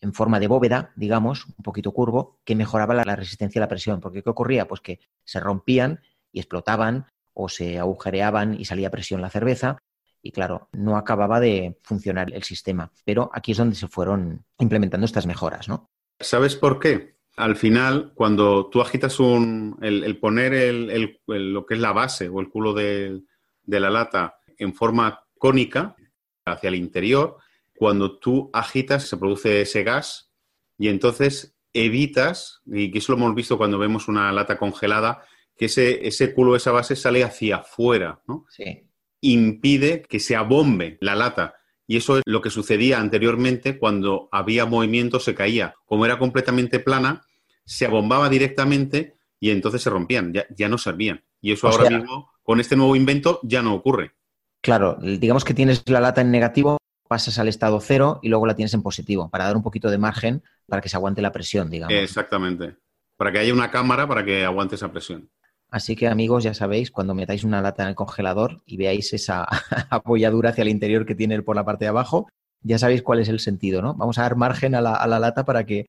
en 0.00 0.14
forma 0.14 0.38
de 0.38 0.46
bóveda, 0.46 0.92
digamos, 0.94 1.44
un 1.44 1.64
poquito 1.64 1.90
curvo, 1.90 2.38
que 2.44 2.54
mejoraba 2.54 2.94
la, 2.94 3.16
resistencia 3.16 3.58
a 3.58 3.62
la 3.64 3.68
presión. 3.68 3.98
Porque 3.98 4.22
¿qué 4.22 4.30
ocurría? 4.30 4.68
Pues 4.68 4.80
que 4.80 5.00
se 5.24 5.40
rompían 5.40 5.98
y 6.30 6.38
explotaban 6.38 7.06
o 7.34 7.48
se 7.48 7.80
agujereaban 7.80 8.54
y 8.54 8.64
salía 8.64 8.88
presión 8.88 9.20
la 9.20 9.30
cerveza. 9.30 9.78
Y 10.22 10.30
claro, 10.30 10.68
no 10.70 10.96
acababa 10.96 11.40
de 11.40 11.80
funcionar 11.82 12.32
el 12.32 12.44
sistema. 12.44 12.92
Pero 13.04 13.28
aquí 13.34 13.50
es 13.50 13.58
donde 13.58 13.74
se 13.74 13.88
fueron 13.88 14.44
implementando 14.60 15.04
estas 15.04 15.26
mejoras, 15.26 15.68
¿no? 15.68 15.90
¿Sabes 16.20 16.54
por 16.54 16.78
qué? 16.78 17.16
Al 17.36 17.56
final, 17.56 18.12
cuando 18.14 18.68
tú 18.68 18.80
agitas 18.80 19.18
un, 19.18 19.78
el, 19.80 20.18
poner 20.18 20.52
el, 20.52 21.18
lo 21.26 21.66
que 21.66 21.74
es 21.74 21.80
la 21.80 21.92
base 21.92 22.28
o 22.28 22.40
el 22.40 22.50
culo 22.50 22.74
de, 22.74 23.22
de 23.62 23.80
la 23.80 23.90
lata 23.90 24.38
en 24.58 24.74
forma 24.74 25.24
cónica 25.38 25.96
hacia 26.44 26.68
el 26.68 26.74
interior, 26.74 27.38
cuando 27.74 28.18
tú 28.18 28.50
agitas 28.52 29.08
se 29.08 29.16
produce 29.16 29.62
ese 29.62 29.82
gas 29.82 30.30
y 30.78 30.88
entonces 30.88 31.56
evitas, 31.72 32.60
y 32.66 32.90
que 32.90 32.98
eso 32.98 33.12
lo 33.12 33.18
hemos 33.18 33.34
visto 33.34 33.56
cuando 33.56 33.78
vemos 33.78 34.08
una 34.08 34.30
lata 34.32 34.58
congelada, 34.58 35.24
que 35.56 35.66
ese, 35.66 36.06
ese 36.06 36.34
culo, 36.34 36.56
esa 36.56 36.72
base 36.72 36.96
sale 36.96 37.24
hacia 37.24 37.56
afuera, 37.56 38.20
¿no? 38.26 38.46
Sí. 38.50 38.88
Impide 39.20 40.02
que 40.02 40.20
se 40.20 40.36
abombe 40.36 40.98
la 41.00 41.14
lata. 41.14 41.54
Y 41.86 41.96
eso 41.96 42.18
es 42.18 42.22
lo 42.26 42.40
que 42.40 42.50
sucedía 42.50 43.00
anteriormente 43.00 43.78
cuando 43.78 44.28
había 44.32 44.66
movimiento, 44.66 45.20
se 45.20 45.34
caía. 45.34 45.74
Como 45.84 46.06
era 46.06 46.18
completamente 46.18 46.80
plana, 46.80 47.22
se 47.64 47.86
abombaba 47.86 48.28
directamente 48.28 49.16
y 49.40 49.50
entonces 49.50 49.82
se 49.82 49.90
rompían, 49.90 50.32
ya, 50.32 50.68
no 50.68 50.78
servían. 50.78 51.24
Y 51.40 51.52
eso 51.52 51.68
ahora 51.68 51.90
mismo, 51.90 52.30
con 52.42 52.60
este 52.60 52.76
nuevo 52.76 52.94
invento, 52.94 53.40
ya 53.42 53.62
no 53.62 53.74
ocurre. 53.74 54.12
Claro, 54.60 54.96
digamos 55.02 55.44
que 55.44 55.54
tienes 55.54 55.82
la 55.88 56.00
lata 56.00 56.20
en 56.20 56.30
negativo, 56.30 56.78
pasas 57.08 57.38
al 57.38 57.48
estado 57.48 57.80
cero 57.80 58.20
y 58.22 58.28
luego 58.28 58.46
la 58.46 58.54
tienes 58.54 58.72
en 58.74 58.82
positivo, 58.82 59.28
para 59.28 59.44
dar 59.44 59.56
un 59.56 59.62
poquito 59.62 59.90
de 59.90 59.98
margen 59.98 60.42
para 60.66 60.80
que 60.80 60.88
se 60.88 60.96
aguante 60.96 61.20
la 61.20 61.32
presión, 61.32 61.68
digamos. 61.68 61.94
Exactamente. 61.94 62.76
Para 63.16 63.32
que 63.32 63.40
haya 63.40 63.52
una 63.52 63.70
cámara 63.70 64.06
para 64.06 64.24
que 64.24 64.44
aguante 64.44 64.76
esa 64.76 64.90
presión. 64.92 65.28
Así 65.72 65.96
que 65.96 66.06
amigos, 66.06 66.44
ya 66.44 66.52
sabéis, 66.52 66.90
cuando 66.90 67.14
metáis 67.14 67.44
una 67.44 67.62
lata 67.62 67.82
en 67.82 67.88
el 67.88 67.94
congelador 67.94 68.62
y 68.66 68.76
veáis 68.76 69.14
esa 69.14 69.46
apoyadura 69.90 70.50
hacia 70.50 70.60
el 70.60 70.68
interior 70.68 71.06
que 71.06 71.14
tiene 71.14 71.40
por 71.40 71.56
la 71.56 71.64
parte 71.64 71.86
de 71.86 71.88
abajo, 71.88 72.28
ya 72.60 72.78
sabéis 72.78 73.02
cuál 73.02 73.20
es 73.20 73.30
el 73.30 73.40
sentido, 73.40 73.80
¿no? 73.80 73.94
Vamos 73.94 74.18
a 74.18 74.22
dar 74.22 74.36
margen 74.36 74.74
a 74.74 74.82
la, 74.82 75.18
lata 75.18 75.46
para 75.46 75.64
que, 75.64 75.86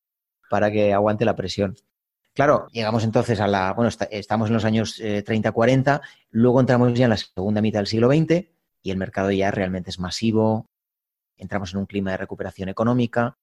para 0.49 0.71
que 0.71 0.93
aguante 0.93 1.25
la 1.25 1.35
presión. 1.35 1.75
Claro, 2.33 2.67
llegamos 2.71 3.03
entonces 3.03 3.41
a 3.41 3.47
la, 3.47 3.73
bueno, 3.73 3.91
estamos 4.09 4.47
en 4.47 4.53
los 4.53 4.63
años 4.63 5.01
30-40, 5.01 5.97
eh, 5.97 6.01
luego 6.31 6.61
entramos 6.61 6.93
ya 6.93 7.03
en 7.03 7.09
la 7.09 7.17
segunda 7.17 7.61
mitad 7.61 7.79
del 7.79 7.87
siglo 7.87 8.07
XX 8.07 8.47
y 8.81 8.89
el 8.89 8.97
mercado 8.97 9.31
ya 9.31 9.51
realmente 9.51 9.89
es 9.89 9.99
masivo, 9.99 10.65
entramos 11.35 11.73
en 11.73 11.79
un 11.79 11.87
clima 11.87 12.11
de 12.11 12.17
recuperación 12.17 12.69
económica, 12.69 13.35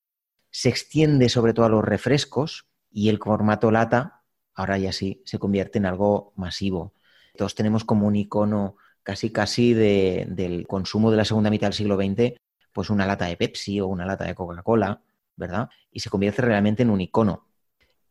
se 0.51 0.71
extiende 0.71 1.29
sobre 1.29 1.53
todo 1.53 1.67
a 1.67 1.69
los 1.69 1.85
refrescos 1.85 2.65
y 2.91 3.11
el 3.11 3.19
formato 3.19 3.71
lata 3.71 4.20
ahora 4.55 4.79
ya 4.79 4.93
sí 4.93 5.23
se 5.25 5.39
convierte 5.39 5.79
en 5.79 5.87
algo 5.87 6.33
masivo. 6.37 6.95
Todos 7.37 7.55
tenemos 7.55 7.85
como 7.85 8.07
un 8.07 8.17
icono 8.17 8.77
casi 9.03 9.31
casi 9.31 9.75
del 9.75 10.67
consumo 10.67 11.11
de 11.11 11.17
la 11.17 11.25
segunda 11.25 11.51
mitad 11.51 11.69
del 11.69 11.75
siglo 11.75 11.97
XX, 11.97 12.35
pues 12.73 12.91
una 12.91 13.07
lata 13.07 13.27
de 13.27 13.37
Pepsi 13.37 13.81
o 13.81 13.87
una 13.87 14.07
lata 14.07 14.25
de 14.25 14.35
Coca-Cola, 14.35 15.03
¿verdad? 15.37 15.69
Y 15.91 16.01
se 16.01 16.11
convierte 16.11 16.43
realmente 16.43 16.83
en 16.83 16.91
un 16.91 17.01
icono. 17.01 17.47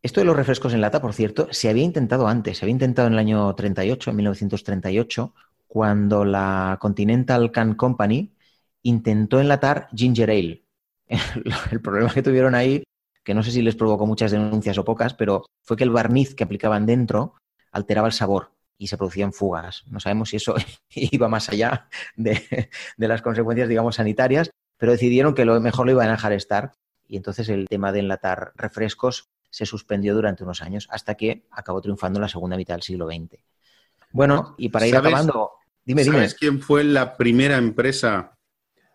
Esto 0.01 0.21
de 0.21 0.25
los 0.25 0.35
refrescos 0.35 0.73
en 0.73 0.81
lata, 0.81 1.01
por 1.01 1.13
cierto, 1.13 1.47
se 1.51 1.69
había 1.69 1.83
intentado 1.83 2.27
antes, 2.27 2.57
se 2.57 2.65
había 2.65 2.73
intentado 2.73 3.07
en 3.07 3.13
el 3.13 3.19
año 3.19 3.53
38, 3.53 4.09
en 4.09 4.15
1938, 4.15 5.33
cuando 5.67 6.25
la 6.25 6.77
Continental 6.79 7.51
Can 7.51 7.75
Company 7.75 8.33
intentó 8.83 9.39
enlatar 9.39 9.89
ginger 9.93 10.31
ale. 10.31 10.63
El 11.71 11.81
problema 11.81 12.13
que 12.13 12.23
tuvieron 12.23 12.55
ahí 12.55 12.83
que 13.29 13.35
no 13.35 13.43
sé 13.43 13.51
si 13.51 13.61
les 13.61 13.75
provocó 13.75 14.07
muchas 14.07 14.31
denuncias 14.31 14.75
o 14.79 14.83
pocas, 14.83 15.13
pero 15.13 15.45
fue 15.61 15.77
que 15.77 15.83
el 15.83 15.91
barniz 15.91 16.33
que 16.33 16.43
aplicaban 16.43 16.87
dentro 16.87 17.35
alteraba 17.71 18.07
el 18.07 18.11
sabor 18.11 18.53
y 18.75 18.87
se 18.87 18.97
producían 18.97 19.33
fugas. 19.33 19.83
No 19.85 19.99
sabemos 19.99 20.29
si 20.29 20.37
eso 20.37 20.55
iba 20.95 21.29
más 21.29 21.47
allá 21.47 21.87
de, 22.15 22.71
las 22.97 23.21
consecuencias, 23.21 23.69
digamos, 23.69 23.97
sanitarias, 23.97 24.49
pero 24.79 24.93
decidieron 24.93 25.35
que 25.35 25.45
lo 25.45 25.61
mejor 25.61 25.85
lo 25.85 25.91
iban 25.91 26.07
a 26.07 26.13
dejar 26.13 26.33
estar 26.33 26.71
y 27.07 27.17
entonces 27.17 27.49
el 27.49 27.67
tema 27.67 27.91
de 27.91 27.99
enlatar 27.99 28.51
refrescos 28.55 29.29
se 29.51 29.67
suspendió 29.67 30.15
durante 30.15 30.43
unos 30.43 30.63
años 30.63 30.87
hasta 30.89 31.13
que 31.13 31.45
acabó 31.51 31.81
triunfando 31.81 32.17
en 32.17 32.23
la 32.23 32.29
segunda 32.29 32.57
mitad 32.57 32.73
del 32.73 32.81
siglo 32.81 33.05
XX. 33.05 33.43
Bueno, 34.11 34.55
y 34.57 34.69
para 34.69 34.87
ir 34.87 34.97
acabando, 34.97 35.51
dime, 35.85 36.01
dime. 36.01 36.15
¿Sabes 36.15 36.33
quién 36.33 36.63
fue 36.63 36.83
la 36.83 37.15
primera 37.15 37.57
empresa 37.57 38.39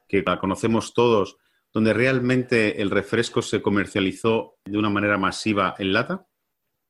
que 0.09 0.25
la 0.27 0.41
conocemos 0.41 0.93
todos 0.93 1.37
donde 1.75 1.93
realmente 1.93 2.81
el 2.81 2.91
refresco 2.91 3.43
se 3.43 3.61
comercializó 3.61 4.55
de 4.65 4.79
una 4.79 4.89
manera 4.89 5.19
masiva 5.19 5.75
en 5.77 5.93
lata? 5.93 6.25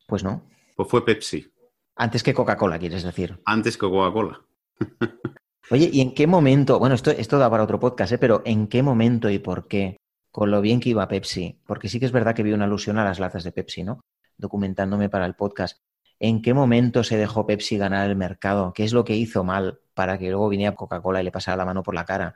Pues 0.07 0.23
no. 0.23 0.43
Pues 0.77 0.89
fue 0.89 1.05
Pepsi. 1.05 1.51
Antes 1.97 2.23
que 2.23 2.35
Coca-Cola, 2.35 2.79
quieres 2.79 3.03
decir. 3.03 3.41
Antes 3.47 3.79
que 3.79 3.89
Coca-Cola. 3.89 4.43
Oye, 5.71 5.89
¿y 5.91 6.03
en 6.03 6.13
qué 6.13 6.27
momento? 6.27 6.79
Bueno, 6.79 6.95
esto, 6.95 7.11
esto 7.11 7.39
da 7.39 7.49
para 7.49 7.63
otro 7.63 7.81
podcast, 7.81 8.13
¿eh? 8.13 8.19
pero 8.19 8.43
¿en 8.45 8.67
qué 8.67 8.83
momento 8.83 9.31
y 9.31 9.39
por 9.39 9.67
qué? 9.67 9.97
Con 10.31 10.51
lo 10.51 10.61
bien 10.61 10.81
que 10.81 10.91
iba 10.91 11.09
Pepsi. 11.09 11.59
Porque 11.65 11.89
sí 11.89 11.99
que 11.99 12.05
es 12.05 12.13
verdad 12.13 12.35
que 12.35 12.43
vi 12.43 12.53
una 12.53 12.67
alusión 12.67 12.99
a 12.99 13.05
las 13.05 13.19
latas 13.19 13.45
de 13.45 13.53
Pepsi, 13.53 13.85
¿no? 13.85 14.01
Documentándome 14.37 15.09
para 15.09 15.25
el 15.25 15.35
podcast. 15.35 15.79
¿En 16.21 16.43
qué 16.43 16.53
momento 16.53 17.03
se 17.05 17.17
dejó 17.17 17.47
Pepsi 17.47 17.79
ganar 17.79 18.11
el 18.11 18.17
mercado? 18.17 18.75
¿Qué 18.75 18.85
es 18.85 18.93
lo 18.93 19.05
que 19.05 19.17
hizo 19.17 19.45
mal 19.45 19.81
para 19.95 20.19
que 20.19 20.29
luego 20.29 20.51
viniera 20.51 20.77
Coca-Cola 20.77 21.23
y 21.23 21.25
le 21.25 21.33
pasara 21.33 21.57
la 21.57 21.65
mano 21.65 21.83
por 21.83 21.95
la 21.95 22.05
cara? 22.05 22.35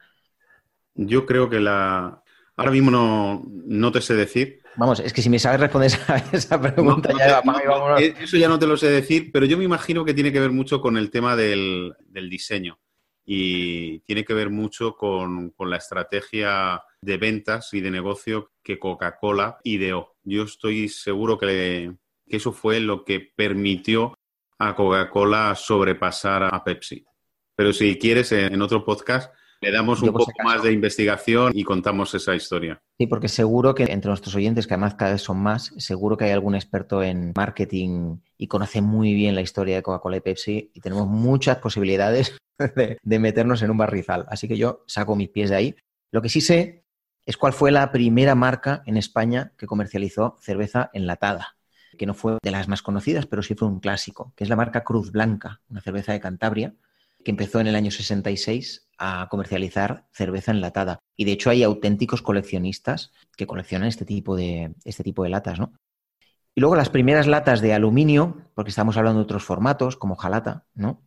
Yo 0.95 1.27
creo 1.27 1.51
que 1.51 1.61
la, 1.61 2.23
Ahora 2.59 2.73
mismo 2.73 2.91
no, 2.91 3.45
no 3.47 3.93
te 3.93 4.01
sé 4.01 4.15
decir. 4.15 4.61
Vamos, 4.77 4.99
es 4.99 5.13
que 5.13 5.23
si 5.23 5.31
me 5.31 5.39
sabes 5.39 5.61
responder 5.61 5.93
esa, 6.33 6.61
pregunta 6.61 7.11
ya 7.17 7.41
eh, 8.01 8.15
Eso 8.21 8.37
ya 8.37 8.49
no 8.49 8.59
te 8.59 8.67
lo 8.67 8.77
sé 8.77 8.91
decir, 8.91 9.31
pero 9.33 9.47
yo 9.47 9.57
me 9.57 9.65
imagino 9.65 10.05
que 10.05 10.13
tiene 10.13 10.33
que 10.33 10.41
ver 10.41 10.51
mucho 10.51 10.81
con 10.81 10.97
el 10.97 11.11
tema 11.11 11.37
del, 11.37 11.95
diseño 12.13 12.81
y 13.25 14.01
tiene 14.01 14.25
que 14.25 14.35
ver 14.35 14.51
mucho 14.51 14.97
con, 14.97 15.55
la 15.57 15.77
estrategia 15.77 16.83
de 17.01 17.17
ventas 17.17 17.73
y 17.75 17.81
de 17.81 17.93
negocio 17.93 18.51
que 18.63 18.81
Coca-Cola 18.81 19.59
ideó. 19.63 20.17
Yo 20.25 20.43
estoy 20.43 20.89
seguro 20.89 21.39
que, 21.39 21.93
que 22.27 22.37
eso 22.39 22.53
fue 22.53 22.81
lo 22.81 23.05
que 23.05 23.21
permitió 23.21 24.19
a 24.59 24.75
Coca-Cola 24.75 25.55
sobrepasar 25.55 26.43
a 26.43 26.65
Pepsi. 26.65 27.05
Pero 27.55 27.73
si 27.73 27.99
quieres, 27.99 28.33
en 28.33 28.63
otro 28.63 28.85
podcast 28.85 29.33
le 29.61 29.73
damos 29.73 30.03
un 30.03 30.13
poco 30.13 30.33
más 30.45 30.63
de 30.63 30.73
investigación 30.73 31.53
y 31.55 31.65
contamos 31.65 32.15
esa 32.15 32.35
historia. 32.35 32.81
Sí, 32.97 33.07
porque 33.07 33.29
seguro 33.29 33.75
que 33.75 33.85
entre 33.85 34.09
nuestros 34.09 34.35
oyentes, 34.35 34.67
que 34.67 34.75
además 34.75 34.95
cada 34.95 35.13
vez 35.13 35.23
son 35.23 35.39
más, 35.39 35.73
seguro 35.79 36.17
que 36.17 36.27
hay 36.27 36.31
algún 36.31 36.55
experto 36.55 37.03
en 37.03 37.33
marketing 37.37 38.19
y 38.37 38.47
conoce 38.47 38.81
muy 38.81 39.15
bien 39.15 39.35
la 39.35 39.41
historia 39.41 39.77
de 39.77 39.83
Coca-Cola 39.83 40.19
y 40.19 40.21
Pepsi 40.21 40.71
y 40.73 40.81
tenemos 40.81 41.09
muchas 41.09 41.59
posibilidades 41.59 42.37
de, 42.59 43.19
meternos 43.19 43.63
en 43.63 43.71
un 43.71 43.79
barrizal. 43.79 44.27
Así 44.29 44.47
que 44.49 44.57
yo 44.57 44.85
saco 44.87 45.17
mis 45.17 45.29
pies 45.29 45.51
de 45.51 45.57
ahí. 45.57 45.77
Lo 46.11 46.23
que 46.23 46.29
sí 46.29 46.41
sé 46.41 46.85
es 47.27 47.37
cuál 47.37 47.53
fue 47.53 47.71
la 47.71 47.91
primera 47.93 48.35
marca 48.35 48.83
en 48.87 48.97
España 48.97 49.53
que 49.59 49.67
comercializó 49.67 50.37
cerveza 50.41 50.91
enlatada, 50.93 51.57
que 51.99 52.07
no 52.07 52.15
fue 52.15 52.39
de 52.43 52.51
las 52.51 52.69
más 52.69 52.83
conocidas, 52.83 53.27
pero 53.27 53.43
sí 53.43 53.55
fue 53.55 53.69
un 53.69 53.81
clásico, 53.81 54.33
que 54.37 54.45
es 54.45 54.51
la 54.51 54.57
marca 54.57 54.85
Cruz 54.85 55.13
Blanca, 55.13 55.61
una 55.69 55.83
cerveza 55.83 56.13
de 56.13 56.21
Cantabria, 56.21 56.75
que 57.29 57.33
empezó 57.33 57.61
en 57.61 57.67
el 57.67 57.77
año 57.77 57.91
66 57.91 58.89
a 58.97 59.29
comercializar 59.31 60.07
cerveza 60.13 60.51
enlatada. 60.51 61.01
Y 61.15 61.27
de 61.27 61.33
hecho 61.33 61.51
hay 61.51 61.63
auténticos 61.63 62.23
coleccionistas 62.23 63.13
que 63.37 63.47
coleccionan 63.47 63.87
este 63.87 64.07
tipo 64.07 64.35
de, 64.35 64.75
este 64.87 65.05
tipo 65.05 65.25
de 65.25 65.29
latas, 65.29 65.59
¿no? 65.59 65.75
Y 66.55 66.63
luego 66.63 66.75
las 66.75 66.89
primeras 66.89 67.27
latas 67.27 67.61
de 67.61 67.75
aluminio, 67.75 68.51
porque 68.55 68.71
estamos 68.71 68.97
hablando 68.97 69.19
de 69.19 69.25
otros 69.25 69.45
formatos, 69.45 69.99
como 69.99 70.17
jalata, 70.17 70.65
¿no? 70.75 71.03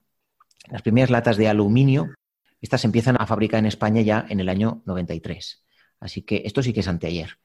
Las 0.69 0.84
primeras 0.84 1.09
latas 1.09 1.38
de 1.38 1.47
aluminio, 1.47 2.13
estas 2.61 2.82
se 2.82 2.88
empiezan 2.88 3.19
a 3.19 3.26
fabricar 3.26 3.57
en 3.57 3.65
España 3.65 4.03
ya 4.03 4.24
en 4.30 4.39
el 4.39 4.49
año 4.49 4.84
93. 4.86 5.65
Así 5.99 6.22
que 6.22 6.43
esto 6.45 6.61
sí 6.61 6.72
que 6.72 6.82
es 6.82 6.88
anteayer. 6.88 7.39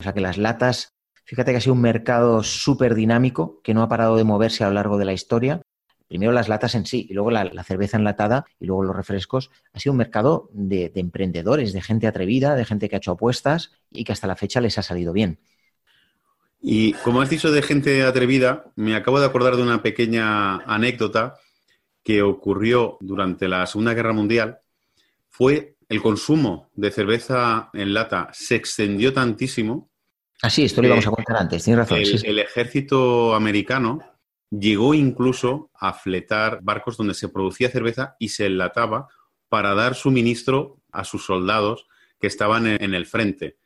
O 0.00 0.02
sea 0.02 0.12
que 0.12 0.20
las 0.20 0.36
latas, 0.36 0.88
fíjate 1.22 1.52
que 1.52 1.58
ha 1.58 1.60
sido 1.60 1.74
un 1.74 1.80
mercado 1.80 2.42
súper 2.42 2.96
dinámico, 2.96 3.62
que 3.62 3.72
no 3.72 3.84
ha 3.84 3.88
parado 3.88 4.16
de 4.16 4.24
moverse 4.24 4.64
a 4.64 4.66
lo 4.66 4.74
largo 4.74 4.98
de 4.98 5.04
la 5.04 5.12
historia 5.12 5.62
primero 6.08 6.32
las 6.32 6.48
latas 6.48 6.74
en 6.74 6.86
sí 6.86 7.06
y 7.08 7.14
luego 7.14 7.30
la, 7.30 7.64
cerveza 7.64 7.96
enlatada 7.96 8.46
y 8.60 8.66
luego 8.66 8.84
los 8.84 8.96
refrescos, 8.96 9.50
ha 9.72 9.80
sido 9.80 9.92
un 9.92 9.98
mercado 9.98 10.48
de, 10.52 10.92
emprendedores, 10.94 11.72
de 11.72 11.82
gente 11.82 12.06
atrevida, 12.06 12.54
de 12.54 12.64
gente 12.64 12.88
que 12.88 12.96
ha 12.96 12.98
hecho 12.98 13.12
apuestas 13.12 13.72
y 13.90 14.04
que 14.04 14.12
hasta 14.12 14.26
la 14.26 14.36
fecha 14.36 14.60
les 14.60 14.78
ha 14.78 14.82
salido 14.82 15.12
bien. 15.12 15.38
Y 16.60 16.92
como 16.94 17.20
has 17.20 17.30
dicho 17.30 17.52
de 17.52 17.62
gente 17.62 18.02
atrevida, 18.02 18.72
me 18.76 18.96
acabo 18.96 19.20
de 19.20 19.26
acordar 19.26 19.56
de 19.56 19.62
una 19.62 19.82
pequeña 19.82 20.56
anécdota 20.58 21.34
que 22.02 22.22
ocurrió 22.22 22.98
durante 23.00 23.48
la 23.48 23.66
Segunda 23.66 23.94
Guerra 23.94 24.12
Mundial. 24.12 24.60
Fue 25.28 25.76
el 25.88 26.02
consumo 26.02 26.70
de 26.74 26.90
cerveza 26.90 27.70
en 27.72 27.94
lata 27.94 28.28
se 28.32 28.56
extendió 28.56 29.12
tantísimo. 29.12 29.90
Ah, 30.42 30.50
sí, 30.50 30.64
esto 30.64 30.82
lo 30.82 30.88
íbamos 30.88 31.06
a 31.06 31.10
contar 31.10 31.36
antes, 31.36 31.64
tienes 31.64 31.88
razón. 31.88 31.98
el 32.24 32.38
ejército 32.38 33.34
americano 33.34 34.00
Llegó 34.50 34.94
incluso 34.94 35.70
a 35.74 35.92
fletar 35.92 36.60
barcos 36.62 36.96
donde 36.96 37.14
se 37.14 37.28
producía 37.28 37.70
cerveza 37.70 38.16
y 38.18 38.28
se 38.28 38.46
enlataba 38.46 39.08
para 39.48 39.74
dar 39.74 39.94
suministro 39.94 40.80
a 40.92 41.04
sus 41.04 41.24
soldados 41.24 41.86
que 42.20 42.26
estaban 42.26 42.66
en, 42.66 42.94
el 42.94 43.06
frente. 43.06 43.58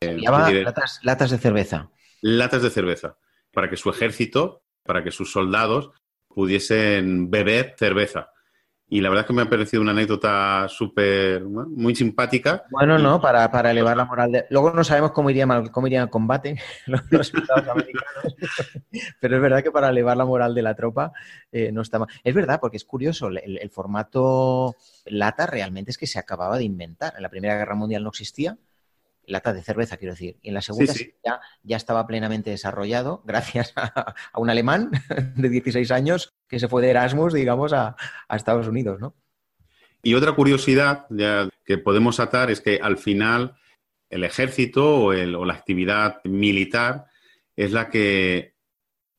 Eh, 0.00 0.18
latas, 0.18 1.00
latas 1.02 1.30
de 1.30 1.38
cerveza. 1.38 1.90
Latas 2.22 2.62
de 2.62 2.70
cerveza, 2.70 3.18
para 3.52 3.68
que 3.68 3.76
su 3.76 3.90
ejército, 3.90 4.62
para 4.84 5.04
que 5.04 5.10
sus 5.10 5.32
soldados 5.32 5.90
pudiesen 6.28 7.30
beber 7.30 7.74
cerveza. 7.78 8.30
Y 8.92 9.00
la 9.00 9.08
verdad 9.08 9.22
es 9.22 9.26
que 9.28 9.32
me 9.32 9.42
ha 9.42 9.48
parecido 9.48 9.82
una 9.82 9.92
anécdota 9.92 10.66
súper, 10.68 11.44
muy 11.44 11.94
simpática. 11.94 12.64
Bueno, 12.72 12.98
no, 12.98 13.20
para, 13.20 13.70
elevar 13.70 13.96
la 13.96 14.04
moral 14.04 14.32
de... 14.32 14.46
Luego 14.50 14.72
no 14.72 14.82
sabemos 14.82 15.12
cómo 15.12 15.30
iría, 15.30 15.46
cómo 15.70 15.86
iría 15.86 16.02
el 16.02 16.10
combate 16.10 16.60
los, 16.86 17.00
americanos, 17.70 18.36
pero 19.20 19.36
es 19.36 19.42
verdad 19.42 19.62
que 19.62 19.70
para 19.70 19.90
elevar 19.90 20.16
la 20.16 20.24
moral 20.24 20.56
de 20.56 20.62
la 20.62 20.74
tropa 20.74 21.12
eh, 21.52 21.70
no 21.70 21.82
está 21.82 22.00
mal. 22.00 22.08
Es 22.24 22.34
verdad, 22.34 22.58
porque 22.60 22.78
es 22.78 22.84
curioso, 22.84 23.28
el, 23.28 23.70
formato 23.70 24.74
lata 25.04 25.46
realmente 25.46 25.92
es 25.92 25.98
que 25.98 26.08
se 26.08 26.18
acababa 26.18 26.58
de 26.58 26.64
inventar. 26.64 27.14
En 27.16 27.22
la 27.22 27.28
Primera 27.28 27.56
Guerra 27.56 27.76
Mundial 27.76 28.02
no 28.02 28.08
existía, 28.08 28.58
lata 29.26 29.52
de 29.52 29.62
cerveza, 29.62 29.96
quiero 29.96 30.14
decir. 30.14 30.38
Y 30.42 30.48
en 30.48 30.54
la 30.54 30.62
segunda 30.62 30.92
Ya, 31.24 31.40
ya, 31.62 31.76
estaba 31.76 32.06
plenamente 32.06 32.50
desarrollado 32.50 33.22
gracias 33.26 33.72
a, 33.76 34.14
un 34.36 34.50
alemán 34.50 34.90
de 35.36 35.48
16 35.48 35.90
años 35.90 36.34
que 36.48 36.58
se 36.58 36.68
fue 36.68 36.82
de 36.82 36.90
Erasmus, 36.90 37.32
digamos, 37.32 37.72
a, 37.72 37.96
Estados 38.30 38.66
Unidos, 38.66 39.00
¿no? 39.00 39.14
Y 40.02 40.14
otra 40.14 40.32
curiosidad 40.32 41.06
que 41.64 41.76
podemos 41.76 42.20
atar 42.20 42.50
es 42.50 42.62
que 42.62 42.80
al 42.82 42.96
final 42.96 43.56
el 44.08 44.24
ejército 44.24 44.96
o, 44.96 45.08
o 45.08 45.44
la 45.44 45.52
actividad 45.52 46.20
militar 46.24 47.04
es 47.54 47.72
la 47.72 47.90
que 47.90 48.54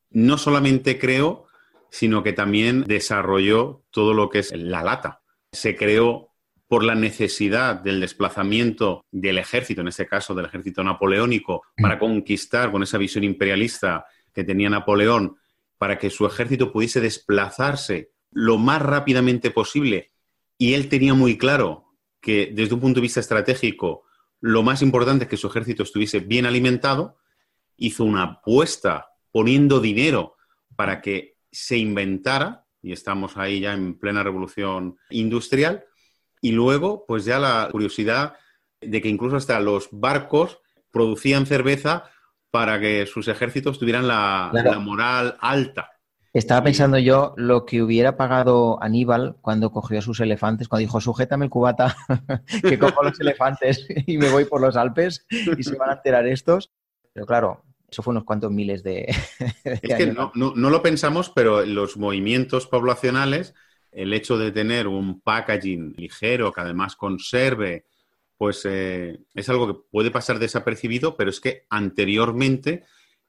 no 0.09 0.39
solamente 0.39 0.97
creó, 0.97 1.45
sino 1.91 2.23
que 2.23 2.33
también 2.33 2.85
desarrolló 2.85 3.83
todo 3.91 4.13
lo 4.13 4.29
que 4.29 4.39
es 4.39 4.51
la 4.55 4.83
lata. 4.83 5.21
Se 5.51 5.75
creó 5.75 6.30
por 6.71 6.85
la 6.85 6.95
necesidad 6.95 7.75
del 7.75 7.99
desplazamiento 7.99 9.03
del 9.11 9.39
ejército, 9.39 9.81
en 9.81 9.89
este 9.89 10.07
caso 10.07 10.33
del 10.33 10.45
ejército 10.45 10.81
napoleónico, 10.85 11.63
para 11.75 11.99
conquistar 11.99 12.71
con 12.71 12.81
esa 12.81 12.97
visión 12.97 13.25
imperialista 13.25 14.05
que 14.33 14.45
tenía 14.45 14.69
Napoleón, 14.69 15.35
para 15.77 15.97
que 15.97 16.09
su 16.09 16.25
ejército 16.25 16.71
pudiese 16.71 17.01
desplazarse 17.01 18.11
lo 18.31 18.57
más 18.57 18.81
rápidamente 18.81 19.51
posible. 19.51 20.13
Y 20.57 20.73
él 20.73 20.87
tenía 20.87 21.13
muy 21.13 21.37
claro 21.37 21.87
que 22.21 22.53
desde 22.53 22.73
un 22.73 22.79
punto 22.79 23.01
de 23.01 23.07
vista 23.07 23.19
estratégico 23.19 24.05
lo 24.39 24.63
más 24.63 24.81
importante 24.81 25.25
es 25.25 25.29
que 25.29 25.35
su 25.35 25.47
ejército 25.47 25.83
estuviese 25.83 26.21
bien 26.21 26.45
alimentado, 26.45 27.17
hizo 27.75 28.05
una 28.05 28.23
apuesta 28.23 29.09
poniendo 29.33 29.81
dinero 29.81 30.37
para 30.77 31.01
que 31.01 31.35
se 31.51 31.77
inventara, 31.77 32.65
y 32.81 32.93
estamos 32.93 33.35
ahí 33.35 33.59
ya 33.59 33.73
en 33.73 33.99
plena 33.99 34.23
revolución 34.23 34.95
industrial, 35.09 35.83
y 36.41 36.51
luego, 36.51 37.05
pues 37.07 37.23
ya 37.25 37.39
la 37.39 37.69
curiosidad 37.71 38.35
de 38.81 39.01
que 39.01 39.09
incluso 39.09 39.35
hasta 39.35 39.59
los 39.59 39.89
barcos 39.91 40.59
producían 40.91 41.45
cerveza 41.45 42.05
para 42.49 42.79
que 42.79 43.05
sus 43.05 43.27
ejércitos 43.27 43.79
tuvieran 43.79 44.07
la, 44.07 44.51
moral 44.81 45.37
alta. 45.39 45.91
Estaba 46.33 46.63
pensando 46.63 46.97
yo 46.97 47.33
lo 47.37 47.65
que 47.65 47.81
hubiera 47.81 48.15
pagado 48.15 48.81
Aníbal 48.81 49.37
cuando 49.41 49.71
cogió 49.71 49.99
a 49.99 50.01
sus 50.01 50.19
elefantes, 50.21 50.67
cuando 50.67 50.81
dijo, 50.81 51.01
sujétame 51.01 51.45
el 51.45 51.51
cubata, 51.51 51.95
que 52.61 52.79
cojo 52.79 53.03
los 53.03 53.19
elefantes 53.19 53.85
y 54.07 54.17
me 54.17 54.29
voy 54.29 54.45
por 54.45 54.61
los 54.61 54.77
Alpes 54.77 55.25
y 55.29 55.63
se 55.63 55.75
van 55.75 55.89
a 55.89 55.93
enterar 55.93 56.25
estos. 56.27 56.71
Pero 57.13 57.25
claro, 57.25 57.63
eso 57.89 58.01
fue 58.01 58.11
unos 58.11 58.23
cuantos 58.23 58.49
miles 58.49 58.81
de... 58.81 59.13
es 59.63 59.95
que 59.95 60.07
no, 60.07 60.31
no, 60.33 60.69
lo 60.69 60.81
pensamos, 60.81 61.29
pero 61.29 61.65
los 61.65 61.97
movimientos 61.97 62.65
poblacionales 62.65 63.53
el 63.91 64.13
hecho 64.13 64.37
de 64.37 64.51
tener 64.51 64.87
un 64.87 65.21
packaging 65.21 65.93
ligero 65.97 66.51
que 66.51 66.61
además 66.61 66.95
conserve, 66.95 67.85
pues 68.37 68.65
eh, 68.65 69.19
es 69.35 69.49
algo 69.49 69.67
que 69.67 69.79
puede 69.91 70.11
pasar 70.11 70.39
desapercibido, 70.39 71.15
pero 71.15 71.29
es 71.29 71.39
que 71.39 71.65
anteriormente 71.69 72.83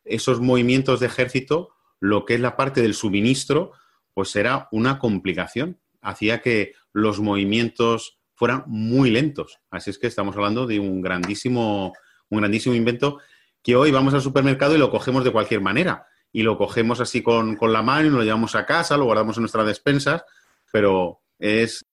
esos 0.04 0.40
movimientos 0.40 1.00
de 1.00 1.06
ejército, 1.06 1.74
lo 2.00 2.24
que 2.24 2.34
es 2.34 2.40
la 2.40 2.56
parte 2.56 2.80
del 2.80 2.94
suministro, 2.94 3.72
pues 4.14 4.34
era 4.36 4.68
una 4.72 4.98
complicación. 4.98 5.78
Hacía 6.00 6.40
que 6.40 6.74
los 6.92 7.20
movimientos 7.20 8.18
fueran 8.34 8.64
muy 8.66 9.10
lentos. 9.10 9.60
Así 9.70 9.90
es 9.90 9.98
que 9.98 10.06
estamos 10.06 10.34
hablando 10.36 10.66
de 10.66 10.80
un 10.80 11.00
grandísimo, 11.00 11.92
un 12.28 12.38
grandísimo 12.38 12.74
invento 12.74 13.18
que 13.62 13.76
hoy 13.76 13.90
vamos 13.90 14.14
al 14.14 14.22
supermercado 14.22 14.74
y 14.74 14.78
lo 14.78 14.90
cogemos 14.90 15.24
de 15.24 15.32
cualquier 15.32 15.60
manera. 15.60 16.06
y 16.34 16.42
lo 16.42 16.56
cogemos 16.56 16.98
así 16.98 17.22
con, 17.22 17.56
con 17.56 17.74
la 17.74 17.82
mano 17.82 18.06
y 18.06 18.10
lo 18.10 18.22
llevamos 18.22 18.54
a 18.54 18.64
casa, 18.64 18.96
lo 18.96 19.04
guardamos 19.04 19.36
en 19.36 19.42
nuestras 19.42 19.66
despensas, 19.66 20.24
pero 20.72 21.20
es, 21.38 21.84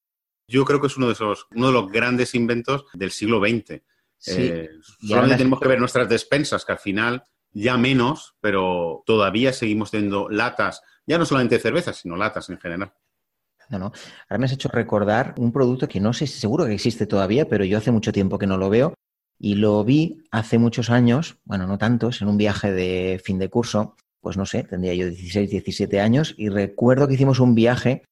yo 0.48 0.66
creo 0.66 0.82
que 0.82 0.88
es 0.88 0.98
uno 0.98 1.08
de 1.08 1.14
esos, 1.14 1.48
uno 1.54 1.68
de 1.68 1.74
los 1.74 1.92
grandes 1.92 2.34
inventos 2.34 2.86
del 2.94 3.12
siglo 3.12 3.40
XX. 3.40 3.82
Sí. 4.18 4.32
Eh, 4.38 4.70
solamente 5.02 5.38
tenemos 5.38 5.60
que 5.60 5.68
ver 5.68 5.80
nuestras 5.80 6.10
despensas, 6.10 6.66
que 6.66 6.72
al 6.72 6.80
final 6.80 7.24
ya 7.52 7.78
menos, 7.78 8.36
pero 8.42 9.04
todavía 9.06 9.54
seguimos 9.54 9.92
teniendo 9.92 10.30
latas, 10.30 10.82
ya 11.06 11.18
no 11.18 11.26
solamente 11.26 11.56
de 11.56 11.62
cerveza, 11.62 11.94
sino 11.94 12.16
latas 12.16 12.50
en 12.50 12.60
general. 12.60 12.94
No, 13.70 13.78
no. 13.78 13.92
Ahora 14.28 14.40
me 14.40 14.46
has 14.46 14.52
hecho 14.52 14.70
recordar 14.70 15.36
un 15.38 15.52
producto 15.52 15.88
que 15.88 16.00
no 16.00 16.14
sé 16.14 16.26
si 16.26 16.40
seguro 16.40 16.66
que 16.66 16.74
existe 16.74 17.06
todavía, 17.06 17.48
pero 17.48 17.64
yo 17.66 17.78
hace 17.78 17.92
mucho 17.92 18.12
tiempo 18.12 18.40
que 18.40 18.48
no 18.48 18.58
lo 18.58 18.70
veo 18.70 18.94
y 19.38 19.56
lo 19.56 19.84
vi 19.84 20.24
hace 20.32 20.58
muchos 20.58 20.90
años, 20.90 21.38
bueno, 21.46 21.66
no 21.66 21.78
tantos, 21.78 22.22
en 22.22 22.28
un 22.28 22.38
viaje 22.38 22.72
de 22.72 23.22
fin 23.24 23.40
de 23.40 23.50
curso, 23.50 23.96
pues 24.22 24.38
no 24.38 24.46
sé, 24.46 24.64
tendría 24.64 24.94
yo 24.96 25.08
16, 25.08 25.50
17 25.50 26.02
años 26.02 26.36
y 26.38 26.50
recuerdo 26.50 27.08
que 27.08 27.14
hicimos 27.14 27.40
un 27.40 27.56
viaje 27.56 28.04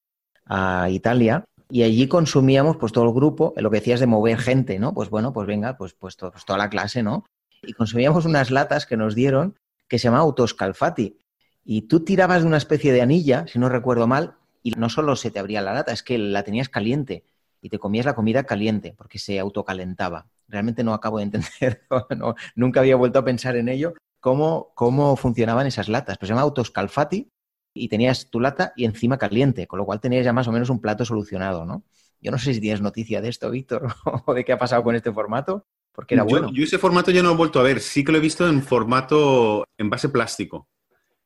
a 0.49 0.89
Italia 0.89 1.45
y 1.69 1.83
allí 1.83 2.07
consumíamos 2.07 2.77
pues 2.77 2.93
todo 2.93 3.05
el 3.05 3.13
grupo, 3.13 3.53
lo 3.57 3.69
que 3.69 3.79
decías 3.79 3.99
de 3.99 4.07
mover 4.07 4.37
gente, 4.37 4.79
¿no? 4.79 4.93
Pues 4.93 5.09
bueno, 5.09 5.33
pues 5.33 5.47
venga, 5.47 5.77
pues, 5.77 5.93
pues, 5.93 6.15
pues 6.15 6.45
toda 6.45 6.57
la 6.57 6.69
clase, 6.69 7.03
¿no? 7.03 7.25
Y 7.61 7.73
consumíamos 7.73 8.25
unas 8.25 8.51
latas 8.51 8.85
que 8.85 8.95
nos 8.95 9.15
dieron 9.15 9.55
que 9.87 9.99
se 9.99 10.05
llama 10.05 10.19
autoscalfati. 10.19 11.17
Y 11.65 11.83
tú 11.83 12.01
tirabas 12.01 12.41
de 12.41 12.47
una 12.47 12.57
especie 12.57 12.93
de 12.93 13.01
anilla, 13.01 13.45
si 13.47 13.59
no 13.59 13.67
recuerdo 13.67 14.07
mal, 14.07 14.35
y 14.63 14.71
no 14.71 14.89
solo 14.89 15.15
se 15.15 15.31
te 15.31 15.39
abría 15.39 15.61
la 15.61 15.73
lata, 15.73 15.91
es 15.91 16.03
que 16.03 16.17
la 16.17 16.43
tenías 16.43 16.69
caliente 16.69 17.25
y 17.61 17.69
te 17.69 17.79
comías 17.79 18.05
la 18.05 18.15
comida 18.15 18.43
caliente 18.43 18.93
porque 18.97 19.19
se 19.19 19.39
autocalentaba. 19.39 20.27
Realmente 20.47 20.83
no 20.83 20.93
acabo 20.93 21.17
de 21.17 21.23
entender, 21.23 21.83
no, 22.17 22.35
nunca 22.55 22.79
había 22.79 22.95
vuelto 22.95 23.19
a 23.19 23.25
pensar 23.25 23.57
en 23.57 23.67
ello, 23.67 23.93
cómo, 24.21 24.71
cómo 24.75 25.17
funcionaban 25.17 25.67
esas 25.67 25.89
latas. 25.89 26.17
Pues 26.17 26.27
se 26.27 26.33
llama 26.33 26.43
autoscalfati 26.43 27.29
y 27.77 27.87
tenías 27.87 28.29
tu 28.29 28.39
lata 28.39 28.73
y 28.75 28.85
encima 28.85 29.17
caliente, 29.17 29.67
con 29.67 29.79
lo 29.79 29.85
cual 29.85 29.99
tenías 29.99 30.25
ya 30.25 30.33
más 30.33 30.47
o 30.47 30.51
menos 30.51 30.69
un 30.69 30.81
plato 30.81 31.05
solucionado, 31.05 31.65
¿no? 31.65 31.83
Yo 32.19 32.31
no 32.31 32.37
sé 32.37 32.53
si 32.53 32.59
tienes 32.61 32.81
noticia 32.81 33.21
de 33.21 33.29
esto, 33.29 33.49
Víctor, 33.51 33.87
o 34.25 34.33
de 34.33 34.43
qué 34.43 34.53
ha 34.53 34.57
pasado 34.57 34.83
con 34.83 34.95
este 34.95 35.11
formato, 35.11 35.65
porque 35.91 36.15
era 36.15 36.23
yo, 36.23 36.29
bueno. 36.29 36.51
yo 36.53 36.63
ese 36.63 36.77
formato 36.79 37.11
ya 37.11 37.21
no 37.21 37.29
lo 37.29 37.33
he 37.35 37.37
vuelto 37.37 37.59
a 37.59 37.63
ver, 37.63 37.79
sí 37.79 38.03
que 38.03 38.11
lo 38.11 38.17
he 38.17 38.21
visto 38.21 38.47
en 38.47 38.61
formato 38.63 39.63
en 39.77 39.89
base 39.89 40.09
plástico. 40.09 40.67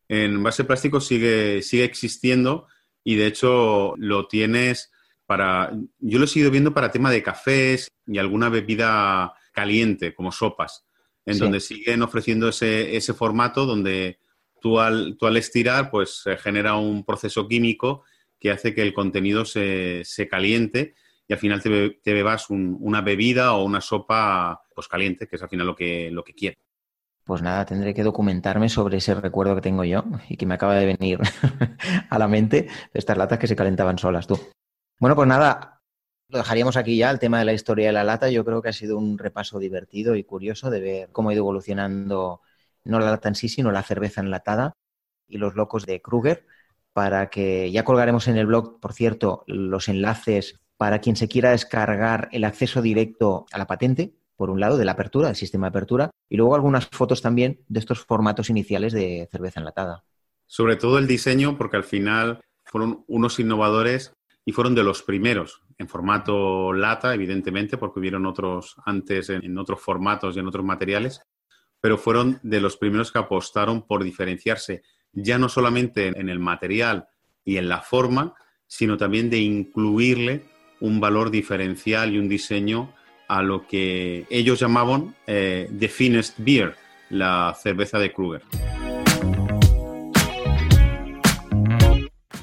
En 0.07 0.43
base 0.43 0.63
plástico 0.65 0.99
sigue, 0.99 1.61
sigue 1.61 1.85
existiendo 1.85 2.67
y 3.03 3.15
de 3.15 3.27
hecho 3.27 3.93
lo 3.97 4.27
tienes 4.27 4.91
para, 5.25 5.71
yo 5.99 6.19
lo 6.19 6.25
he 6.25 6.27
seguido 6.27 6.51
viendo 6.51 6.73
para 6.73 6.91
tema 6.91 7.09
de 7.09 7.23
cafés 7.23 7.87
y 8.05 8.17
alguna 8.17 8.49
bebida 8.49 9.33
caliente, 9.53 10.13
como 10.13 10.31
sopas, 10.33 10.85
en 11.25 11.35
Sí. 11.35 11.39
donde 11.39 11.59
siguen 11.61 12.01
ofreciendo 12.01 12.49
ese, 12.49 12.97
ese 12.97 13.13
formato 13.13 13.65
donde 13.65 14.19
tú 14.61 14.79
al, 14.79 15.17
estirar 15.37 15.91
pues 15.91 16.23
genera 16.39 16.75
un 16.75 17.03
proceso 17.05 17.47
químico 17.47 18.03
que 18.39 18.51
hace 18.51 18.73
que 18.75 18.81
el 18.83 18.93
contenido 18.93 19.45
se, 19.45 20.03
caliente 20.29 20.95
y 21.27 21.33
al 21.33 21.39
final 21.39 21.61
te, 21.61 21.69
be- 21.69 21.99
te 22.03 22.13
bebas 22.13 22.49
un- 22.49 22.77
una 22.79 23.01
bebida 23.01 23.53
o 23.53 23.63
una 23.65 23.81
sopa 23.81 24.61
pues 24.75 24.87
caliente, 24.87 25.27
que 25.27 25.35
es 25.37 25.43
al 25.43 25.49
final 25.49 25.67
lo 25.67 25.75
que, 25.75 26.09
lo 26.11 26.23
que 26.23 26.33
quieres. 26.33 26.59
Pues 27.23 27.41
nada, 27.41 27.65
tendré 27.65 27.93
que 27.93 28.03
documentarme 28.03 28.67
sobre 28.67 28.97
ese 28.97 29.13
recuerdo 29.15 29.55
que 29.55 29.61
tengo 29.61 29.83
yo 29.83 30.03
y 30.27 30.37
que 30.37 30.45
me 30.45 30.55
acaba 30.55 30.75
de 30.75 30.85
venir 30.87 31.19
a 32.09 32.19
la 32.19 32.27
mente 32.27 32.67
estas 32.93 33.17
latas 33.17 33.39
que 33.39 33.47
se 33.47 33.55
calentaban 33.55 33.97
solas, 33.99 34.27
tú. 34.27 34.39
Bueno, 34.99 35.15
pues 35.15 35.27
nada, 35.27 35.81
lo 36.29 36.37
dejaríamos 36.39 36.77
aquí 36.77 36.97
ya, 36.97 37.11
el 37.11 37.19
tema 37.19 37.39
de 37.39 37.45
la 37.45 37.53
historia 37.53 37.87
de 37.87 37.93
la 37.93 38.03
lata. 38.03 38.29
Yo 38.29 38.45
creo 38.45 38.61
que 38.61 38.69
ha 38.69 38.73
sido 38.73 38.97
un 38.97 39.17
repaso 39.17 39.59
divertido 39.59 40.15
y 40.15 40.23
curioso 40.23 40.69
de 40.69 40.79
ver 40.81 41.09
cómo 41.11 41.29
ha 41.29 41.33
ido 41.33 41.41
evolucionando 41.41 42.41
no 42.83 42.99
la 42.99 43.11
lata 43.11 43.29
en 43.29 43.35
sí, 43.35 43.49
sino 43.49 43.71
la 43.71 43.83
cerveza 43.83 44.21
enlatada 44.21 44.73
y 45.27 45.37
los 45.37 45.55
locos 45.55 45.85
de 45.85 46.01
Kruger, 46.01 46.45
para 46.93 47.29
que 47.29 47.71
ya 47.71 47.85
colgaremos 47.85 48.27
en 48.27 48.37
el 48.37 48.47
blog, 48.47 48.79
por 48.79 48.93
cierto, 48.93 49.43
los 49.47 49.87
enlaces 49.87 50.59
para 50.77 50.99
quien 50.99 51.15
se 51.15 51.27
quiera 51.27 51.51
descargar 51.51 52.27
el 52.31 52.43
acceso 52.43 52.81
directo 52.81 53.45
a 53.51 53.57
la 53.57 53.67
patente, 53.67 54.13
por 54.35 54.49
un 54.49 54.59
lado, 54.59 54.77
de 54.77 54.85
la 54.85 54.93
apertura, 54.93 55.27
del 55.27 55.35
sistema 55.35 55.67
de 55.67 55.69
apertura, 55.69 56.09
y 56.27 56.35
luego 56.37 56.55
algunas 56.55 56.87
fotos 56.87 57.21
también 57.21 57.61
de 57.67 57.79
estos 57.79 58.03
formatos 58.03 58.49
iniciales 58.49 58.91
de 58.91 59.29
cerveza 59.31 59.59
enlatada. 59.59 60.03
Sobre 60.47 60.75
todo 60.75 60.97
el 60.97 61.07
diseño, 61.07 61.57
porque 61.57 61.77
al 61.77 61.83
final 61.83 62.41
fueron 62.65 63.05
unos 63.07 63.39
innovadores 63.39 64.13
y 64.43 64.51
fueron 64.53 64.73
de 64.73 64.83
los 64.83 65.03
primeros 65.03 65.61
en 65.77 65.87
formato 65.87 66.73
lata, 66.73 67.13
evidentemente, 67.13 67.77
porque 67.77 67.99
hubieron 67.99 68.25
otros 68.25 68.75
antes 68.85 69.29
en, 69.29 69.43
en 69.43 69.57
otros 69.57 69.79
formatos 69.79 70.35
y 70.35 70.39
en 70.39 70.47
otros 70.47 70.65
materiales, 70.65 71.21
pero 71.81 71.97
fueron 71.97 72.39
de 72.43 72.61
los 72.61 72.77
primeros 72.77 73.11
que 73.11 73.19
apostaron 73.19 73.81
por 73.81 74.03
diferenciarse 74.03 74.83
ya 75.13 75.37
no 75.37 75.49
solamente 75.49 76.07
en 76.07 76.29
el 76.29 76.39
material 76.39 77.09
y 77.43 77.57
en 77.57 77.67
la 77.67 77.81
forma, 77.81 78.35
sino 78.67 78.97
también 78.97 79.29
de 79.29 79.39
incluirle 79.39 80.45
un 80.79 80.99
valor 80.99 81.31
diferencial 81.31 82.13
y 82.13 82.17
un 82.17 82.29
diseño 82.29 82.93
a 83.27 83.41
lo 83.41 83.67
que 83.67 84.25
ellos 84.29 84.59
llamaban 84.59 85.15
eh, 85.27 85.69
The 85.77 85.87
Finest 85.87 86.39
Beer, 86.39 86.75
la 87.09 87.55
cerveza 87.61 87.99
de 87.99 88.13
Kruger. 88.13 88.41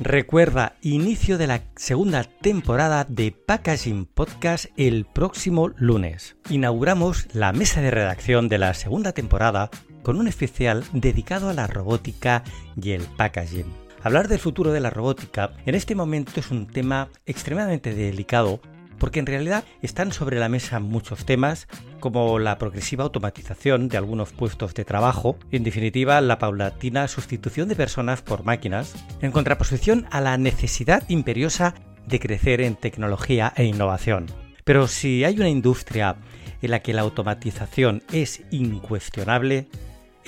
Recuerda, 0.01 0.77
inicio 0.81 1.39
de 1.39 1.49
la 1.49 1.63
segunda 1.75 2.23
temporada 2.23 3.05
de 3.05 3.33
Packaging 3.33 4.07
Podcast 4.07 4.67
el 4.77 5.07
próximo 5.07 5.71
lunes. 5.77 6.37
Inauguramos 6.51 7.27
la 7.33 7.53
mesa 7.53 7.81
de 7.81 7.91
redacción 7.91 8.49
de 8.49 8.59
la 8.59 8.75
segunda 8.75 9.11
temporada 9.11 9.71
con 10.05 10.21
un 10.21 10.29
especial 10.29 10.85
dedicado 10.93 11.49
a 11.49 11.53
la 11.53 11.67
robótica 11.67 12.45
y 12.81 12.93
el 12.93 13.03
packaging. 13.17 13.67
Hablar 14.01 14.29
del 14.29 14.39
futuro 14.39 14.71
de 14.71 14.79
la 14.79 14.91
robótica 14.91 15.51
en 15.67 15.75
este 15.75 15.97
momento 15.97 16.39
es 16.39 16.53
un 16.53 16.69
tema 16.69 17.09
extremadamente 17.27 17.93
delicado 17.93 18.61
porque 18.99 19.21
en 19.21 19.27
realidad 19.27 19.65
están 19.83 20.13
sobre 20.13 20.39
la 20.39 20.49
mesa 20.49 20.81
muchos 20.81 21.25
temas 21.25 21.69
como 22.01 22.39
la 22.39 22.59
progresiva 22.59 23.05
automatización 23.05 23.89
de 23.89 23.97
algunos 23.97 24.33
puestos 24.33 24.75
de 24.75 24.85
trabajo, 24.85 25.37
en 25.51 25.65
definitiva 25.65 26.21
la 26.21 26.39
paulatina 26.39 27.09
sustitución 27.09 27.69
de 27.69 27.77
personas 27.77 28.23
por 28.23 28.45
máquinas, 28.45 28.95
en 29.21 29.33
contraposición 29.33 30.07
a 30.11 30.21
la 30.21 30.37
necesidad 30.39 31.03
imperiosa 31.09 31.75
de 32.07 32.21
crecer 32.21 32.61
en 32.61 32.77
tecnología 32.77 33.53
e 33.57 33.65
innovación. 33.65 34.27
Pero 34.65 34.87
si 34.87 35.25
hay 35.25 35.37
una 35.37 35.49
industria 35.49 36.17
en 36.61 36.71
la 36.71 36.81
que 36.81 36.93
la 36.93 37.03
automatización 37.03 38.03
es 38.13 38.43
incuestionable, 38.51 39.69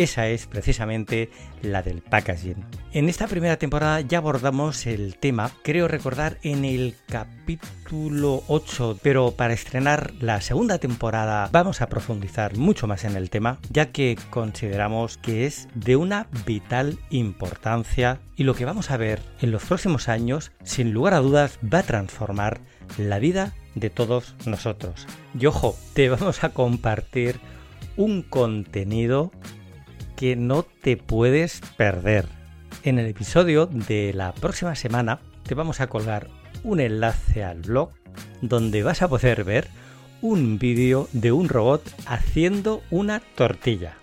esa 0.01 0.28
es 0.28 0.46
precisamente 0.46 1.28
la 1.61 1.82
del 1.82 2.01
packaging. 2.01 2.64
En 2.92 3.11
esta 3.11 3.26
primera 3.26 3.59
temporada 3.59 4.01
ya 4.01 4.16
abordamos 4.16 4.86
el 4.86 5.16
tema, 5.16 5.51
creo 5.62 5.88
recordar 5.88 6.38
en 6.42 6.64
el 6.64 6.94
capítulo 7.07 8.42
8, 8.48 8.98
pero 9.03 9.32
para 9.32 9.53
estrenar 9.53 10.14
la 10.18 10.40
segunda 10.40 10.78
temporada 10.78 11.51
vamos 11.53 11.82
a 11.82 11.88
profundizar 11.88 12.57
mucho 12.57 12.86
más 12.86 13.05
en 13.05 13.14
el 13.14 13.28
tema, 13.28 13.59
ya 13.68 13.92
que 13.92 14.16
consideramos 14.30 15.18
que 15.18 15.44
es 15.44 15.68
de 15.74 15.96
una 15.96 16.28
vital 16.46 16.98
importancia 17.11 18.20
y 18.36 18.44
lo 18.44 18.55
que 18.55 18.64
vamos 18.64 18.90
a 18.90 18.96
ver 18.96 19.20
en 19.42 19.51
los 19.51 19.64
próximos 19.64 20.09
años, 20.09 20.51
sin 20.62 20.94
lugar 20.94 21.12
a 21.12 21.20
dudas, 21.20 21.59
va 21.62 21.80
a 21.80 21.84
transformar 21.84 22.61
la 22.96 23.18
vida 23.18 23.53
de 23.74 23.90
todos 23.90 24.34
nosotros. 24.46 25.07
Y 25.38 25.44
ojo, 25.44 25.76
te 25.92 26.09
vamos 26.09 26.42
a 26.42 26.48
compartir 26.48 27.38
un 27.96 28.22
contenido 28.22 29.30
que 30.21 30.37
no 30.37 30.64
te 30.83 30.99
puedes 30.99 31.62
perder. 31.79 32.27
En 32.83 32.99
el 32.99 33.07
episodio 33.07 33.64
de 33.64 34.12
la 34.12 34.33
próxima 34.35 34.75
semana 34.75 35.18
te 35.49 35.55
vamos 35.55 35.81
a 35.81 35.87
colgar 35.87 36.29
un 36.62 36.79
enlace 36.79 37.43
al 37.43 37.62
blog 37.62 37.89
donde 38.43 38.83
vas 38.83 39.01
a 39.01 39.09
poder 39.09 39.45
ver 39.45 39.68
un 40.21 40.59
vídeo 40.59 41.09
de 41.12 41.33
un 41.33 41.49
robot 41.49 41.83
haciendo 42.05 42.83
una 42.91 43.21
tortilla. 43.35 43.97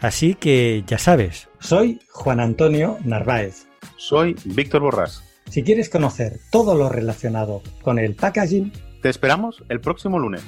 Así 0.00 0.36
que 0.36 0.84
ya 0.86 0.98
sabes, 0.98 1.48
soy 1.58 2.00
Juan 2.12 2.38
Antonio 2.38 2.96
Narváez. 3.04 3.66
Soy 3.96 4.36
Víctor 4.44 4.82
Borrás. 4.82 5.24
Si 5.50 5.64
quieres 5.64 5.88
conocer 5.88 6.38
todo 6.52 6.76
lo 6.76 6.88
relacionado 6.88 7.62
con 7.82 7.98
el 7.98 8.14
packaging, 8.14 8.72
Te 9.02 9.08
esperamos 9.08 9.64
el 9.68 9.80
próximo 9.80 10.20
lunes. 10.20 10.42